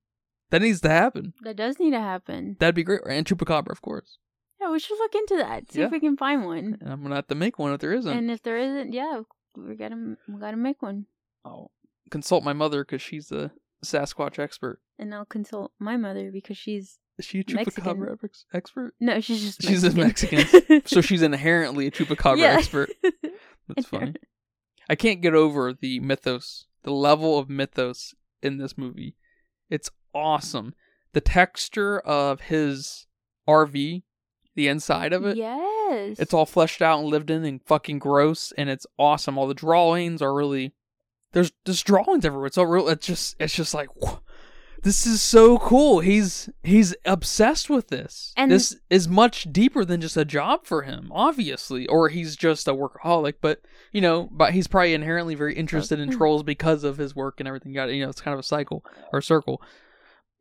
That 0.55 0.62
needs 0.62 0.80
to 0.82 0.88
happen. 0.88 1.32
That 1.42 1.57
does 1.57 1.80
need 1.80 1.90
to 1.90 1.98
happen. 2.00 2.57
That'd 2.61 2.76
be 2.76 2.84
great. 2.84 3.00
And 3.09 3.26
Chupacabra, 3.26 3.70
of 3.70 3.82
course. 3.82 4.18
Yeah, 4.61 4.70
we 4.70 4.78
should 4.78 4.98
look 4.98 5.12
into 5.16 5.36
that. 5.38 5.72
See 5.72 5.80
Yeah. 5.80 5.86
if 5.86 5.90
we 5.90 5.98
can 5.98 6.16
find 6.16 6.44
one. 6.44 6.78
And 6.80 6.92
I'm 6.92 7.02
gonna 7.02 7.16
have 7.16 7.26
to 7.26 7.34
make 7.34 7.59
one 7.59 7.72
if 7.72 7.80
there 7.80 7.92
isn't. 7.92 8.16
And 8.16 8.30
if 8.30 8.40
there 8.44 8.57
isn't, 8.57 8.92
yeah, 8.92 9.22
we 9.57 9.74
gotta 9.74 10.14
we 10.28 10.38
gotta 10.40 10.57
make 10.57 10.80
one. 10.80 11.07
I'll 11.44 11.72
consult 12.09 12.44
my 12.44 12.52
mother 12.52 12.84
because 12.84 13.02
she's 13.02 13.32
a 13.32 13.50
Sasquatch 13.84 14.38
expert. 14.38 14.80
And 14.96 15.12
I'll 15.12 15.24
consult 15.24 15.72
my 15.80 15.96
mother 15.96 16.30
because 16.32 16.57
she's 16.57 16.98
Is 17.18 17.24
she 17.24 17.40
a 17.40 17.44
Chupacabra 17.44 18.16
ex- 18.22 18.46
expert? 18.55 18.94
no, 19.00 19.18
she's 19.20 19.42
just 19.44 19.62
She's 19.62 19.82
a 19.82 19.90
Mexican. 19.92 20.82
So 20.86 21.00
she's 21.00 21.22
inherently 21.22 21.88
a 21.88 21.90
Chupacabra 21.90 22.38
Yeah. 22.38 22.55
expert. 22.59 22.90
That's 23.68 23.88
funny. 23.88 24.14
I 24.88 24.94
can't 24.94 25.20
get 25.20 25.34
over 25.34 25.72
the 25.72 25.98
mythos, 25.98 26.68
the 26.84 26.92
level 26.92 27.38
of 27.40 27.50
mythos 27.50 28.14
in 28.40 28.59
this 28.59 28.78
movie. 28.78 29.16
It's 29.68 29.90
awesome. 30.15 30.75
The 31.12 31.21
texture 31.21 31.99
of 32.01 32.43
his 32.43 33.07
RV, 33.49 34.03
the 34.55 34.69
inside 34.69 35.12
of 35.12 35.25
it, 35.27 35.37
Yes. 35.37 36.19
it's 36.19 36.33
all 36.35 36.47
fleshed 36.47 36.81
out 36.83 37.01
and 37.01 37.09
lived 37.09 37.31
in 37.31 37.45
and 37.45 37.61
fucking 37.65 37.99
gross 37.99 38.53
and 38.57 38.69
it's 38.71 38.87
awesome. 38.99 39.37
All 39.39 39.47
the 39.47 39.55
drawings 39.55 40.23
are 40.23 40.35
really 40.35 40.75
there's 41.33 41.51
just 41.65 41.85
drawings 41.87 42.25
everywhere. 42.25 42.47
It's 42.47 42.57
all 42.59 42.67
real. 42.67 42.89
It's 42.89 43.07
just 43.07 43.37
it's 43.41 43.55
just 43.55 43.75
like 43.75 43.89
this 44.83 45.07
is 45.07 45.23
so 45.23 45.59
cool. 45.59 46.01
He's 46.01 46.49
he's 46.62 46.95
obsessed 47.05 47.69
with 47.71 47.89
this. 47.89 48.33
And- 48.37 48.51
this 48.51 48.77
is 48.91 49.09
much 49.09 49.51
deeper 49.53 49.85
than 49.85 50.01
just 50.01 50.17
a 50.17 50.25
job 50.25 50.67
for 50.67 50.83
him, 50.83 51.11
obviously. 51.12 51.87
Or 51.89 52.09
he's 52.09 52.37
just 52.37 52.69
a 52.69 52.73
workaholic, 52.75 53.35
but 53.41 53.61
you 53.93 54.01
know, 54.01 54.29
but 54.31 54.53
he's 54.53 54.67
probably 54.69 54.95
inherently 54.95 55.35
very 55.35 55.55
interested 55.55 55.99
in 55.99 56.11
trolls 56.11 56.43
because 56.43 56.85
of 56.85 56.99
his 56.99 57.17
work 57.17 57.41
and 57.41 57.49
everything. 57.49 57.73
Got. 57.73 57.93
You 57.93 58.05
know, 58.05 58.11
it's 58.11 58.21
kind 58.21 58.35
of 58.35 58.41
a 58.41 58.45
cycle 58.45 58.85
or 59.12 59.19
a 59.21 59.23
circle. 59.23 59.61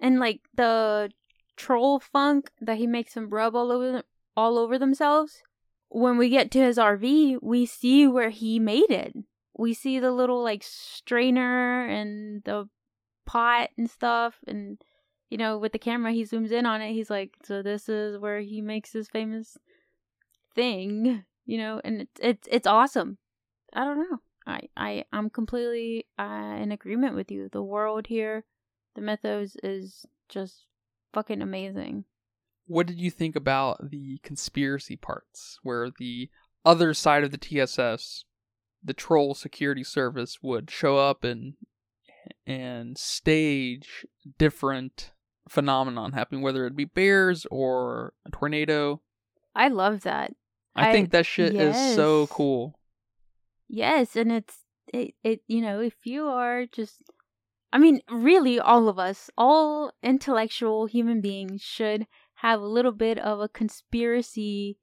And 0.04 0.20
like 0.20 0.42
the 0.54 1.10
troll 1.56 2.00
funk 2.00 2.52
that 2.60 2.78
he 2.78 2.86
makes 2.86 3.14
them 3.14 3.30
rub 3.30 3.56
all 3.56 3.72
over 3.72 4.04
all 4.36 4.60
over 4.60 4.78
themselves. 4.78 5.42
When 5.90 6.18
we 6.18 6.30
get 6.30 6.52
to 6.52 6.60
his 6.60 6.78
RV, 6.78 7.38
we 7.42 7.66
see 7.66 8.08
where 8.08 8.30
he 8.30 8.60
made 8.60 8.90
it. 8.90 9.16
We 9.58 9.74
see 9.74 10.00
the 10.00 10.12
little 10.12 10.44
like 10.44 10.64
strainer 10.64 11.88
and 11.88 12.44
the 12.44 12.68
pot 13.26 13.70
and 13.78 13.90
stuff 13.90 14.36
and 14.46 14.84
you 15.30 15.38
know, 15.38 15.58
with 15.58 15.72
the 15.72 15.80
camera 15.80 16.12
he 16.12 16.24
zooms 16.26 16.52
in 16.52 16.68
on 16.68 16.82
it. 16.82 16.94
He's 16.94 17.10
like, 17.10 17.38
"So 17.44 17.64
this 17.64 17.90
is 17.90 18.20
where 18.20 18.42
he 18.42 18.62
makes 18.62 18.92
his 18.92 19.08
famous 19.08 19.58
thing." 20.54 21.26
You 21.46 21.58
know, 21.58 21.82
and 21.84 22.00
it's 22.00 22.20
it's 22.22 22.48
it's 22.50 22.68
awesome. 22.68 23.18
I 23.74 23.84
don't 23.84 24.00
know. 24.00 24.20
I 24.48 24.62
I 24.78 25.04
I'm 25.12 25.30
completely 25.30 26.06
uh, 26.18 26.58
in 26.58 26.72
agreement 26.72 27.16
with 27.16 27.30
you. 27.30 27.50
The 27.52 27.62
world 27.62 28.08
here, 28.08 28.46
the 28.96 29.02
mythos 29.02 29.56
is 29.64 30.06
just 30.30 30.66
fucking 31.14 31.42
amazing. 31.42 32.06
What 32.66 32.88
did 32.88 33.00
you 33.00 33.12
think 33.12 33.36
about 33.36 33.90
the 33.92 34.20
conspiracy 34.24 34.96
parts 34.96 35.60
where 35.64 35.90
the 35.98 36.30
other 36.66 36.94
side 36.94 37.24
of 37.24 37.32
the 37.32 37.38
TSS, 37.38 38.24
the 38.84 38.94
troll 38.94 39.34
security 39.36 39.84
service, 39.84 40.40
would 40.42 40.70
show 40.72 40.98
up 40.98 41.24
and 41.24 41.54
and 42.48 42.98
stage 42.98 44.06
different 44.38 45.12
phenomenon 45.50 46.14
happening, 46.14 46.42
whether 46.42 46.66
it 46.66 46.76
be 46.76 46.86
bears 46.86 47.46
or 47.52 48.14
a 48.26 48.32
tornado. 48.32 49.02
I 49.54 49.68
love 49.68 50.02
that. 50.02 50.34
I, 50.76 50.90
I- 50.90 50.92
think 50.92 51.12
that 51.12 51.26
shit 51.26 51.54
is 51.56 51.96
so 51.96 52.28
cool. 52.28 52.80
Yes, 53.68 54.16
and 54.16 54.32
it's 54.32 54.60
it, 54.94 55.16
it 55.24 55.42
you 55.48 55.62
know, 55.62 55.80
if 55.80 56.06
you 56.06 56.26
are 56.28 56.66
just 56.66 57.02
I 57.74 57.80
mean, 57.80 58.02
really 58.08 58.60
all 58.60 58.88
of 58.88 59.00
us, 59.00 59.32
all 59.36 59.92
intellectual 60.04 60.86
human 60.86 61.22
beings 61.22 61.64
should 61.64 62.06
have 62.36 62.62
a 62.62 62.68
little 62.68 62.92
bit 62.92 63.18
of 63.18 63.40
a 63.40 63.50
conspiracy 63.50 64.78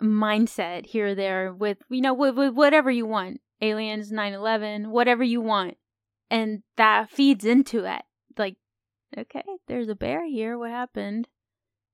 mindset 0.00 0.86
here 0.86 1.08
or 1.08 1.14
there 1.16 1.52
with 1.52 1.78
you 1.88 2.00
know 2.00 2.14
with, 2.14 2.36
with 2.36 2.54
whatever 2.54 2.92
you 2.92 3.06
want. 3.06 3.40
Aliens, 3.60 4.12
9/11, 4.12 4.86
whatever 4.86 5.24
you 5.24 5.40
want. 5.40 5.78
And 6.30 6.62
that 6.76 7.10
feeds 7.10 7.44
into 7.44 7.84
it. 7.84 8.02
Like, 8.38 8.56
okay, 9.18 9.42
there's 9.66 9.88
a 9.88 9.96
bear 9.96 10.24
here, 10.24 10.56
what 10.56 10.70
happened? 10.70 11.26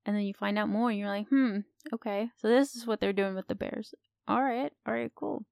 And 0.05 0.15
then 0.15 0.23
you 0.23 0.35
find 0.35 0.59
out 0.59 0.69
more 0.69 0.91
and 0.91 0.99
you're 0.99 1.07
like, 1.07 1.27
"Hmm, 1.29 1.59
okay. 1.91 2.29
So 2.37 2.49
this 2.49 2.75
is 2.75 2.85
what 2.85 2.99
they're 2.99 3.13
doing 3.13 3.33
with 3.33 3.47
the 3.47 3.55
bears." 3.55 3.95
All 4.27 4.43
right. 4.43 4.71
All 4.85 4.93
right, 4.93 5.11
cool 5.15 5.45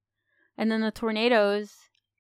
and 0.58 0.72
then 0.72 0.82
the 0.82 0.92
tornadoes 0.92 1.74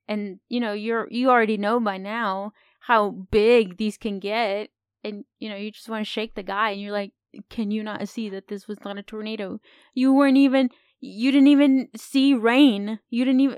and 0.07 0.39
you 0.49 0.59
know 0.59 0.73
you're 0.73 1.07
you 1.09 1.29
already 1.29 1.57
know 1.57 1.79
by 1.79 1.97
now 1.97 2.53
how 2.79 3.11
big 3.31 3.77
these 3.77 3.97
can 3.97 4.19
get 4.19 4.69
and 5.03 5.25
you 5.39 5.49
know 5.49 5.55
you 5.55 5.71
just 5.71 5.89
want 5.89 6.05
to 6.05 6.09
shake 6.09 6.35
the 6.35 6.43
guy 6.43 6.71
and 6.71 6.81
you're 6.81 6.91
like 6.91 7.11
can 7.49 7.71
you 7.71 7.83
not 7.83 8.07
see 8.07 8.29
that 8.29 8.47
this 8.47 8.67
was 8.67 8.83
not 8.83 8.97
a 8.97 9.03
tornado? 9.03 9.59
You 9.93 10.13
weren't 10.13 10.37
even 10.37 10.69
you 10.99 11.31
didn't 11.31 11.47
even 11.47 11.89
see 11.95 12.33
rain. 12.33 12.99
You 13.09 13.25
didn't 13.25 13.41
even 13.41 13.57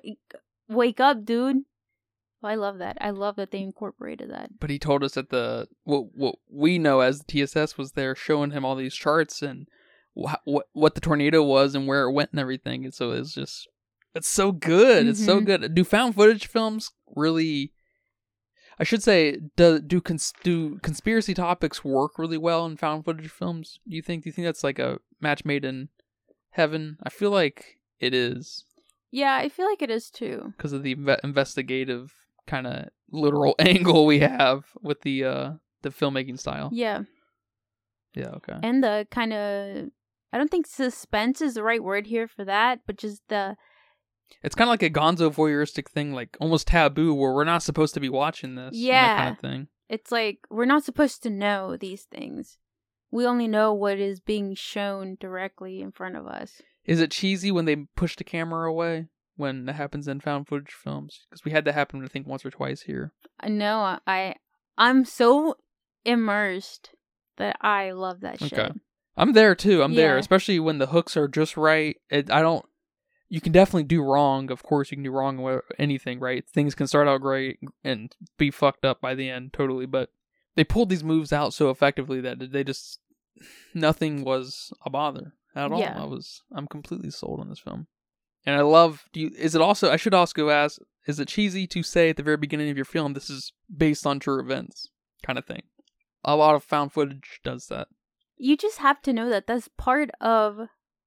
wake 0.69 0.99
up 0.99 1.25
dude. 1.25 1.57
I 2.43 2.55
love 2.55 2.79
that. 2.79 2.97
I 2.99 3.11
love 3.11 3.37
that 3.37 3.51
they 3.51 3.61
incorporated 3.61 4.29
that. 4.29 4.59
But 4.59 4.69
he 4.69 4.77
told 4.77 5.03
us 5.03 5.13
that 5.13 5.29
the 5.29 5.67
what 5.83 6.07
what 6.13 6.35
we 6.49 6.77
know 6.77 6.99
as 6.99 7.19
the 7.19 7.45
TSS 7.45 7.77
was 7.77 7.93
there 7.93 8.15
showing 8.15 8.51
him 8.51 8.65
all 8.65 8.75
these 8.75 8.95
charts 8.95 9.41
and 9.41 9.67
wh- 10.13 10.35
what 10.45 10.67
what 10.73 10.95
the 10.95 11.01
tornado 11.01 11.41
was 11.41 11.73
and 11.73 11.87
where 11.87 12.03
it 12.03 12.11
went 12.11 12.31
and 12.31 12.39
everything. 12.39 12.83
And 12.83 12.93
so 12.93 13.11
it's 13.11 13.33
just 13.33 13.67
it's 14.15 14.27
so 14.27 14.51
good. 14.51 15.07
It's 15.07 15.23
so 15.25 15.39
good. 15.41 15.73
Do 15.75 15.83
found 15.83 16.15
footage 16.15 16.47
films 16.47 16.91
really? 17.15 17.73
I 18.79 18.83
should 18.83 19.03
say, 19.03 19.37
do 19.55 19.79
do 19.79 20.01
cons- 20.01 20.33
do 20.43 20.79
conspiracy 20.79 21.33
topics 21.33 21.83
work 21.83 22.17
really 22.17 22.37
well 22.37 22.65
in 22.65 22.75
found 22.77 23.05
footage 23.05 23.29
films? 23.29 23.79
Do 23.87 23.95
you 23.95 24.01
think? 24.01 24.23
Do 24.23 24.29
you 24.29 24.33
think 24.33 24.45
that's 24.45 24.63
like 24.63 24.79
a 24.79 24.99
match 25.21 25.45
made 25.45 25.63
in 25.63 25.89
heaven? 26.51 26.97
I 27.03 27.09
feel 27.09 27.31
like 27.31 27.77
it 27.99 28.13
is 28.13 28.65
yeah 29.11 29.35
i 29.35 29.47
feel 29.47 29.67
like 29.69 29.81
it 29.83 29.91
is 29.91 30.09
too 30.09 30.51
because 30.57 30.73
of 30.73 30.81
the 30.83 30.95
inve- 30.95 31.19
investigative 31.23 32.11
kind 32.47 32.65
of 32.67 32.89
literal 33.11 33.55
angle 33.59 34.05
we 34.07 34.19
have 34.19 34.65
with 34.81 34.99
the 35.03 35.23
uh 35.23 35.51
the 35.83 35.89
filmmaking 35.89 36.37
style. 36.39 36.69
yeah 36.73 37.03
Yeah, 38.15 38.29
okay. 38.37 38.57
and 38.61 38.83
the 38.83 39.07
kind 39.11 39.31
of 39.31 39.89
i 40.33 40.37
don't 40.37 40.49
think 40.49 40.65
suspense 40.67 41.39
is 41.41 41.53
the 41.53 41.63
right 41.63 41.83
word 41.83 42.07
here 42.07 42.27
for 42.27 42.43
that 42.43 42.79
but 42.87 42.97
just 42.97 43.21
the 43.29 43.55
It's 44.41 44.55
kind 44.55 44.67
of 44.67 44.71
like 44.71 44.83
a 44.83 44.89
gonzo 44.89 45.33
voyeuristic 45.33 45.89
thing, 45.89 46.13
like 46.13 46.37
almost 46.39 46.67
taboo, 46.67 47.13
where 47.13 47.33
we're 47.33 47.43
not 47.43 47.63
supposed 47.63 47.93
to 47.93 47.99
be 47.99 48.09
watching 48.09 48.55
this. 48.55 48.75
Yeah. 48.75 49.17
kind 49.17 49.35
of 49.35 49.39
thing. 49.39 49.67
It's 49.89 50.11
like 50.11 50.39
we're 50.49 50.65
not 50.65 50.83
supposed 50.83 51.23
to 51.23 51.29
know 51.29 51.77
these 51.77 52.03
things. 52.03 52.57
We 53.11 53.25
only 53.25 53.47
know 53.47 53.73
what 53.73 53.99
is 53.99 54.19
being 54.19 54.55
shown 54.55 55.17
directly 55.19 55.81
in 55.81 55.91
front 55.91 56.15
of 56.15 56.25
us. 56.25 56.61
Is 56.85 56.99
it 56.99 57.11
cheesy 57.11 57.51
when 57.51 57.65
they 57.65 57.75
push 57.95 58.15
the 58.15 58.23
camera 58.23 58.69
away 58.69 59.05
when 59.35 59.65
that 59.65 59.73
happens 59.73 60.07
in 60.07 60.19
found 60.19 60.47
footage 60.47 60.71
films? 60.73 61.25
Because 61.29 61.45
we 61.45 61.51
had 61.51 61.65
that 61.65 61.73
happen, 61.73 62.03
I 62.03 62.07
think, 62.07 62.27
once 62.27 62.45
or 62.45 62.51
twice 62.51 62.81
here. 62.81 63.13
Uh, 63.39 63.49
no, 63.49 63.99
I 64.07 64.35
I'm 64.77 65.05
so 65.05 65.57
immersed 66.05 66.89
that 67.37 67.57
I 67.61 67.91
love 67.91 68.21
that 68.21 68.39
shit. 68.39 68.53
Okay. 68.53 68.71
I'm 69.15 69.33
there 69.33 69.53
too. 69.53 69.83
I'm 69.83 69.93
there, 69.93 70.17
especially 70.17 70.59
when 70.59 70.79
the 70.79 70.87
hooks 70.87 71.15
are 71.15 71.27
just 71.27 71.55
right. 71.55 71.97
It, 72.09 72.31
I 72.31 72.41
don't. 72.41 72.65
You 73.33 73.41
can 73.41 73.51
definitely 73.51 73.85
do 73.85 74.03
wrong. 74.03 74.51
Of 74.51 74.61
course, 74.61 74.91
you 74.91 74.95
can 74.97 75.03
do 75.03 75.09
wrong 75.09 75.41
with 75.41 75.63
anything, 75.79 76.19
right? 76.19 76.47
Things 76.47 76.75
can 76.75 76.85
start 76.85 77.07
out 77.07 77.21
great 77.21 77.57
and 77.83 78.15
be 78.37 78.51
fucked 78.51 78.85
up 78.85 79.01
by 79.01 79.15
the 79.15 79.27
end, 79.27 79.53
totally. 79.53 79.87
But 79.87 80.11
they 80.53 80.63
pulled 80.63 80.89
these 80.89 81.03
moves 81.03 81.33
out 81.33 81.51
so 81.51 81.71
effectively 81.71 82.21
that 82.21 82.51
they 82.51 82.63
just 82.63 82.99
nothing 83.73 84.23
was 84.23 84.71
a 84.85 84.91
bother 84.91 85.33
at 85.55 85.71
all. 85.71 85.79
Yeah. 85.79 85.99
I 85.99 86.05
was 86.05 86.43
I'm 86.55 86.67
completely 86.67 87.09
sold 87.09 87.39
on 87.39 87.49
this 87.49 87.57
film, 87.57 87.87
and 88.45 88.55
I 88.55 88.61
love. 88.61 89.05
Do 89.11 89.19
you? 89.19 89.31
Is 89.35 89.55
it 89.55 89.61
also? 89.61 89.89
I 89.89 89.95
should 89.95 90.13
also 90.13 90.33
go 90.35 90.51
ask. 90.51 90.79
Is 91.07 91.19
it 91.19 91.27
cheesy 91.27 91.65
to 91.65 91.81
say 91.81 92.11
at 92.11 92.17
the 92.17 92.23
very 92.23 92.37
beginning 92.37 92.69
of 92.69 92.77
your 92.77 92.85
film 92.85 93.13
this 93.13 93.31
is 93.31 93.51
based 93.75 94.05
on 94.05 94.19
true 94.19 94.39
events, 94.39 94.91
kind 95.23 95.39
of 95.39 95.45
thing? 95.45 95.63
A 96.23 96.35
lot 96.35 96.53
of 96.53 96.63
found 96.63 96.93
footage 96.93 97.41
does 97.43 97.65
that. 97.69 97.87
You 98.37 98.55
just 98.57 98.77
have 98.77 99.01
to 99.01 99.11
know 99.11 99.27
that 99.31 99.47
that's 99.47 99.69
part 99.75 100.11
of 100.21 100.57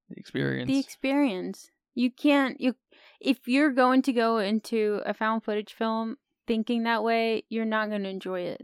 The 0.09 0.17
experience. 0.17 0.67
the 0.67 0.77
experience. 0.77 1.71
You 1.97 2.11
can't 2.11 2.61
you 2.61 2.75
if 3.19 3.47
you're 3.47 3.71
going 3.71 4.03
to 4.03 4.13
go 4.13 4.37
into 4.37 5.01
a 5.03 5.15
found 5.15 5.43
footage 5.43 5.73
film 5.73 6.17
thinking 6.45 6.83
that 6.83 7.03
way, 7.03 7.43
you're 7.49 7.65
not 7.65 7.89
going 7.89 8.03
to 8.03 8.09
enjoy 8.09 8.41
it. 8.41 8.61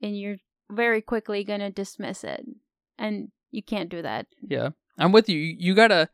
And 0.00 0.16
you're 0.16 0.36
very 0.70 1.02
quickly 1.02 1.42
going 1.42 1.58
to 1.58 1.70
dismiss 1.70 2.22
it. 2.22 2.46
And 2.98 3.32
you 3.50 3.64
can't 3.64 3.88
do 3.88 4.00
that. 4.02 4.26
Yeah, 4.40 4.70
I'm 4.96 5.10
with 5.10 5.28
you. 5.28 5.36
You 5.36 5.56
you 5.58 5.74
gotta. 5.74 6.08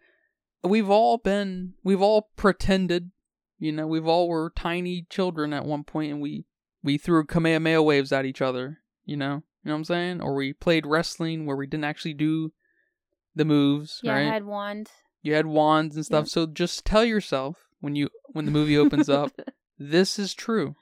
We've 0.64 0.88
all 0.88 1.18
been. 1.18 1.74
We've 1.84 2.00
all 2.00 2.30
pretended. 2.34 3.10
You 3.58 3.72
know, 3.72 3.86
we've 3.86 4.06
all 4.06 4.26
were 4.26 4.54
tiny 4.56 5.06
children 5.10 5.52
at 5.52 5.66
one 5.66 5.84
point, 5.84 6.12
and 6.12 6.22
we 6.22 6.46
we 6.82 6.96
threw 6.96 7.26
kamehameha 7.26 7.82
waves 7.82 8.10
at 8.10 8.24
each 8.24 8.40
other. 8.40 8.78
You 9.04 9.18
know, 9.18 9.42
you 9.62 9.68
know 9.68 9.72
what 9.72 9.76
I'm 9.76 9.84
saying? 9.84 10.20
Or 10.22 10.34
we 10.34 10.54
played 10.54 10.86
wrestling 10.86 11.44
where 11.44 11.56
we 11.56 11.66
didn't 11.66 11.84
actually 11.84 12.14
do 12.14 12.52
the 13.34 13.44
moves. 13.44 14.00
Yeah, 14.02 14.14
right? 14.14 14.28
I 14.28 14.32
had 14.32 14.44
wands. 14.46 14.90
You 15.22 15.34
had 15.34 15.46
wands 15.46 15.96
and 15.96 16.04
stuff. 16.04 16.24
Yeah. 16.26 16.30
So 16.30 16.46
just 16.46 16.84
tell 16.84 17.04
yourself 17.04 17.68
when 17.80 17.94
you 17.94 18.08
when 18.28 18.44
the 18.44 18.50
movie 18.50 18.78
opens 18.78 19.08
up, 19.08 19.32
this 19.78 20.18
is 20.18 20.34
true. 20.34 20.76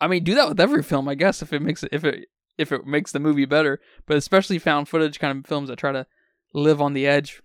I 0.00 0.08
mean, 0.08 0.24
do 0.24 0.34
that 0.34 0.48
with 0.48 0.60
every 0.60 0.82
film, 0.82 1.08
I 1.08 1.14
guess, 1.14 1.42
if 1.42 1.52
it 1.52 1.62
makes 1.62 1.82
it 1.82 1.90
if 1.92 2.04
it 2.04 2.28
if 2.58 2.72
it 2.72 2.86
makes 2.86 3.12
the 3.12 3.20
movie 3.20 3.44
better. 3.44 3.80
But 4.06 4.16
especially 4.16 4.58
found 4.58 4.88
footage 4.88 5.18
kind 5.18 5.38
of 5.38 5.46
films 5.46 5.68
that 5.68 5.76
try 5.76 5.92
to 5.92 6.06
live 6.52 6.80
on 6.80 6.92
the 6.92 7.06
edge 7.06 7.42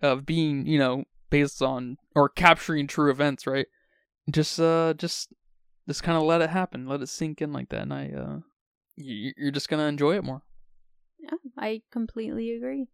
of 0.00 0.24
being, 0.24 0.66
you 0.66 0.78
know, 0.78 1.04
based 1.30 1.62
on 1.62 1.96
or 2.14 2.28
capturing 2.28 2.86
true 2.86 3.10
events, 3.10 3.46
right? 3.46 3.66
Just 4.30 4.60
uh, 4.60 4.94
just 4.94 5.32
just 5.86 6.02
kind 6.02 6.18
of 6.18 6.24
let 6.24 6.42
it 6.42 6.50
happen, 6.50 6.86
let 6.86 7.00
it 7.00 7.08
sink 7.08 7.40
in 7.40 7.52
like 7.52 7.70
that, 7.70 7.82
and 7.82 7.94
I 7.94 8.10
uh, 8.10 8.38
you, 8.96 9.32
you're 9.36 9.50
just 9.50 9.68
gonna 9.68 9.86
enjoy 9.86 10.16
it 10.16 10.24
more. 10.24 10.42
Yeah, 11.18 11.30
I 11.56 11.82
completely 11.90 12.52
agree. 12.52 12.88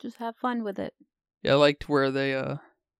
Just 0.00 0.18
have 0.18 0.36
fun 0.36 0.62
with 0.62 0.78
it. 0.78 0.94
Yeah, 1.46 1.52
I 1.52 1.56
liked 1.56 1.88
where 1.88 2.10
they 2.10 2.34
uh 2.34 2.56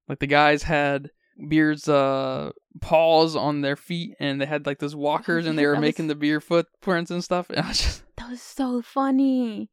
like 0.08 0.20
the 0.20 0.26
guys 0.26 0.62
had 0.62 1.10
Beard's 1.48 1.88
uh 1.88 2.52
paws 2.80 3.36
on 3.36 3.60
their 3.60 3.76
feet 3.76 4.14
and 4.20 4.40
they 4.40 4.46
had 4.46 4.66
like 4.66 4.78
those 4.78 4.94
walkers 4.96 5.46
and 5.46 5.58
they 5.58 5.66
were 5.66 5.72
was- 5.72 5.80
making 5.80 6.06
the 6.06 6.14
beer 6.14 6.40
footprints 6.40 7.10
and 7.10 7.22
stuff. 7.24 7.50
And 7.50 7.60
I 7.60 7.68
was 7.68 7.78
just 7.78 8.02
That 8.16 8.30
was 8.30 8.42
so 8.42 8.82
funny. 8.82 9.70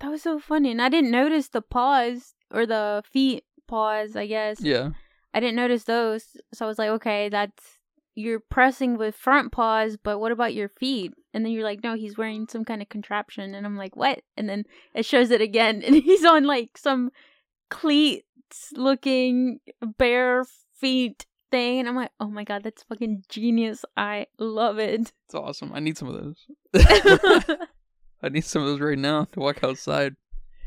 That 0.00 0.10
was 0.10 0.22
so 0.22 0.38
funny. 0.38 0.70
And 0.70 0.82
I 0.82 0.88
didn't 0.88 1.10
notice 1.10 1.48
the 1.48 1.62
paws 1.62 2.34
or 2.50 2.66
the 2.66 3.02
feet 3.10 3.44
paws, 3.66 4.14
I 4.16 4.26
guess. 4.26 4.60
yeah. 4.60 4.90
I 5.32 5.40
didn't 5.40 5.56
notice 5.56 5.84
those. 5.84 6.24
So 6.54 6.64
I 6.64 6.68
was 6.68 6.78
like, 6.78 6.88
okay, 6.90 7.28
that's 7.28 7.62
you're 8.14 8.40
pressing 8.40 8.96
with 8.96 9.14
front 9.14 9.52
paws, 9.52 9.98
but 10.02 10.18
what 10.18 10.32
about 10.32 10.54
your 10.54 10.70
feet? 10.70 11.12
And 11.34 11.44
then 11.44 11.52
you're 11.52 11.64
like, 11.64 11.84
no, 11.84 11.94
he's 11.94 12.16
wearing 12.16 12.46
some 12.48 12.64
kind 12.64 12.80
of 12.80 12.88
contraption. 12.88 13.54
And 13.54 13.66
I'm 13.66 13.76
like, 13.76 13.94
what? 13.96 14.20
And 14.38 14.48
then 14.48 14.64
it 14.94 15.04
shows 15.04 15.30
it 15.30 15.42
again. 15.42 15.82
And 15.86 15.94
he's 15.94 16.24
on 16.24 16.44
like 16.44 16.78
some 16.78 17.10
cleats 17.70 18.72
looking 18.74 19.60
bear 19.98 20.44
feet 20.78 21.26
thing. 21.50 21.80
And 21.80 21.88
I'm 21.88 21.96
like, 21.96 22.12
oh 22.20 22.28
my 22.28 22.44
God, 22.44 22.62
that's 22.62 22.82
fucking 22.84 23.24
genius. 23.28 23.84
I 23.96 24.26
love 24.38 24.78
it. 24.78 25.12
It's 25.26 25.34
awesome. 25.34 25.72
I 25.74 25.80
need 25.80 25.98
some 25.98 26.08
of 26.08 26.14
those. 26.14 26.46
I 28.22 28.28
need 28.28 28.44
some 28.44 28.62
of 28.62 28.68
those 28.68 28.80
right 28.80 28.98
now 28.98 29.24
to 29.32 29.40
walk 29.40 29.62
outside. 29.62 30.16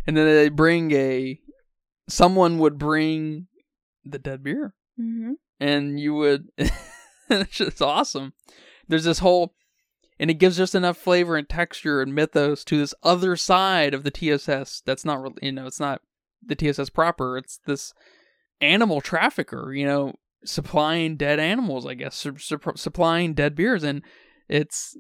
And 0.08 0.16
then 0.16 0.26
they 0.26 0.50
bring 0.50 0.92
a. 0.92 1.40
Someone 2.08 2.58
would 2.60 2.78
bring 2.78 3.48
the 4.04 4.20
dead 4.20 4.44
beer. 4.44 4.74
hmm 4.98 5.34
and 5.60 6.00
you 6.00 6.14
would 6.14 6.48
it's 7.30 7.52
just 7.58 7.82
awesome 7.82 8.34
there's 8.88 9.04
this 9.04 9.20
whole 9.20 9.54
and 10.20 10.30
it 10.30 10.36
gives 10.36 10.58
just 10.58 10.76
enough 10.76 10.98
flavor 10.98 11.36
and 11.38 11.50
texture 11.50 12.02
and 12.02 12.16
mythos 12.16 12.64
to 12.64 12.78
this 12.78 12.94
other 13.04 13.36
side 13.36 13.94
of 13.94 14.04
the 14.04 14.12
tss 14.12 14.82
that's 14.86 15.06
not 15.06 15.22
really 15.22 15.36
you 15.42 15.52
know 15.52 15.66
it's 15.66 15.80
not 15.80 16.02
the 16.46 16.56
tss 16.56 16.92
proper 16.94 17.38
it's 17.38 17.60
this 17.66 17.94
animal 18.62 19.02
trafficker 19.02 19.74
you 19.74 19.86
know 19.86 20.14
supplying 20.46 21.16
dead 21.18 21.40
animals 21.40 21.86
i 21.86 21.94
guess 21.94 22.16
su- 22.16 22.38
su- 22.38 22.58
supplying 22.76 23.34
dead 23.34 23.56
beers 23.56 23.84
and 23.84 24.02
it's 24.48 24.96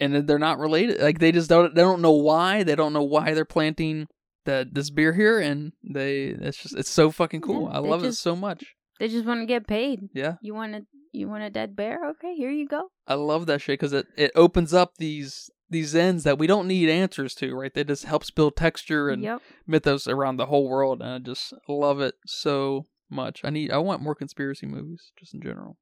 and 0.00 0.14
they're 0.28 0.38
not 0.38 0.58
related 0.58 1.00
like 1.00 1.18
they 1.18 1.32
just 1.32 1.48
don't 1.48 1.74
they 1.74 1.82
don't 1.82 2.00
know 2.02 2.12
why 2.12 2.62
they 2.62 2.74
don't 2.76 2.92
know 2.92 3.02
why 3.02 3.34
they're 3.34 3.44
planting 3.44 4.06
the 4.44 4.66
this 4.70 4.90
beer 4.90 5.12
here 5.12 5.40
and 5.40 5.72
they 5.82 6.26
it's 6.26 6.62
just 6.62 6.76
it's 6.76 6.88
so 6.90 7.10
fucking 7.10 7.40
cool 7.40 7.68
Yeah, 7.70 7.76
i 7.76 7.78
love 7.80 8.04
it 8.04 8.12
so 8.14 8.36
much 8.36 8.64
They 9.00 9.08
just 9.08 9.24
want 9.26 9.40
to 9.40 9.46
get 9.46 9.66
paid. 9.66 10.00
yeah 10.14 10.34
You 10.40 10.54
want 10.54 10.74
a 10.74 10.82
you 11.12 11.26
want 11.28 11.42
a 11.42 11.50
dead 11.50 11.74
bear? 11.74 11.98
Okay, 12.10 12.34
here 12.34 12.50
you 12.50 12.68
go. 12.68 12.88
I 13.06 13.14
love 13.14 13.46
that 13.46 13.62
shit 13.62 13.80
because 13.80 13.94
it, 13.94 14.06
it 14.16 14.30
opens 14.34 14.74
up 14.74 14.92
these 14.98 15.48
these 15.70 15.94
ends 15.94 16.24
that 16.24 16.38
we 16.38 16.46
don't 16.46 16.66
need 16.68 16.88
answers 16.88 17.34
to, 17.36 17.54
right? 17.54 17.72
That 17.74 17.88
just 17.88 18.04
helps 18.04 18.30
build 18.30 18.56
texture 18.56 19.08
and 19.10 19.22
Yep. 19.22 19.42
mythos 19.66 20.08
around 20.08 20.36
the 20.36 20.46
whole 20.46 20.68
world, 20.68 21.00
and 21.02 21.10
I 21.10 21.18
just 21.18 21.52
love 21.68 22.00
it 22.00 22.14
so 22.26 22.86
much. 23.10 23.44
I 23.44 23.50
need 23.50 23.70
I 23.70 23.78
want 23.78 24.02
more 24.02 24.14
conspiracy 24.14 24.66
movies 24.66 25.12
just 25.18 25.34
in 25.34 25.42
general, 25.42 25.76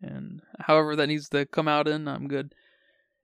and 0.00 0.42
however 0.60 0.96
that 0.96 1.06
needs 1.06 1.28
to 1.30 1.46
come 1.46 1.68
out 1.68 1.88
in, 1.88 2.08
I'm 2.08 2.28
good. 2.28 2.54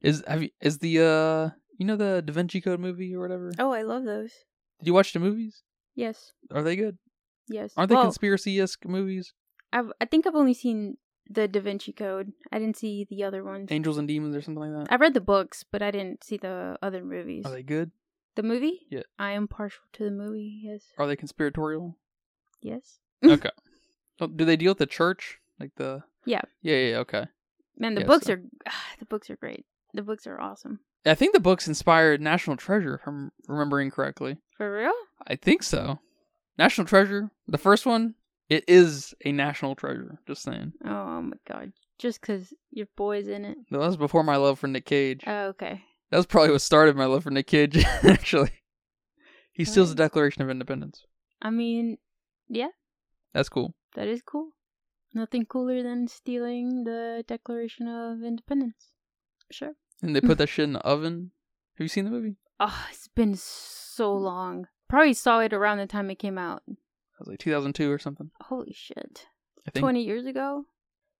Is 0.00 0.22
have 0.26 0.42
you 0.42 0.50
is 0.60 0.78
the 0.78 1.00
uh 1.00 1.50
you 1.78 1.86
know 1.86 1.96
the 1.96 2.22
Da 2.24 2.32
Vinci 2.32 2.60
Code 2.60 2.80
movie 2.80 3.14
or 3.14 3.20
whatever? 3.20 3.52
Oh, 3.58 3.72
I 3.72 3.82
love 3.82 4.04
those. 4.04 4.32
Did 4.80 4.88
you 4.88 4.94
watch 4.94 5.12
the 5.12 5.20
movies? 5.20 5.62
Yes. 5.94 6.32
Are 6.50 6.62
they 6.62 6.76
good? 6.76 6.98
Yes. 7.48 7.72
Aren't 7.76 7.88
they 7.88 7.94
well, 7.94 8.04
conspiracy 8.04 8.60
esque 8.60 8.86
movies? 8.86 9.32
I've, 9.72 9.92
I 10.00 10.04
think 10.04 10.26
I've 10.26 10.34
only 10.34 10.54
seen 10.54 10.96
the 11.28 11.48
Da 11.48 11.60
Vinci 11.60 11.92
Code. 11.92 12.32
I 12.52 12.58
didn't 12.58 12.76
see 12.76 13.06
the 13.08 13.24
other 13.24 13.42
ones. 13.44 13.70
Angels 13.72 13.98
and 13.98 14.06
Demons 14.08 14.34
or 14.36 14.42
something 14.42 14.62
like 14.62 14.86
that? 14.86 14.92
I've 14.92 15.00
read 15.00 15.14
the 15.14 15.20
books, 15.20 15.64
but 15.70 15.82
I 15.82 15.90
didn't 15.90 16.22
see 16.24 16.36
the 16.36 16.76
other 16.82 17.02
movies. 17.04 17.44
Are 17.46 17.52
they 17.52 17.62
good? 17.62 17.90
The 18.36 18.42
movie? 18.42 18.80
Yeah. 18.90 19.02
I 19.18 19.30
am 19.32 19.46
partial 19.48 19.82
to 19.94 20.04
the 20.04 20.10
movie. 20.10 20.60
Yes. 20.64 20.82
Are 20.98 21.06
they 21.06 21.16
conspiratorial? 21.16 21.96
Yes. 22.60 22.98
okay. 23.24 23.50
Oh, 24.20 24.26
do 24.26 24.44
they 24.44 24.56
deal 24.56 24.70
with 24.72 24.78
the 24.78 24.86
church? 24.86 25.38
Like 25.60 25.72
the 25.76 26.02
Yeah. 26.24 26.42
Yeah, 26.62 26.76
yeah, 26.76 26.88
yeah, 26.90 26.96
okay. 26.98 27.26
Man, 27.78 27.94
the 27.94 28.00
Yeah, 28.02 28.06
books 28.06 28.26
so- 28.26 28.34
are 28.34 28.42
the 28.98 29.04
books 29.06 29.30
are 29.30 29.36
great. 29.36 29.66
The 29.92 30.02
books 30.02 30.26
are 30.26 30.40
awesome. 30.40 30.80
I 31.06 31.14
think 31.14 31.34
the 31.34 31.40
books 31.40 31.68
inspired 31.68 32.20
National 32.22 32.56
Treasure, 32.56 32.94
if 32.94 33.06
I'm 33.06 33.30
remembering 33.46 33.90
correctly. 33.90 34.38
For 34.56 34.74
real? 34.78 34.92
I 35.26 35.36
think 35.36 35.62
so. 35.62 36.00
National 36.58 36.86
Treasure, 36.86 37.30
the 37.46 37.58
first 37.58 37.84
one, 37.84 38.14
it 38.48 38.64
is 38.68 39.14
a 39.24 39.32
national 39.32 39.74
treasure. 39.74 40.18
Just 40.26 40.42
saying. 40.42 40.72
Oh 40.84 41.22
my 41.22 41.36
god. 41.48 41.72
Just 41.98 42.20
because 42.20 42.52
your 42.70 42.86
boy's 42.96 43.28
in 43.28 43.44
it. 43.44 43.56
That 43.70 43.78
was 43.78 43.96
before 43.96 44.22
my 44.24 44.36
love 44.36 44.58
for 44.58 44.66
Nick 44.66 44.84
Cage. 44.86 45.22
Oh, 45.26 45.46
okay. 45.48 45.82
that 46.10 46.16
was 46.16 46.26
probably 46.26 46.50
what 46.50 46.60
started 46.60 46.96
my 46.96 47.04
love 47.06 47.22
for 47.24 47.30
Nick 47.30 47.46
Cage, 47.46 47.84
actually. 48.02 48.50
He 49.52 49.64
steals 49.64 49.90
the 49.90 49.94
Declaration 49.94 50.42
of 50.42 50.50
Independence. 50.50 51.04
I 51.40 51.50
mean, 51.50 51.98
yeah, 52.48 52.68
That's 53.32 53.48
cool. 53.48 53.74
that 53.94 54.08
is 54.08 54.20
cool. 54.22 54.50
Nothing 55.14 55.46
cooler 55.46 55.82
than 55.84 56.08
stealing 56.08 56.82
the 56.82 57.24
Declaration 57.28 57.86
of 57.86 58.24
Independence. 58.24 58.88
Sure. 59.52 59.74
And 60.02 60.16
they 60.16 60.20
put 60.20 60.38
that 60.38 60.48
shit 60.48 60.64
in 60.64 60.72
the 60.72 60.80
oven. 60.80 61.30
Have 61.78 61.84
you 61.84 61.88
seen 61.88 62.04
the 62.06 62.10
movie? 62.10 62.36
Oh, 62.58 62.86
it's 62.90 63.06
been 63.08 63.36
so 63.36 64.12
long. 64.12 64.66
Probably 64.88 65.14
saw 65.14 65.38
it 65.40 65.52
around 65.52 65.78
the 65.78 65.86
time 65.86 66.10
it 66.10 66.18
came 66.18 66.38
out. 66.38 66.62
Was 67.24 67.32
like 67.32 67.38
2002 67.38 67.90
or 67.90 67.98
something. 67.98 68.30
Holy 68.42 68.74
shit. 68.74 69.26
I 69.66 69.70
think. 69.70 69.82
20 69.82 70.02
years 70.02 70.26
ago? 70.26 70.64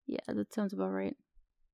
Yeah, 0.06 0.20
that 0.28 0.52
sounds 0.52 0.72
about 0.72 0.90
right. 0.90 1.16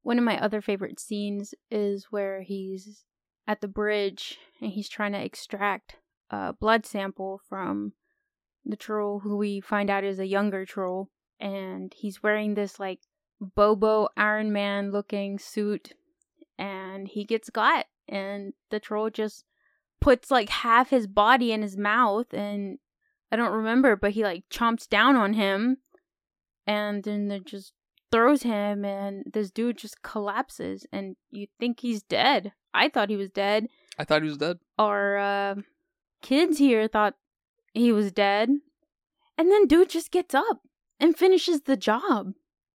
One 0.03 0.19
of 0.19 0.25
my 0.25 0.41
other 0.41 0.61
favorite 0.61 1.01
scenes 1.01 1.53
is 1.71 2.07
where 2.11 2.43
he's 2.43 3.05
at 3.47 3.61
the 3.61 3.69
bridge 3.69 4.39
and 4.61 4.71
he's 4.71 4.89
trying 4.89 5.13
to 5.13 5.23
extract 5.23 5.97
a 6.31 6.53
blood 6.53 6.87
sample 6.87 7.41
from 7.49 7.93
the 8.65 8.77
troll 8.77 9.21
who 9.21 9.37
we 9.37 9.61
find 9.61 9.91
out 9.91 10.05
is 10.05 10.19
a 10.19 10.27
younger 10.27 10.65
troll. 10.65 11.11
And 11.41 11.93
he's 11.97 12.23
wearing 12.23 12.55
this 12.55 12.79
like 12.79 13.01
Bobo 13.41 14.09
Iron 14.17 14.53
Man 14.53 14.93
looking 14.93 15.39
suit 15.39 15.95
and 16.59 17.09
he 17.09 17.25
gets 17.25 17.51
got 17.51 17.87
and 18.09 18.53
the 18.71 18.79
troll 18.79 19.11
just 19.11 19.45
puts 20.01 20.31
like 20.31 20.49
half 20.49 20.91
his 20.91 21.07
body 21.07 21.53
in 21.53 21.63
his 21.63 21.77
mouth 21.77 22.33
and 22.33 22.79
I 23.33 23.37
don't 23.37 23.53
remember, 23.53 23.97
but 23.97 24.13
he 24.13 24.25
like 24.25 24.49
chomps 24.51 24.89
down 24.89 25.17
on 25.17 25.35
him 25.35 25.79
and 26.67 27.05
then 27.05 27.31
it 27.31 27.47
just 27.47 27.73
throws 28.11 28.43
him 28.43 28.85
and 28.85 29.25
this 29.33 29.51
dude 29.51 29.79
just 29.79 30.03
collapses 30.03 30.87
and 30.93 31.17
you 31.31 31.47
think 31.59 31.81
he's 31.81 32.03
dead. 32.03 32.53
I 32.75 32.89
thought 32.89 33.11
he 33.11 33.17
was 33.17 33.31
dead. 33.31 33.69
I 33.99 34.05
thought 34.05 34.23
he 34.23 34.29
was 34.29 34.39
dead. 34.39 34.59
Our 34.79 35.17
uh, 35.19 35.55
kids 36.23 36.59
here 36.59 36.89
thought 36.89 37.15
he 37.73 37.93
was 37.93 38.13
dead. 38.13 38.51
And 39.39 39.51
then 39.51 39.67
dude 39.67 39.91
just 39.91 40.11
gets 40.11 40.35
up 40.35 40.63
and 40.99 41.17
finishes 41.17 41.63
the 41.63 41.77
job. 41.77 42.35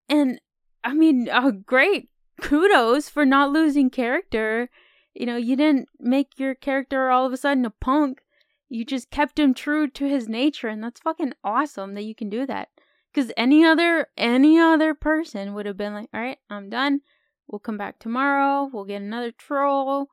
And 0.10 0.40
I 0.84 0.94
mean, 0.94 1.30
uh, 1.30 1.52
great 1.52 2.10
kudos 2.42 3.10
for 3.10 3.26
not 3.26 3.52
losing 3.52 3.90
character. 3.90 4.70
You 5.14 5.26
know, 5.26 5.38
you 5.38 5.56
didn't 5.56 5.88
make 6.00 6.40
your 6.40 6.56
character 6.56 7.10
all 7.10 7.26
of 7.26 7.34
a 7.34 7.38
sudden 7.38 7.66
a 7.66 7.70
punk. 7.70 8.22
You 8.70 8.84
just 8.84 9.12
kept 9.12 9.40
him 9.40 9.54
true 9.54 9.88
to 9.90 10.06
his 10.08 10.28
nature, 10.28 10.68
and 10.68 10.84
that's 10.84 11.00
fucking 11.00 11.34
awesome 11.44 11.94
that 11.94 12.04
you 12.04 12.16
can 12.16 12.30
do 12.30 12.46
that. 12.48 12.70
Because 13.14 13.32
any 13.38 13.64
other 13.64 14.08
any 14.18 14.60
other 14.60 14.94
person 14.94 15.54
would 15.54 15.66
have 15.66 15.78
been 15.78 15.94
like, 15.94 16.10
"All 16.14 16.20
right, 16.20 16.40
I'm 16.50 16.70
done. 16.70 17.02
We'll 17.48 17.60
come 17.60 17.78
back 17.78 18.00
tomorrow. 18.00 18.70
We'll 18.72 18.86
get 18.86 19.02
another 19.02 19.32
troll. 19.32 20.10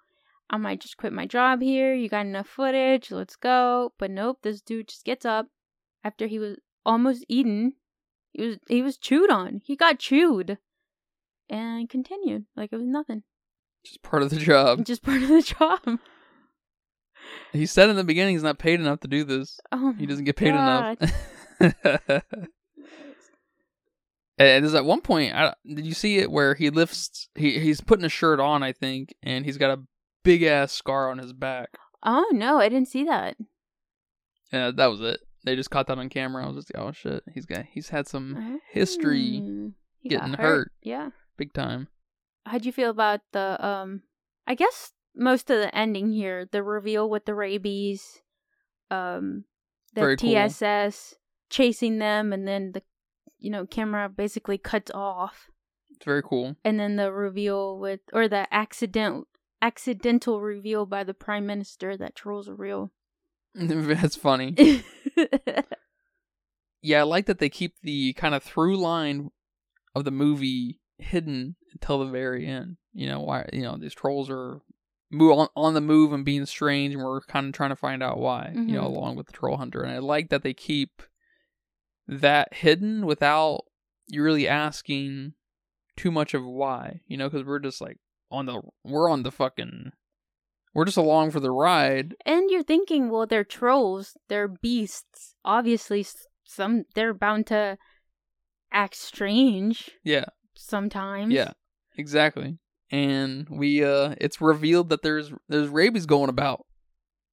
I 0.50 0.58
might 0.58 0.80
just 0.80 0.98
quit 0.98 1.12
my 1.12 1.26
job 1.26 1.62
here. 1.62 1.94
You 1.94 2.08
got 2.08 2.26
enough 2.26 2.48
footage. 2.48 3.10
Let's 3.10 3.36
go." 3.36 3.94
But 3.98 4.10
nope, 4.10 4.40
this 4.42 4.60
dude 4.60 4.88
just 4.88 5.04
gets 5.04 5.24
up 5.24 5.48
after 6.04 6.26
he 6.26 6.38
was 6.38 6.58
almost 6.84 7.24
eaten. 7.28 7.74
He 8.32 8.46
was 8.46 8.58
he 8.68 8.82
was 8.82 8.98
chewed 8.98 9.30
on. 9.30 9.62
He 9.64 9.76
got 9.76 9.98
chewed, 9.98 10.58
and 11.48 11.88
continued 11.88 12.46
like 12.54 12.72
it 12.72 12.76
was 12.76 12.86
nothing. 12.86 13.24
Just 13.84 14.02
part 14.02 14.22
of 14.22 14.30
the 14.30 14.36
job. 14.36 14.84
Just 14.84 15.02
part 15.02 15.22
of 15.22 15.28
the 15.28 15.42
job. 15.58 15.98
He 17.52 17.66
said 17.66 17.88
in 17.90 17.96
the 17.96 18.04
beginning 18.04 18.34
he's 18.34 18.42
not 18.42 18.58
paid 18.58 18.80
enough 18.80 19.00
to 19.00 19.08
do 19.08 19.24
this. 19.24 19.58
Oh, 19.70 19.94
He 19.98 20.06
doesn't 20.06 20.24
get 20.24 20.36
paid 20.36 20.52
God. 20.52 20.96
enough. 21.00 21.12
and 24.38 24.64
there's 24.64 24.74
at 24.74 24.84
one 24.84 25.00
point, 25.00 25.34
I, 25.34 25.54
did 25.66 25.86
you 25.86 25.94
see 25.94 26.18
it 26.18 26.30
where 26.30 26.54
he 26.54 26.70
lifts? 26.70 27.28
He 27.34 27.58
he's 27.60 27.80
putting 27.80 28.04
a 28.04 28.08
shirt 28.10 28.40
on, 28.40 28.62
I 28.62 28.72
think, 28.72 29.14
and 29.22 29.44
he's 29.44 29.58
got 29.58 29.78
a 29.78 29.82
big 30.24 30.42
ass 30.42 30.72
scar 30.72 31.10
on 31.10 31.18
his 31.18 31.32
back. 31.32 31.68
Oh 32.02 32.28
no, 32.32 32.58
I 32.58 32.68
didn't 32.68 32.88
see 32.88 33.04
that. 33.04 33.36
Yeah, 34.52 34.70
that 34.74 34.86
was 34.86 35.00
it. 35.00 35.20
They 35.44 35.56
just 35.56 35.70
caught 35.70 35.86
that 35.88 35.98
on 35.98 36.08
camera. 36.08 36.44
I 36.44 36.48
was 36.48 36.56
just, 36.56 36.72
oh 36.74 36.92
shit, 36.92 37.22
he's 37.34 37.46
got 37.46 37.64
he's 37.70 37.90
had 37.90 38.06
some 38.08 38.60
history 38.72 39.40
Mm, 39.42 39.72
getting 40.04 40.30
got 40.32 40.40
hurt. 40.40 40.72
Yeah. 40.82 41.10
big 41.36 41.52
time. 41.52 41.88
How'd 42.46 42.64
you 42.64 42.72
feel 42.72 42.90
about 42.90 43.20
the 43.32 43.64
um? 43.64 44.02
I 44.46 44.54
guess 44.56 44.92
most 45.14 45.50
of 45.50 45.58
the 45.60 45.74
ending 45.76 46.10
here, 46.12 46.46
the 46.50 46.62
reveal 46.62 47.08
with 47.08 47.24
the 47.26 47.34
rabies, 47.34 48.20
um, 48.90 49.44
the 49.94 50.00
Very 50.02 50.16
cool. 50.16 50.30
TSS 50.30 51.14
chasing 51.50 51.98
them, 51.98 52.32
and 52.32 52.46
then 52.48 52.72
the, 52.72 52.82
you 53.38 53.50
know, 53.50 53.66
camera 53.66 54.08
basically 54.08 54.56
cuts 54.58 54.90
off, 54.94 55.50
It's 55.90 56.04
very 56.04 56.22
cool. 56.22 56.56
and 56.64 56.78
then 56.80 56.96
the 56.96 57.12
reveal 57.12 57.78
with 57.78 58.00
or 58.12 58.28
the 58.28 58.52
accident 58.52 59.26
accidental 59.60 60.40
reveal 60.40 60.86
by 60.86 61.04
the 61.04 61.14
prime 61.14 61.46
minister 61.46 61.96
that 61.96 62.16
trolls 62.16 62.48
are 62.48 62.54
real. 62.54 62.90
That's 63.54 64.16
funny. 64.16 64.82
yeah, 66.82 67.00
I 67.00 67.02
like 67.02 67.26
that 67.26 67.38
they 67.38 67.48
keep 67.50 67.74
the 67.82 68.12
kind 68.14 68.34
of 68.34 68.42
through 68.42 68.76
line 68.78 69.30
of 69.94 70.04
the 70.04 70.10
movie 70.10 70.80
hidden 70.98 71.56
until 71.72 71.98
the 72.00 72.10
very 72.10 72.46
end. 72.46 72.76
You 72.92 73.08
know 73.08 73.20
why? 73.20 73.48
You 73.52 73.62
know 73.62 73.76
these 73.76 73.94
trolls 73.94 74.28
are 74.30 74.60
move 75.12 75.38
on, 75.38 75.48
on 75.54 75.74
the 75.74 75.80
move 75.80 76.12
and 76.12 76.24
being 76.24 76.46
strange, 76.46 76.94
and 76.94 77.02
we're 77.04 77.20
kind 77.22 77.46
of 77.46 77.52
trying 77.52 77.70
to 77.70 77.76
find 77.76 78.02
out 78.02 78.18
why. 78.18 78.52
You 78.54 78.74
know, 78.74 78.82
Mhm. 78.82 78.96
along 78.96 79.16
with 79.16 79.26
the 79.26 79.32
troll 79.32 79.56
hunter, 79.58 79.82
and 79.82 79.92
I 79.92 79.98
like 79.98 80.30
that 80.30 80.42
they 80.42 80.54
keep 80.54 81.02
that 82.06 82.54
hidden 82.54 83.06
without 83.06 83.62
you 84.08 84.22
really 84.22 84.48
asking 84.48 85.34
too 85.96 86.10
much 86.10 86.34
of 86.34 86.44
why. 86.44 87.00
You 87.06 87.16
know, 87.16 87.28
because 87.28 87.46
we're 87.46 87.58
just 87.58 87.80
like, 87.80 87.98
on 88.30 88.46
the 88.46 88.62
we're 88.82 89.08
on 89.10 89.22
the 89.22 89.30
fucking 89.30 89.92
we're 90.74 90.86
just 90.86 90.96
along 90.96 91.30
for 91.30 91.40
the 91.40 91.50
ride. 91.50 92.16
And 92.24 92.50
you're 92.50 92.62
thinking, 92.62 93.10
well, 93.10 93.26
they're 93.26 93.44
trolls, 93.44 94.16
they're 94.28 94.48
beasts. 94.48 95.34
Obviously, 95.44 96.06
some 96.44 96.84
they're 96.94 97.12
bound 97.12 97.46
to 97.48 97.76
act 98.72 98.94
strange 98.96 99.90
Yeah. 100.02 100.24
sometimes. 100.54 101.30
Yeah. 101.34 101.52
Exactly. 101.98 102.58
And 102.92 103.48
we 103.50 103.82
uh 103.82 104.14
it's 104.20 104.40
revealed 104.40 104.90
that 104.90 105.02
there's 105.02 105.32
there's 105.48 105.68
rabies 105.68 106.06
going 106.06 106.28
about 106.28 106.66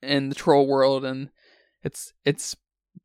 in 0.02 0.30
the 0.30 0.36
troll 0.36 0.66
world 0.66 1.06
and 1.06 1.30
it's 1.84 2.14
it's 2.26 2.56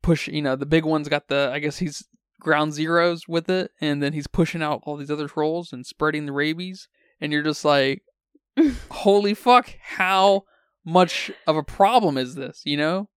push 0.01 0.27
you 0.27 0.41
know, 0.41 0.55
the 0.55 0.65
big 0.65 0.85
one's 0.85 1.09
got 1.09 1.27
the 1.27 1.51
I 1.53 1.59
guess 1.59 1.77
he's 1.77 2.07
ground 2.39 2.73
zeros 2.73 3.27
with 3.27 3.49
it 3.49 3.71
and 3.81 4.01
then 4.01 4.13
he's 4.13 4.27
pushing 4.27 4.63
out 4.63 4.81
all 4.83 4.97
these 4.97 5.11
other 5.11 5.27
trolls 5.27 5.73
and 5.73 5.85
spreading 5.85 6.25
the 6.25 6.31
rabies 6.31 6.87
and 7.19 7.31
you're 7.31 7.43
just 7.43 7.65
like 7.65 8.03
holy 8.89 9.33
fuck 9.33 9.75
how 9.81 10.43
much 10.85 11.31
of 11.47 11.57
a 11.57 11.63
problem 11.63 12.17
is 12.17 12.35
this? 12.35 12.61
You 12.63 12.77
know? 12.77 13.09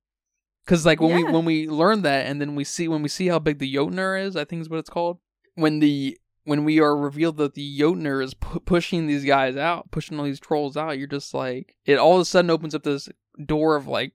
Because 0.65 0.85
like 0.85 1.01
when 1.01 1.17
we 1.17 1.25
when 1.25 1.45
we 1.45 1.69
learn 1.69 2.03
that 2.03 2.27
and 2.27 2.41
then 2.41 2.55
we 2.55 2.65
see 2.65 2.89
when 2.89 3.03
we 3.03 3.09
see 3.09 3.29
how 3.29 3.39
big 3.39 3.59
the 3.59 3.75
Jotnar 3.75 4.23
is 4.23 4.37
i 4.37 4.45
think 4.45 4.61
is 4.61 4.69
what 4.69 4.79
it's 4.79 4.91
called 4.91 5.19
when 5.55 5.79
the 5.79 6.19
when 6.49 6.65
we 6.65 6.81
are 6.81 6.97
revealed 6.97 7.37
that 7.37 7.55
the 7.55 7.79
Jotnar 7.79 8.23
is 8.23 8.35
pu- 8.35 8.61
pushing 8.61 9.07
these 9.07 9.25
guys 9.25 9.57
out 9.57 9.91
pushing 9.91 10.19
all 10.19 10.25
these 10.25 10.41
trolls 10.41 10.77
out 10.77 10.99
you're 10.99 11.07
just 11.07 11.35
like 11.35 11.77
it 11.85 11.99
all 11.99 12.15
of 12.17 12.21
a 12.21 12.25
sudden 12.25 12.51
opens 12.51 12.75
up 12.75 12.83
this 12.83 13.09
door 13.45 13.77
of 13.77 13.87
like 13.87 14.13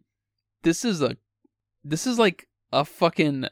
this 0.63 0.83
is 0.83 1.01
a 1.01 1.17
this 1.83 2.07
is 2.07 2.17
like 2.17 2.47
a 2.71 2.83
fucking 2.83 3.45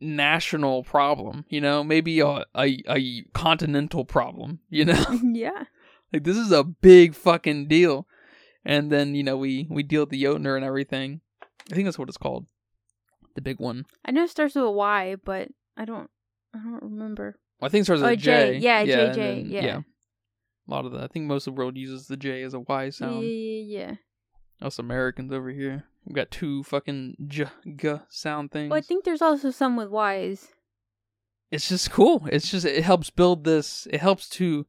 national 0.00 0.82
problem 0.84 1.44
you 1.48 1.60
know 1.60 1.82
maybe 1.82 2.20
a 2.20 2.44
a, 2.54 2.82
a 2.88 3.24
continental 3.32 4.04
problem 4.04 4.58
you 4.68 4.84
know 4.84 5.04
yeah. 5.32 5.64
like 6.12 6.24
this 6.24 6.36
is 6.36 6.52
a 6.52 6.64
big 6.64 7.14
fucking 7.14 7.68
deal. 7.68 8.06
And 8.64 8.90
then, 8.90 9.14
you 9.14 9.22
know, 9.22 9.36
we 9.36 9.66
we 9.68 9.82
deal 9.82 10.02
with 10.02 10.10
the 10.10 10.22
Jotnar 10.22 10.56
and 10.56 10.64
everything. 10.64 11.20
I 11.70 11.74
think 11.74 11.86
that's 11.86 11.98
what 11.98 12.08
it's 12.08 12.16
called. 12.16 12.46
The 13.34 13.42
big 13.42 13.60
one. 13.60 13.84
I 14.04 14.10
know 14.10 14.24
it 14.24 14.30
starts 14.30 14.54
with 14.54 14.64
a 14.64 14.70
Y, 14.70 15.16
but 15.22 15.48
I 15.76 15.84
don't 15.84 16.08
I 16.54 16.58
don't 16.58 16.82
remember. 16.82 17.38
I 17.64 17.68
think 17.68 17.82
it 17.82 17.84
starts 17.84 18.02
with 18.02 18.10
Oh, 18.10 18.12
a 18.12 18.16
J. 18.16 18.52
J. 18.54 18.58
Yeah, 18.58 18.78
and 18.80 18.88
JJ, 18.90 19.14
then- 19.16 19.46
yeah. 19.50 19.80
A 20.66 20.70
lot 20.70 20.86
of 20.86 20.92
the 20.92 21.00
I 21.00 21.08
think 21.08 21.26
most 21.26 21.46
of 21.46 21.54
the 21.54 21.58
world 21.58 21.76
uses 21.76 22.06
the 22.06 22.16
J 22.16 22.42
as 22.42 22.54
a 22.54 22.60
Y 22.60 22.90
sound. 22.90 23.22
yeah, 23.24 23.28
yeah. 23.80 23.94
Us 24.62 24.78
Americans 24.78 25.32
over 25.32 25.50
here. 25.50 25.84
We've 26.06 26.14
got 26.16 26.30
two 26.30 26.62
fucking 26.62 27.16
J 27.26 27.46
G 27.76 27.94
sound 28.08 28.50
things. 28.52 28.70
Well, 28.70 28.78
I 28.78 28.82
think 28.82 29.04
there's 29.04 29.22
also 29.22 29.50
some 29.50 29.76
with 29.76 29.88
Y's. 29.88 30.48
it's 31.50 31.68
just 31.68 31.90
cool. 31.90 32.26
It's 32.32 32.50
just 32.50 32.64
it 32.64 32.82
helps 32.84 33.10
build 33.10 33.44
this. 33.44 33.86
It 33.90 34.00
helps 34.00 34.28
to, 34.30 34.66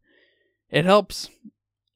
it 0.70 0.86
helps 0.86 1.30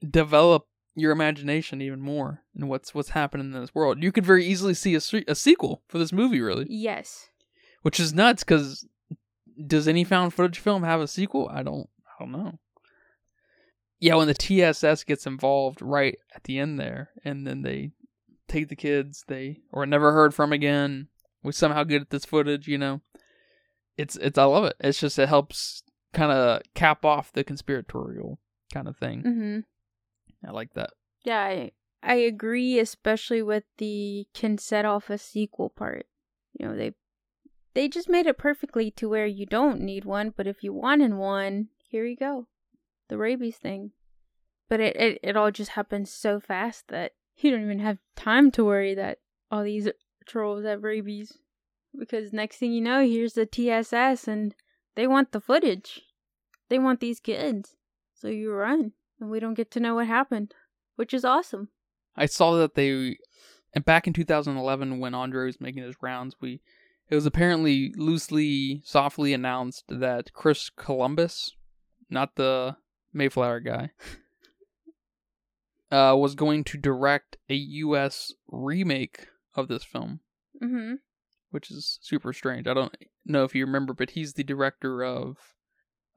develop 0.08 0.66
your 0.96 1.12
imagination 1.12 1.82
even 1.82 2.02
more 2.02 2.42
and 2.56 2.68
what's 2.70 2.94
what's 2.94 3.10
happening 3.10 3.54
in 3.54 3.60
this 3.62 3.76
world. 3.76 4.02
You 4.04 4.12
could 4.12 4.26
very 4.26 4.46
easily 4.46 4.74
see 4.74 4.96
a, 4.96 5.02
a 5.28 5.36
sequel 5.36 5.82
for 5.88 5.98
this 5.98 6.12
movie, 6.14 6.42
really, 6.42 6.66
Yes. 6.70 7.30
which 7.82 8.00
is 8.00 8.14
nuts. 8.14 8.44
Because 8.44 8.88
does 9.66 9.88
any 9.88 10.04
found 10.04 10.34
footage 10.34 10.60
film 10.60 10.84
have 10.84 11.02
a 11.02 11.08
sequel? 11.08 11.50
I 11.52 11.64
don't. 11.64 11.90
I 12.08 12.24
don't 12.24 12.32
know. 12.32 12.60
Yeah, 14.00 14.16
when 14.16 14.28
the 14.28 14.34
TSS 14.34 15.04
gets 15.04 15.28
involved 15.28 15.82
right 15.82 16.18
at 16.34 16.46
the 16.46 16.58
end 16.58 16.80
there, 16.80 17.10
and 17.24 17.46
then 17.46 17.64
they 17.64 17.92
take 18.48 18.70
the 18.70 18.76
kids, 18.76 19.26
they 19.28 19.60
or 19.72 19.86
never 19.86 20.14
heard 20.14 20.34
from 20.34 20.54
again. 20.54 21.08
We 21.44 21.52
somehow 21.52 21.84
get 21.84 22.02
at 22.02 22.10
this 22.10 22.26
footage, 22.26 22.68
you 22.68 22.78
know. 22.78 23.02
It's 23.98 24.16
it's 24.16 24.38
I 24.38 24.46
love 24.46 24.66
it. 24.66 24.76
It's 24.80 25.00
just 25.00 25.20
it 25.20 25.28
helps 25.30 25.84
kind 26.14 26.32
of 26.32 26.62
cap 26.74 27.04
off 27.04 27.34
the 27.34 27.44
conspiratorial 27.44 28.40
kind 28.74 28.88
of 28.88 28.98
thing. 28.98 29.24
Mhm. 29.24 29.64
I 30.48 30.52
like 30.52 30.74
that. 30.74 30.92
Yeah, 31.24 31.42
I 31.42 31.72
I 32.02 32.16
agree 32.16 32.80
especially 32.80 33.44
with 33.44 33.66
the 33.78 34.28
can 34.34 34.58
set 34.58 34.86
off 34.86 35.10
a 35.10 35.18
sequel 35.18 35.70
part. 35.70 36.06
You 36.54 36.68
know, 36.68 36.76
they 36.78 36.94
they 37.74 37.88
just 37.88 38.10
made 38.10 38.26
it 38.26 38.38
perfectly 38.38 38.92
to 38.92 39.10
where 39.10 39.28
you 39.28 39.46
don't 39.46 39.82
need 39.82 40.06
one, 40.06 40.34
but 40.36 40.48
if 40.48 40.64
you 40.64 40.74
wanted 40.74 41.14
one, 41.14 41.70
here 41.88 42.06
you 42.06 42.16
go. 42.16 42.48
The 43.08 43.18
rabies 43.18 43.58
thing. 43.58 43.92
But 44.70 44.80
it, 44.80 44.96
it, 44.96 45.20
it 45.24 45.38
all 45.38 45.52
just 45.52 45.72
happens 45.72 46.12
so 46.12 46.40
fast 46.40 46.88
that 46.90 47.14
you 47.38 47.52
don't 47.52 47.64
even 47.64 47.80
have 47.80 48.00
time 48.16 48.52
to 48.52 48.66
worry 48.66 48.94
that 48.96 49.20
all 49.52 49.64
these 49.64 49.88
trolls 50.26 50.66
have 50.66 50.84
rabies. 50.84 51.38
Because 51.98 52.32
next 52.32 52.58
thing 52.58 52.72
you 52.72 52.82
know, 52.82 53.02
here's 53.02 53.34
the 53.34 53.48
TSS 53.48 54.28
and 54.28 54.54
they 54.96 55.08
want 55.08 55.32
the 55.32 55.42
footage. 55.42 56.02
They 56.70 56.78
want 56.78 57.00
these 57.00 57.20
kids. 57.20 57.76
So 58.14 58.28
you 58.28 58.52
run. 58.52 58.94
And 59.20 59.30
we 59.32 59.40
don't 59.40 59.56
get 59.56 59.72
to 59.72 59.80
know 59.80 59.96
what 59.96 60.08
happened. 60.08 60.54
Which 60.96 61.14
is 61.14 61.26
awesome. 61.26 61.70
I 62.16 62.26
saw 62.26 62.56
that 62.58 62.76
they, 62.76 63.18
and 63.74 63.86
back 63.86 64.06
in 64.06 64.14
2011 64.14 65.00
when 65.00 65.14
Andre 65.14 65.46
was 65.46 65.62
making 65.62 65.84
his 65.84 65.96
rounds, 66.02 66.36
we, 66.42 66.62
it 67.10 67.16
was 67.16 67.26
apparently 67.26 67.94
loosely, 67.98 68.82
softly 68.86 69.34
announced 69.34 69.86
that 69.90 70.34
Chris 70.34 70.70
Columbus, 70.70 71.52
not 72.10 72.36
the 72.36 72.78
Mayflower 73.14 73.60
guy, 73.60 73.92
uh, 75.92 76.16
was 76.16 76.36
going 76.36 76.64
to 76.66 76.78
direct 76.78 77.38
a 77.50 77.56
U.S. 77.56 78.34
remake 78.48 79.28
of 79.56 79.68
this 79.68 79.84
film, 79.84 80.20
Mm-hmm. 80.62 80.96
which 81.52 81.72
is 81.72 82.00
super 82.02 82.34
strange. 82.34 82.68
I 82.68 82.74
don't 82.74 82.96
know 83.26 83.44
if 83.46 83.56
you 83.56 83.66
remember, 83.66 83.94
but 83.94 84.12
he's 84.12 84.34
the 84.34 84.44
director 84.44 85.04
of 85.04 85.38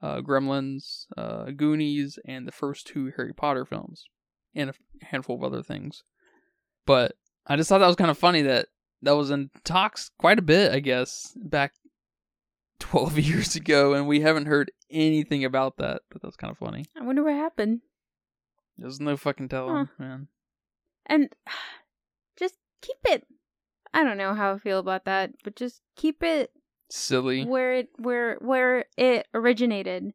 uh, 0.01 0.19
Gremlins, 0.21 1.05
uh, 1.17 1.45
Goonies, 1.51 2.19
and 2.25 2.45
the 2.45 2.51
first 2.51 2.87
two 2.87 3.13
Harry 3.15 3.33
Potter 3.33 3.63
films, 3.65 4.05
and 4.53 4.69
a 4.69 4.73
handful 5.05 5.37
of 5.37 5.43
other 5.43 5.63
things. 5.63 6.03
But 6.85 7.15
I 7.47 7.55
just 7.55 7.69
thought 7.69 7.77
that 7.79 7.87
was 7.87 7.95
kind 7.95 8.11
of 8.11 8.17
funny 8.17 8.41
that 8.41 8.67
that 9.03 9.15
was 9.15 9.29
in 9.29 9.49
talks 9.63 10.09
quite 10.17 10.39
a 10.39 10.43
bit, 10.43 10.71
I 10.71 10.79
guess, 10.79 11.33
back 11.35 11.73
12 12.79 13.19
years 13.19 13.55
ago, 13.55 13.93
and 13.93 14.07
we 14.07 14.21
haven't 14.21 14.47
heard 14.47 14.71
anything 14.89 15.45
about 15.45 15.77
that. 15.77 16.01
But 16.09 16.21
that's 16.21 16.35
kind 16.35 16.51
of 16.51 16.57
funny. 16.57 16.85
I 16.97 17.03
wonder 17.03 17.23
what 17.23 17.33
happened. 17.33 17.81
There's 18.77 18.99
no 18.99 19.17
fucking 19.17 19.49
telling, 19.49 19.89
man. 19.99 20.27
And 21.05 21.29
just 22.37 22.55
keep 22.81 22.97
it. 23.05 23.27
I 23.93 24.03
don't 24.03 24.17
know 24.17 24.33
how 24.33 24.53
I 24.53 24.57
feel 24.57 24.79
about 24.79 25.05
that, 25.05 25.31
but 25.43 25.55
just 25.55 25.81
keep 25.95 26.23
it 26.23 26.51
Silly. 26.89 27.45
where 27.45 27.73
it 27.75 27.89
where 27.97 28.37
where 28.41 28.85
it 28.97 29.27
originated. 29.33 30.13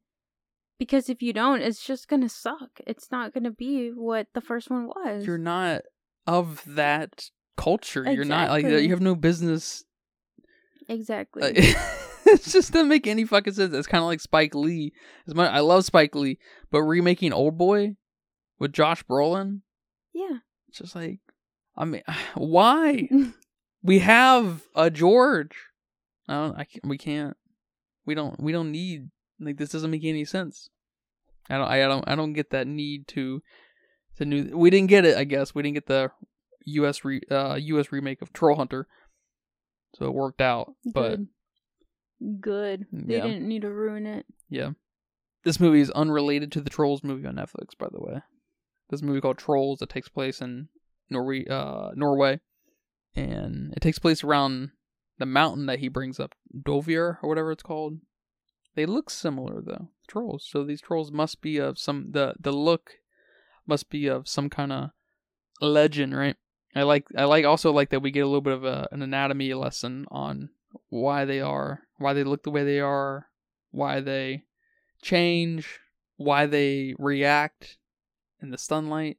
Because 0.78 1.08
if 1.08 1.22
you 1.22 1.32
don't, 1.32 1.60
it's 1.60 1.84
just 1.84 2.08
gonna 2.08 2.28
suck. 2.28 2.80
It's 2.86 3.10
not 3.10 3.32
gonna 3.32 3.50
be 3.50 3.90
what 3.90 4.28
the 4.34 4.40
first 4.40 4.70
one 4.70 4.88
was. 4.88 5.26
You're 5.26 5.38
not 5.38 5.82
of 6.26 6.62
that 6.66 7.30
culture. 7.58 8.10
You're 8.10 8.24
not 8.24 8.48
like 8.48 8.64
you 8.64 8.90
have 8.90 9.02
no 9.02 9.14
business 9.14 9.84
exactly. 10.88 11.42
Uh, 11.42 11.50
it 12.26 12.42
just 12.42 12.72
doesn't 12.72 12.88
make 12.88 13.06
any 13.06 13.24
fucking 13.26 13.52
sense. 13.52 13.74
It's 13.74 13.86
kind 13.86 14.00
of 14.00 14.06
like 14.06 14.20
Spike 14.20 14.54
Lee. 14.54 14.92
As 15.26 15.34
much 15.34 15.50
I 15.50 15.60
love 15.60 15.84
Spike 15.84 16.14
Lee, 16.14 16.38
but 16.70 16.82
remaking 16.82 17.32
Old 17.32 17.58
Boy 17.58 17.96
with 18.58 18.72
Josh 18.72 19.04
Brolin, 19.04 19.60
yeah. 20.14 20.38
it's 20.68 20.78
just 20.78 20.94
like, 20.94 21.18
I 21.76 21.84
mean, 21.84 22.02
why? 22.34 23.08
we 23.82 23.98
have 23.98 24.62
a 24.74 24.88
George. 24.88 25.56
I 26.28 26.34
don't. 26.34 26.56
I 26.58 26.64
can't, 26.64 26.86
we 26.86 26.96
can't. 26.96 27.36
We 28.06 28.14
don't. 28.14 28.40
We 28.40 28.52
don't 28.52 28.72
need. 28.72 29.10
Like 29.40 29.56
this 29.56 29.70
doesn't 29.70 29.90
make 29.90 30.04
any 30.04 30.24
sense. 30.24 30.70
I 31.50 31.58
don't. 31.58 31.68
I 31.68 31.78
don't. 31.80 32.08
I 32.08 32.14
don't 32.14 32.34
get 32.34 32.50
that 32.50 32.66
need 32.66 33.08
to. 33.08 33.42
To 34.16 34.24
new. 34.24 34.56
We 34.56 34.70
didn't 34.70 34.88
get 34.90 35.04
it. 35.04 35.16
I 35.16 35.24
guess 35.24 35.54
we 35.54 35.62
didn't 35.62 35.74
get 35.74 35.86
the 35.86 36.10
U.S. 36.72 37.04
Re, 37.04 37.20
uh 37.30 37.54
U.S. 37.60 37.92
remake 37.92 38.22
of 38.22 38.32
Troll 38.32 38.56
Hunter, 38.56 38.86
so 39.94 40.06
it 40.06 40.14
worked 40.14 40.40
out. 40.40 40.74
But 40.84 41.16
Good. 41.16 42.40
Good. 42.40 42.86
They 42.92 43.16
Yeah. 43.16 43.22
didn't 43.26 43.46
need 43.48 43.62
to 43.62 43.70
ruin 43.72 44.06
it. 44.06 44.26
Yeah. 44.48 44.70
This 45.44 45.60
movie 45.60 45.80
is 45.80 45.90
unrelated 45.92 46.50
to 46.52 46.60
the 46.60 46.70
Trolls 46.70 47.04
movie 47.04 47.26
on 47.26 47.36
Netflix, 47.36 47.78
by 47.78 47.86
the 47.90 48.00
way. 48.00 48.22
This 48.90 49.02
movie 49.02 49.20
called 49.20 49.38
Trolls 49.38 49.78
that 49.78 49.88
takes 49.88 50.08
place 50.08 50.40
in 50.40 50.68
Norway, 51.10 51.46
uh, 51.48 51.90
Norway, 51.94 52.40
and 53.14 53.72
it 53.76 53.80
takes 53.80 53.98
place 53.98 54.24
around 54.24 54.70
the 55.18 55.26
mountain 55.26 55.66
that 55.66 55.78
he 55.78 55.88
brings 55.88 56.18
up, 56.18 56.34
Dovre 56.54 57.18
or 57.22 57.28
whatever 57.28 57.52
it's 57.52 57.62
called. 57.62 57.98
They 58.74 58.84
look 58.86 59.10
similar 59.10 59.60
though, 59.62 59.88
trolls. 60.06 60.46
So 60.48 60.64
these 60.64 60.80
trolls 60.80 61.10
must 61.10 61.40
be 61.40 61.56
of 61.58 61.78
some 61.78 62.10
the 62.12 62.34
the 62.38 62.52
look 62.52 62.92
must 63.66 63.90
be 63.90 64.06
of 64.06 64.28
some 64.28 64.48
kind 64.50 64.72
of 64.72 64.90
legend, 65.60 66.16
right? 66.16 66.36
I 66.74 66.82
like 66.82 67.06
I 67.16 67.24
like 67.24 67.44
also 67.44 67.72
like 67.72 67.90
that 67.90 68.00
we 68.00 68.10
get 68.10 68.20
a 68.20 68.26
little 68.26 68.40
bit 68.40 68.52
of 68.52 68.64
a, 68.64 68.88
an 68.92 69.02
anatomy 69.02 69.54
lesson 69.54 70.06
on 70.10 70.50
why 70.90 71.24
they 71.24 71.40
are, 71.40 71.82
why 71.98 72.12
they 72.12 72.24
look 72.24 72.42
the 72.42 72.50
way 72.50 72.64
they 72.64 72.80
are, 72.80 73.26
why 73.70 74.00
they 74.00 74.44
change, 75.02 75.80
why 76.16 76.46
they 76.46 76.94
react 76.98 77.78
in 78.42 78.50
the 78.50 78.58
sunlight. 78.58 79.18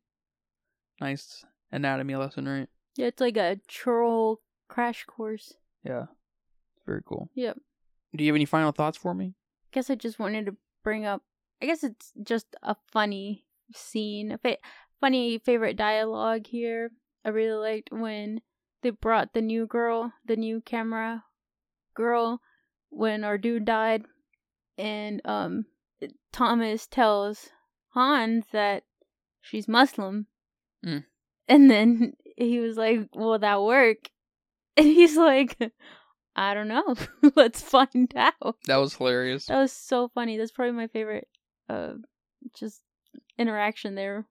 Nice 1.01 1.43
anatomy 1.71 2.15
lesson, 2.15 2.47
right? 2.47 2.67
Yeah, 2.95 3.07
it's 3.07 3.21
like 3.21 3.37
a 3.37 3.59
troll 3.67 4.41
crash 4.67 5.05
course. 5.05 5.53
Yeah. 5.83 6.05
Very 6.85 7.01
cool. 7.05 7.29
Yep. 7.35 7.57
Do 8.15 8.23
you 8.23 8.31
have 8.31 8.35
any 8.35 8.45
final 8.45 8.71
thoughts 8.71 8.97
for 8.97 9.13
me? 9.13 9.35
I 9.63 9.67
guess 9.71 9.89
I 9.89 9.95
just 9.95 10.19
wanted 10.19 10.45
to 10.47 10.55
bring 10.83 11.05
up. 11.05 11.21
I 11.61 11.65
guess 11.65 11.83
it's 11.83 12.11
just 12.23 12.55
a 12.63 12.75
funny 12.91 13.45
scene. 13.73 14.31
A 14.31 14.37
fa- 14.37 14.57
funny 14.99 15.37
favorite 15.37 15.77
dialogue 15.77 16.47
here. 16.47 16.91
I 17.25 17.29
really 17.29 17.57
liked 17.57 17.91
when 17.91 18.41
they 18.81 18.91
brought 18.91 19.33
the 19.33 19.41
new 19.41 19.67
girl, 19.67 20.13
the 20.25 20.35
new 20.35 20.61
camera 20.61 21.23
girl, 21.93 22.41
when 22.89 23.23
our 23.23 23.37
dude 23.37 23.65
died, 23.65 24.03
and 24.77 25.21
um, 25.25 25.65
Thomas 26.31 26.87
tells 26.87 27.49
Hans 27.89 28.45
that 28.51 28.83
she's 29.41 29.67
Muslim, 29.67 30.27
Mm. 30.85 31.03
and 31.47 31.69
then 31.69 32.13
he 32.37 32.59
was 32.59 32.77
like, 32.77 33.09
"Will 33.13 33.37
that 33.39 33.61
work?" 33.61 33.97
And 34.77 34.87
he's 34.87 35.17
like, 35.17 35.57
"I 36.37 36.53
don't 36.53 36.69
know. 36.69 36.95
Let's 37.35 37.61
find 37.61 38.13
out." 38.15 38.55
That 38.65 38.77
was 38.77 38.95
hilarious. 38.95 39.47
That 39.47 39.59
was 39.59 39.73
so 39.73 40.07
funny. 40.07 40.37
That's 40.37 40.51
probably 40.53 40.71
my 40.71 40.87
favorite, 40.87 41.27
uh, 41.67 41.95
just 42.57 42.81
interaction 43.37 43.95
there 43.95 44.25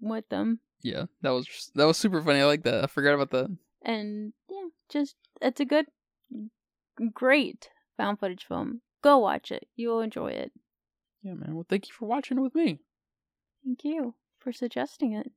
with 0.00 0.28
them. 0.28 0.58
Yeah, 0.82 1.04
that 1.22 1.30
was 1.30 1.70
that 1.74 1.86
was 1.86 1.96
super 1.96 2.20
funny. 2.22 2.40
I 2.40 2.44
like 2.44 2.64
that. 2.64 2.84
I 2.84 2.86
forgot 2.86 3.14
about 3.14 3.30
that. 3.30 3.56
and 3.82 4.32
yeah, 4.50 4.68
just 4.88 5.14
it's 5.40 5.60
a 5.60 5.64
good, 5.64 5.86
great 7.12 7.70
found 7.96 8.18
footage 8.18 8.44
film. 8.46 8.80
Go 9.02 9.18
watch 9.18 9.50
it; 9.50 9.68
you'll 9.76 10.00
enjoy 10.00 10.28
it. 10.32 10.52
Yeah, 11.22 11.34
man. 11.34 11.54
Well, 11.54 11.66
thank 11.68 11.88
you 11.88 11.94
for 11.94 12.06
watching 12.06 12.38
it 12.38 12.42
with 12.42 12.54
me. 12.54 12.80
Thank 13.64 13.84
you 13.84 14.14
for 14.40 14.52
suggesting 14.52 15.12
it. 15.12 15.30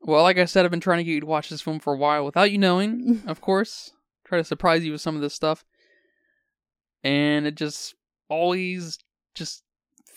Well, 0.00 0.22
like 0.22 0.38
I 0.38 0.46
said, 0.46 0.64
I've 0.64 0.70
been 0.70 0.80
trying 0.80 0.98
to 0.98 1.04
get 1.04 1.12
you 1.12 1.20
to 1.20 1.26
watch 1.26 1.50
this 1.50 1.60
film 1.60 1.78
for 1.78 1.92
a 1.92 1.96
while 1.98 2.24
without 2.24 2.50
you 2.50 2.58
knowing, 2.58 3.22
of 3.26 3.40
course. 3.40 3.92
Try 4.24 4.38
to 4.38 4.44
surprise 4.44 4.84
you 4.84 4.92
with 4.92 5.00
some 5.00 5.14
of 5.14 5.20
this 5.22 5.34
stuff. 5.34 5.64
And 7.02 7.46
it 7.46 7.54
just 7.54 7.94
always 8.28 8.98
just 9.34 9.62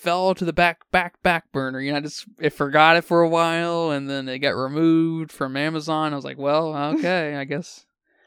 fell 0.03 0.35
to 0.35 0.45
the 0.45 0.53
back 0.53 0.89
back 0.91 1.21
back 1.23 1.51
burner. 1.51 1.79
You 1.79 1.91
know, 1.91 1.97
I 1.97 2.01
just 2.01 2.25
it 2.39 2.51
forgot 2.51 2.97
it 2.97 3.03
for 3.03 3.21
a 3.21 3.29
while 3.29 3.89
and 3.91 4.09
then 4.09 4.27
it 4.27 4.39
got 4.39 4.55
removed 4.55 5.31
from 5.31 5.55
Amazon. 5.57 6.11
I 6.13 6.15
was 6.15 6.25
like, 6.25 6.37
well, 6.37 6.75
okay, 6.97 7.35
I 7.35 7.45
guess 7.45 7.85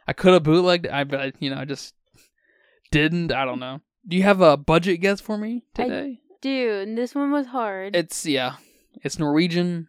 I 0.09 0.13
could 0.13 0.33
have 0.33 0.43
bootlegged 0.43 0.87
it. 0.87 0.93
I 0.93 1.05
but 1.05 1.35
you 1.41 1.51
know, 1.51 1.59
I 1.59 1.65
just 1.65 1.95
didn't. 2.91 3.33
I 3.33 3.45
don't 3.45 3.61
know. 3.61 3.81
Do 4.09 4.17
you 4.17 4.23
have 4.23 4.41
a 4.41 4.57
budget 4.57 5.01
guess 5.01 5.21
for 5.21 5.37
me 5.39 5.65
I- 5.77 5.83
today? 5.83 6.21
Dude, 6.43 6.97
this 6.97 7.15
one 7.15 7.33
was 7.33 7.47
hard. 7.47 7.97
It's 7.97 8.25
yeah, 8.25 8.57
it's 9.03 9.19
Norwegian. 9.19 9.89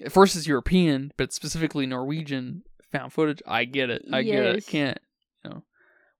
At 0.00 0.12
first, 0.12 0.36
it's 0.36 0.46
European, 0.46 1.12
but 1.16 1.32
specifically 1.32 1.84
Norwegian 1.86 2.62
found 2.92 3.12
footage. 3.12 3.42
I 3.46 3.64
get 3.64 3.90
it. 3.90 4.04
I 4.12 4.22
get 4.22 4.44
it. 4.46 4.54
Yes. 4.56 4.66
Can't 4.66 4.98
you 5.44 5.50
know? 5.50 5.62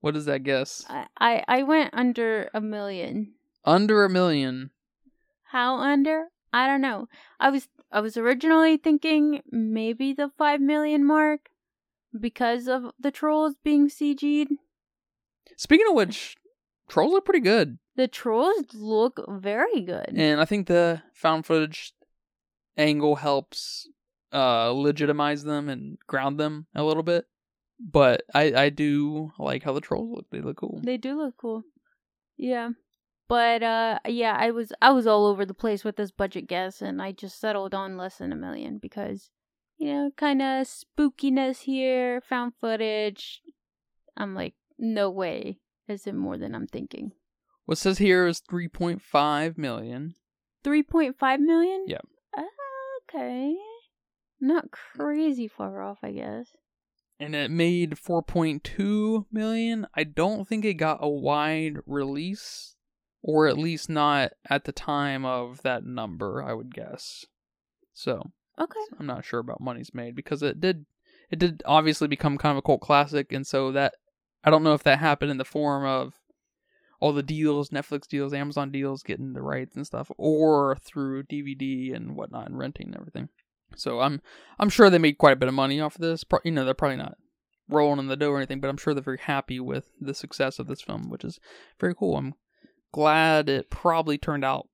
What 0.00 0.16
is 0.16 0.26
that 0.26 0.42
guess? 0.42 0.84
I, 0.88 1.06
I 1.18 1.44
I 1.48 1.62
went 1.62 1.90
under 1.94 2.50
a 2.52 2.60
million. 2.60 3.34
Under 3.64 4.04
a 4.04 4.10
million. 4.10 4.70
How 5.51 5.76
under? 5.78 6.26
I 6.53 6.66
don't 6.66 6.80
know. 6.80 7.09
I 7.40 7.51
was 7.51 7.68
I 7.90 8.01
was 8.01 8.16
originally 8.16 8.76
thinking 8.76 9.42
maybe 9.51 10.12
the 10.12 10.30
five 10.36 10.61
million 10.61 11.05
mark 11.07 11.49
because 12.18 12.68
of 12.68 12.90
the 12.99 13.11
trolls 13.11 13.55
being 13.62 13.88
CG'd. 13.88 14.49
Speaking 15.57 15.86
of 15.88 15.94
which, 15.94 16.36
trolls 16.88 17.12
look 17.12 17.24
pretty 17.24 17.40
good, 17.40 17.78
The 17.96 18.09
trolls 18.09 18.74
look 18.74 19.20
very 19.28 19.80
good. 19.82 20.11
and 20.14 20.40
I 20.40 20.44
think 20.44 20.66
the 20.66 21.03
found 21.14 21.46
footage 21.46 21.92
angle 22.76 23.16
helps 23.16 23.88
uh 24.32 24.70
legitimize 24.70 25.44
them 25.44 25.68
and 25.68 25.99
ground 26.07 26.38
them 26.38 26.66
a 26.74 26.84
little 26.84 27.03
bit. 27.03 27.24
But 27.80 28.22
I 28.34 28.53
I 28.64 28.68
do 28.70 29.32
like 29.38 29.62
how 29.62 29.72
the 29.72 29.80
trolls 29.80 30.11
look. 30.14 30.26
They 30.30 30.40
look 30.40 30.57
cool. 30.59 30.80
They 30.84 30.96
do 30.99 31.16
look 31.16 31.36
cool. 31.36 31.62
Yeah. 32.36 32.70
But 33.28 33.62
uh 33.62 33.98
yeah, 34.06 34.36
I 34.38 34.50
was 34.50 34.72
I 34.80 34.90
was 34.90 35.06
all 35.06 35.26
over 35.26 35.44
the 35.44 35.54
place 35.54 35.84
with 35.84 35.96
this 35.96 36.10
budget 36.10 36.46
guess 36.48 36.80
and 36.80 37.00
I 37.02 37.12
just 37.12 37.38
settled 37.38 37.74
on 37.74 37.96
less 37.96 38.18
than 38.18 38.32
a 38.32 38.36
million 38.36 38.78
because 38.78 39.30
you 39.76 39.92
know, 39.92 40.10
kind 40.16 40.42
of 40.42 40.66
spookiness 40.66 41.60
here, 41.60 42.20
found 42.20 42.54
footage. 42.60 43.42
I'm 44.16 44.34
like, 44.34 44.54
no 44.78 45.08
way 45.10 45.58
is 45.86 46.06
it 46.06 46.14
more 46.14 46.36
than 46.36 46.54
I'm 46.54 46.66
thinking. 46.66 47.12
What 47.66 47.78
says 47.78 47.98
here 47.98 48.26
is 48.26 48.40
three 48.40 48.68
point 48.68 49.02
five 49.02 49.56
million. 49.58 50.14
3.5 50.64 51.38
million? 51.38 51.84
Yeah. 51.86 52.00
Okay. 53.08 53.54
Not 54.40 54.70
crazy 54.70 55.48
far 55.48 55.82
off, 55.82 55.98
I 56.02 56.10
guess. 56.10 56.48
and 57.20 57.34
it 57.34 57.50
made 57.50 57.92
4.2 57.92 59.26
million. 59.32 59.86
I 59.94 60.04
don't 60.04 60.46
think 60.46 60.64
it 60.64 60.74
got 60.74 60.98
a 61.00 61.08
wide 61.08 61.78
release 61.86 62.76
or 63.28 63.46
at 63.46 63.58
least 63.58 63.90
not 63.90 64.32
at 64.48 64.64
the 64.64 64.72
time 64.72 65.22
of 65.26 65.60
that 65.60 65.84
number, 65.84 66.42
I 66.42 66.54
would 66.54 66.74
guess. 66.74 67.26
So, 67.92 68.30
Okay. 68.58 68.80
I'm 68.98 69.04
not 69.04 69.22
sure 69.22 69.38
about 69.38 69.60
money's 69.60 69.92
made 69.92 70.16
because 70.16 70.42
it 70.42 70.62
did 70.62 70.86
it 71.30 71.38
did 71.38 71.62
obviously 71.66 72.08
become 72.08 72.38
kind 72.38 72.52
of 72.52 72.56
a 72.56 72.62
cult 72.62 72.80
classic 72.80 73.30
and 73.30 73.46
so 73.46 73.70
that 73.72 73.96
I 74.42 74.48
don't 74.48 74.62
know 74.62 74.72
if 74.72 74.82
that 74.84 74.98
happened 74.98 75.30
in 75.30 75.36
the 75.36 75.44
form 75.44 75.84
of 75.84 76.14
all 77.00 77.12
the 77.12 77.22
deals, 77.22 77.68
Netflix 77.68 78.08
deals, 78.08 78.32
Amazon 78.32 78.72
deals, 78.72 79.02
getting 79.02 79.34
the 79.34 79.42
rights 79.42 79.76
and 79.76 79.86
stuff, 79.86 80.10
or 80.16 80.78
through 80.82 81.24
DVD 81.24 81.94
and 81.94 82.16
whatnot 82.16 82.48
and 82.48 82.58
renting 82.58 82.86
and 82.86 82.96
everything. 82.96 83.28
So 83.76 84.00
I'm 84.00 84.22
I'm 84.58 84.70
sure 84.70 84.88
they 84.88 84.96
made 84.96 85.18
quite 85.18 85.34
a 85.34 85.36
bit 85.36 85.50
of 85.50 85.54
money 85.54 85.82
off 85.82 85.96
of 85.96 86.00
this. 86.00 86.24
Pro- 86.24 86.40
you 86.44 86.50
know, 86.50 86.64
they're 86.64 86.72
probably 86.72 86.96
not 86.96 87.18
rolling 87.68 87.98
in 87.98 88.06
the 88.06 88.16
dough 88.16 88.30
or 88.30 88.38
anything, 88.38 88.60
but 88.60 88.68
I'm 88.70 88.78
sure 88.78 88.94
they're 88.94 89.02
very 89.02 89.20
happy 89.20 89.60
with 89.60 89.90
the 90.00 90.14
success 90.14 90.58
of 90.58 90.66
this 90.66 90.80
film, 90.80 91.10
which 91.10 91.24
is 91.24 91.38
very 91.78 91.94
cool. 91.94 92.16
I'm 92.16 92.32
glad 92.93 93.49
it 93.49 93.70
probably 93.70 94.18
turned 94.18 94.45
out 94.45 94.68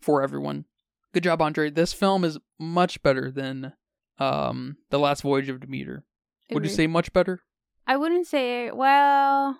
for 0.00 0.22
everyone. 0.22 0.64
Good 1.12 1.24
job, 1.24 1.40
Andre. 1.40 1.70
This 1.70 1.92
film 1.92 2.24
is 2.24 2.38
much 2.58 3.02
better 3.02 3.30
than 3.30 3.72
um 4.18 4.76
The 4.90 4.98
Last 4.98 5.22
Voyage 5.22 5.48
of 5.48 5.60
Demeter. 5.60 6.04
Would 6.50 6.64
you 6.64 6.70
say 6.70 6.86
much 6.86 7.12
better? 7.12 7.40
I 7.86 7.96
wouldn't 7.96 8.26
say. 8.26 8.70
Well, 8.70 9.56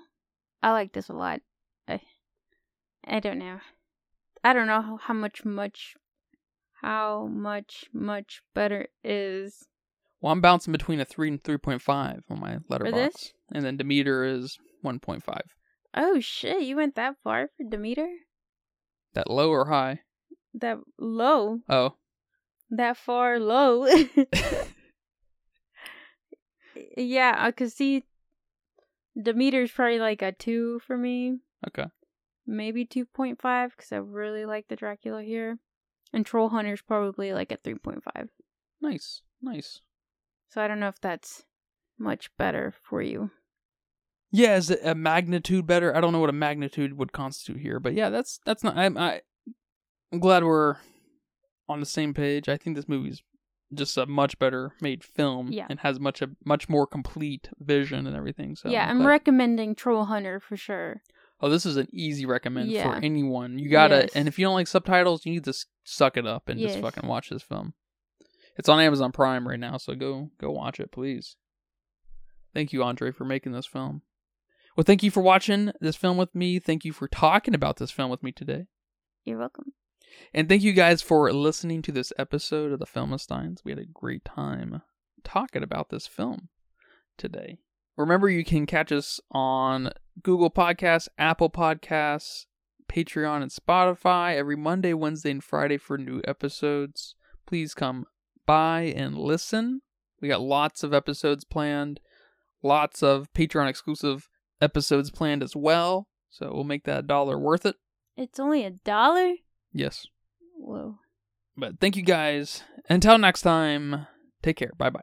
I 0.63 0.73
like 0.73 0.93
this 0.93 1.09
a 1.09 1.13
lot. 1.13 1.41
I, 1.89 2.01
I 3.07 3.21
don't 3.21 3.39
know. 3.39 3.61
I 4.43 4.53
don't 4.53 4.67
know 4.67 4.99
how, 5.03 5.15
much 5.15 5.45
much, 5.45 5.95
how 6.83 7.27
much 7.27 7.87
much 7.93 8.43
better 8.55 8.89
is. 9.03 9.67
Well, 10.21 10.33
I'm 10.33 10.41
bouncing 10.41 10.73
between 10.73 11.01
a 11.01 11.05
3 11.05 11.29
and 11.29 11.43
3.5 11.43 12.21
on 12.31 12.41
my 12.41 12.59
Letterboxd. 12.71 13.33
And 13.53 13.65
then 13.65 13.77
Demeter 13.77 14.25
is 14.25 14.59
1.5. 14.85 15.41
Oh 15.97 16.21
shit! 16.21 16.63
You 16.63 16.77
went 16.77 16.95
that 16.97 17.17
far 17.25 17.51
for 17.57 17.65
Demeter? 17.69 18.09
That 19.15 19.31
low 19.31 19.51
or 19.51 19.67
high? 19.67 20.01
That 20.55 20.79
low? 20.99 21.61
Oh. 21.69 21.97
That 22.71 22.97
far 22.97 23.39
low? 23.41 23.87
yeah, 26.97 27.35
I 27.39 27.51
could 27.51 27.73
see. 27.73 28.05
Demeter's 29.21 29.71
probably 29.71 29.99
like 29.99 30.23
a 30.23 30.33
two 30.33 30.81
for 30.81 30.97
me. 30.99 31.39
Okay. 31.67 31.87
maybe 32.47 32.85
2.5 32.85 33.71
because 33.71 33.93
I 33.93 33.97
really 33.97 34.45
like 34.45 34.69
the 34.69 34.77
Dracula 34.77 35.23
here. 35.23 35.59
And 36.13 36.25
Troll 36.25 36.51
Hunter's 36.51 36.83
probably 36.83 37.33
like 37.33 37.51
a 37.51 37.57
3.5. 37.57 38.29
Nice. 38.81 39.23
Nice. 39.43 39.81
So 40.51 40.63
I 40.63 40.69
don't 40.69 40.81
know 40.81 40.89
if 40.89 41.01
that's 41.01 41.45
much 41.99 42.31
better 42.37 42.75
for 42.83 43.03
you. 43.03 43.31
Yeah, 44.33 44.57
is 44.57 44.71
it 44.71 44.81
a 44.85 44.95
magnitude 44.95 45.67
better? 45.67 45.97
I 45.97 46.01
don't 46.01 46.13
know 46.13 46.19
what 46.21 46.31
a 46.31 46.35
magnitude 46.35 46.99
would 46.99 47.13
constitute 47.13 47.61
here, 47.61 47.79
but 47.81 47.95
yeah, 47.95 48.11
that's 48.11 48.41
that's 48.45 48.63
not. 48.65 48.77
I'm 48.77 48.97
I, 48.99 49.21
I'm 50.13 50.19
glad 50.21 50.45
we're 50.45 50.77
on 51.69 51.81
the 51.81 51.87
same 51.87 52.13
page. 52.15 52.49
I 52.49 52.57
think 52.57 52.77
this 52.77 52.89
movie's 52.89 53.23
just 53.75 53.97
a 53.97 54.07
much 54.07 54.39
better 54.39 54.73
made 54.81 55.03
film, 55.03 55.49
Yeah. 55.53 55.67
and 55.71 55.81
has 55.81 55.99
much 55.99 56.23
a 56.23 56.31
much 56.45 56.69
more 56.69 56.87
complete 56.87 57.49
vision 57.59 58.07
and 58.07 58.17
everything. 58.17 58.57
So 58.57 58.69
yeah, 58.69 58.89
I'm 58.89 58.99
glad- 58.99 59.09
recommending 59.09 59.75
Troll 59.75 60.05
Hunter 60.07 60.39
for 60.41 60.57
sure. 60.57 61.03
oh, 61.41 61.49
this 61.51 61.67
is 61.67 61.77
an 61.77 61.89
easy 61.93 62.25
recommend 62.27 62.71
Yeah. 62.71 62.85
for 62.99 63.05
anyone. 63.05 63.59
You 63.59 63.69
gotta, 63.69 64.03
Yes. 64.03 64.11
and 64.15 64.27
if 64.29 64.39
you 64.39 64.45
don't 64.47 64.55
like 64.55 64.67
subtitles, 64.69 65.27
you 65.27 65.33
need 65.33 65.45
to 65.45 65.55
suck 65.85 66.17
it 66.17 66.27
up 66.27 66.49
and 66.49 66.59
just 66.59 66.79
fucking 66.81 67.07
watch 67.09 67.29
this 67.31 67.43
film. 67.43 67.75
It's 68.57 68.69
on 68.71 68.81
Amazon 68.81 69.13
Prime 69.13 69.47
right 69.47 69.61
now, 69.61 69.77
so 69.77 69.95
go 69.95 70.31
go 70.39 70.51
watch 70.51 70.81
it, 70.81 70.91
please. 70.93 71.37
Thank 72.55 72.73
you, 72.73 72.83
Andre, 72.83 73.11
for 73.13 73.25
making 73.25 73.53
this 73.53 73.67
film. 73.67 74.03
Well, 74.77 74.85
thank 74.85 75.03
you 75.03 75.11
for 75.11 75.23
watching 75.23 75.73
this 75.81 75.97
film 75.97 76.19
with 76.19 76.35
me. 76.35 76.59
Thank 76.59 76.85
you 76.85 76.93
for 76.93 77.09
talking 77.09 77.55
about 77.55 77.79
this 77.79 77.91
film 77.91 78.11
with 78.11 78.23
me 78.23 78.31
today. 78.31 78.67
You're 79.25 79.39
welcome. 79.39 79.73
And 80.35 80.51
thank 80.51 80.63
you 80.63 80.75
guys 80.75 81.01
for 81.01 81.33
listening 81.33 81.81
to 81.83 81.93
this 81.93 82.13
episode 82.19 82.73
of 82.73 82.79
the 82.79 82.87
Filmistines. 82.87 83.65
We 83.65 83.73
had 83.73 83.79
a 83.79 83.87
great 83.87 84.23
time 84.27 84.83
talking 85.25 85.63
about 85.63 85.89
this 85.89 86.07
film 86.07 86.51
today. 87.17 87.61
Remember, 87.97 88.29
you 88.29 88.45
can 88.45 88.67
catch 88.67 88.93
us 88.93 89.19
on 89.31 89.93
Google 90.23 90.51
Podcasts, 90.51 91.09
Apple 91.17 91.49
Podcasts, 91.49 92.45
Patreon, 92.87 93.41
and 93.41 93.51
Spotify 93.51 94.37
every 94.37 94.57
Monday, 94.57 94.93
Wednesday, 94.93 95.31
and 95.31 95.43
Friday 95.43 95.79
for 95.79 95.97
new 95.97 96.21
episodes. 96.29 97.15
Please 97.47 97.73
come 97.73 98.05
by 98.45 98.83
and 98.95 99.17
listen. 99.17 99.81
We 100.21 100.29
got 100.29 100.43
lots 100.43 100.83
of 100.83 100.93
episodes 100.93 101.45
planned, 101.45 101.99
lots 102.63 103.03
of 103.03 103.33
Patreon 103.33 103.71
exclusive 103.71 104.29
episodes 104.61 105.11
planned 105.11 105.43
as 105.43 105.55
well. 105.57 106.09
So 106.31 106.51
we'll 106.53 106.65
make 106.65 106.85
that 106.85 107.07
dollar 107.07 107.39
worth 107.39 107.67
it. 107.67 107.77
It's 108.17 108.41
only 108.41 108.65
a 108.65 108.71
dollar? 108.71 109.35
Yes. 109.73 110.07
Whoa. 110.57 110.99
But 111.57 111.81
thank 111.81 111.97
you 111.97 112.03
guys. 112.03 112.63
Until 112.89 113.19
next 113.19 113.43
time, 113.43 114.07
take 114.43 114.57
care. 114.57 114.73
Bye 114.77 114.91
bye. 114.91 115.01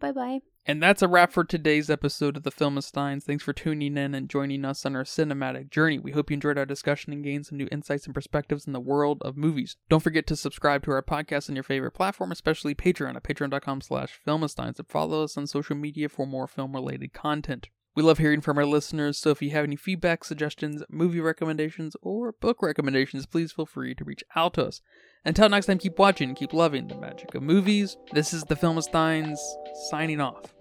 Bye 0.00 0.12
bye. 0.12 0.40
And 0.64 0.80
that's 0.80 1.02
a 1.02 1.08
wrap 1.08 1.32
for 1.32 1.42
today's 1.42 1.90
episode 1.90 2.36
of 2.36 2.44
the 2.44 2.52
Filmistines. 2.52 3.24
Thanks 3.24 3.42
for 3.42 3.52
tuning 3.52 3.96
in 3.96 4.14
and 4.14 4.28
joining 4.28 4.64
us 4.64 4.86
on 4.86 4.94
our 4.94 5.02
cinematic 5.02 5.70
journey. 5.70 5.98
We 5.98 6.12
hope 6.12 6.30
you 6.30 6.34
enjoyed 6.34 6.56
our 6.56 6.64
discussion 6.64 7.12
and 7.12 7.24
gained 7.24 7.46
some 7.46 7.58
new 7.58 7.66
insights 7.72 8.06
and 8.06 8.14
perspectives 8.14 8.66
in 8.66 8.72
the 8.72 8.78
world 8.78 9.20
of 9.22 9.36
movies. 9.36 9.76
Don't 9.88 10.02
forget 10.02 10.24
to 10.28 10.36
subscribe 10.36 10.84
to 10.84 10.92
our 10.92 11.02
podcast 11.02 11.48
on 11.48 11.56
your 11.56 11.64
favorite 11.64 11.92
platform, 11.92 12.30
especially 12.30 12.76
Patreon 12.76 13.16
at 13.16 13.24
patreon.com 13.24 13.80
slash 13.80 14.20
filmistines, 14.24 14.78
and 14.78 14.88
follow 14.88 15.24
us 15.24 15.36
on 15.36 15.48
social 15.48 15.74
media 15.74 16.08
for 16.08 16.26
more 16.26 16.46
film-related 16.46 17.12
content. 17.12 17.68
We 17.94 18.02
love 18.02 18.16
hearing 18.16 18.40
from 18.40 18.56
our 18.56 18.64
listeners, 18.64 19.18
so 19.18 19.28
if 19.30 19.42
you 19.42 19.50
have 19.50 19.64
any 19.64 19.76
feedback, 19.76 20.24
suggestions, 20.24 20.82
movie 20.88 21.20
recommendations, 21.20 21.94
or 22.00 22.32
book 22.32 22.62
recommendations, 22.62 23.26
please 23.26 23.52
feel 23.52 23.66
free 23.66 23.94
to 23.94 24.04
reach 24.04 24.24
out 24.34 24.54
to 24.54 24.64
us. 24.64 24.80
Until 25.26 25.50
next 25.50 25.66
time, 25.66 25.76
keep 25.76 25.98
watching 25.98 26.34
keep 26.34 26.54
loving 26.54 26.88
the 26.88 26.96
magic 26.96 27.34
of 27.34 27.42
movies. 27.42 27.98
This 28.12 28.32
is 28.32 28.44
the 28.44 28.56
Filmistines 28.56 29.38
signing 29.90 30.22
off. 30.22 30.54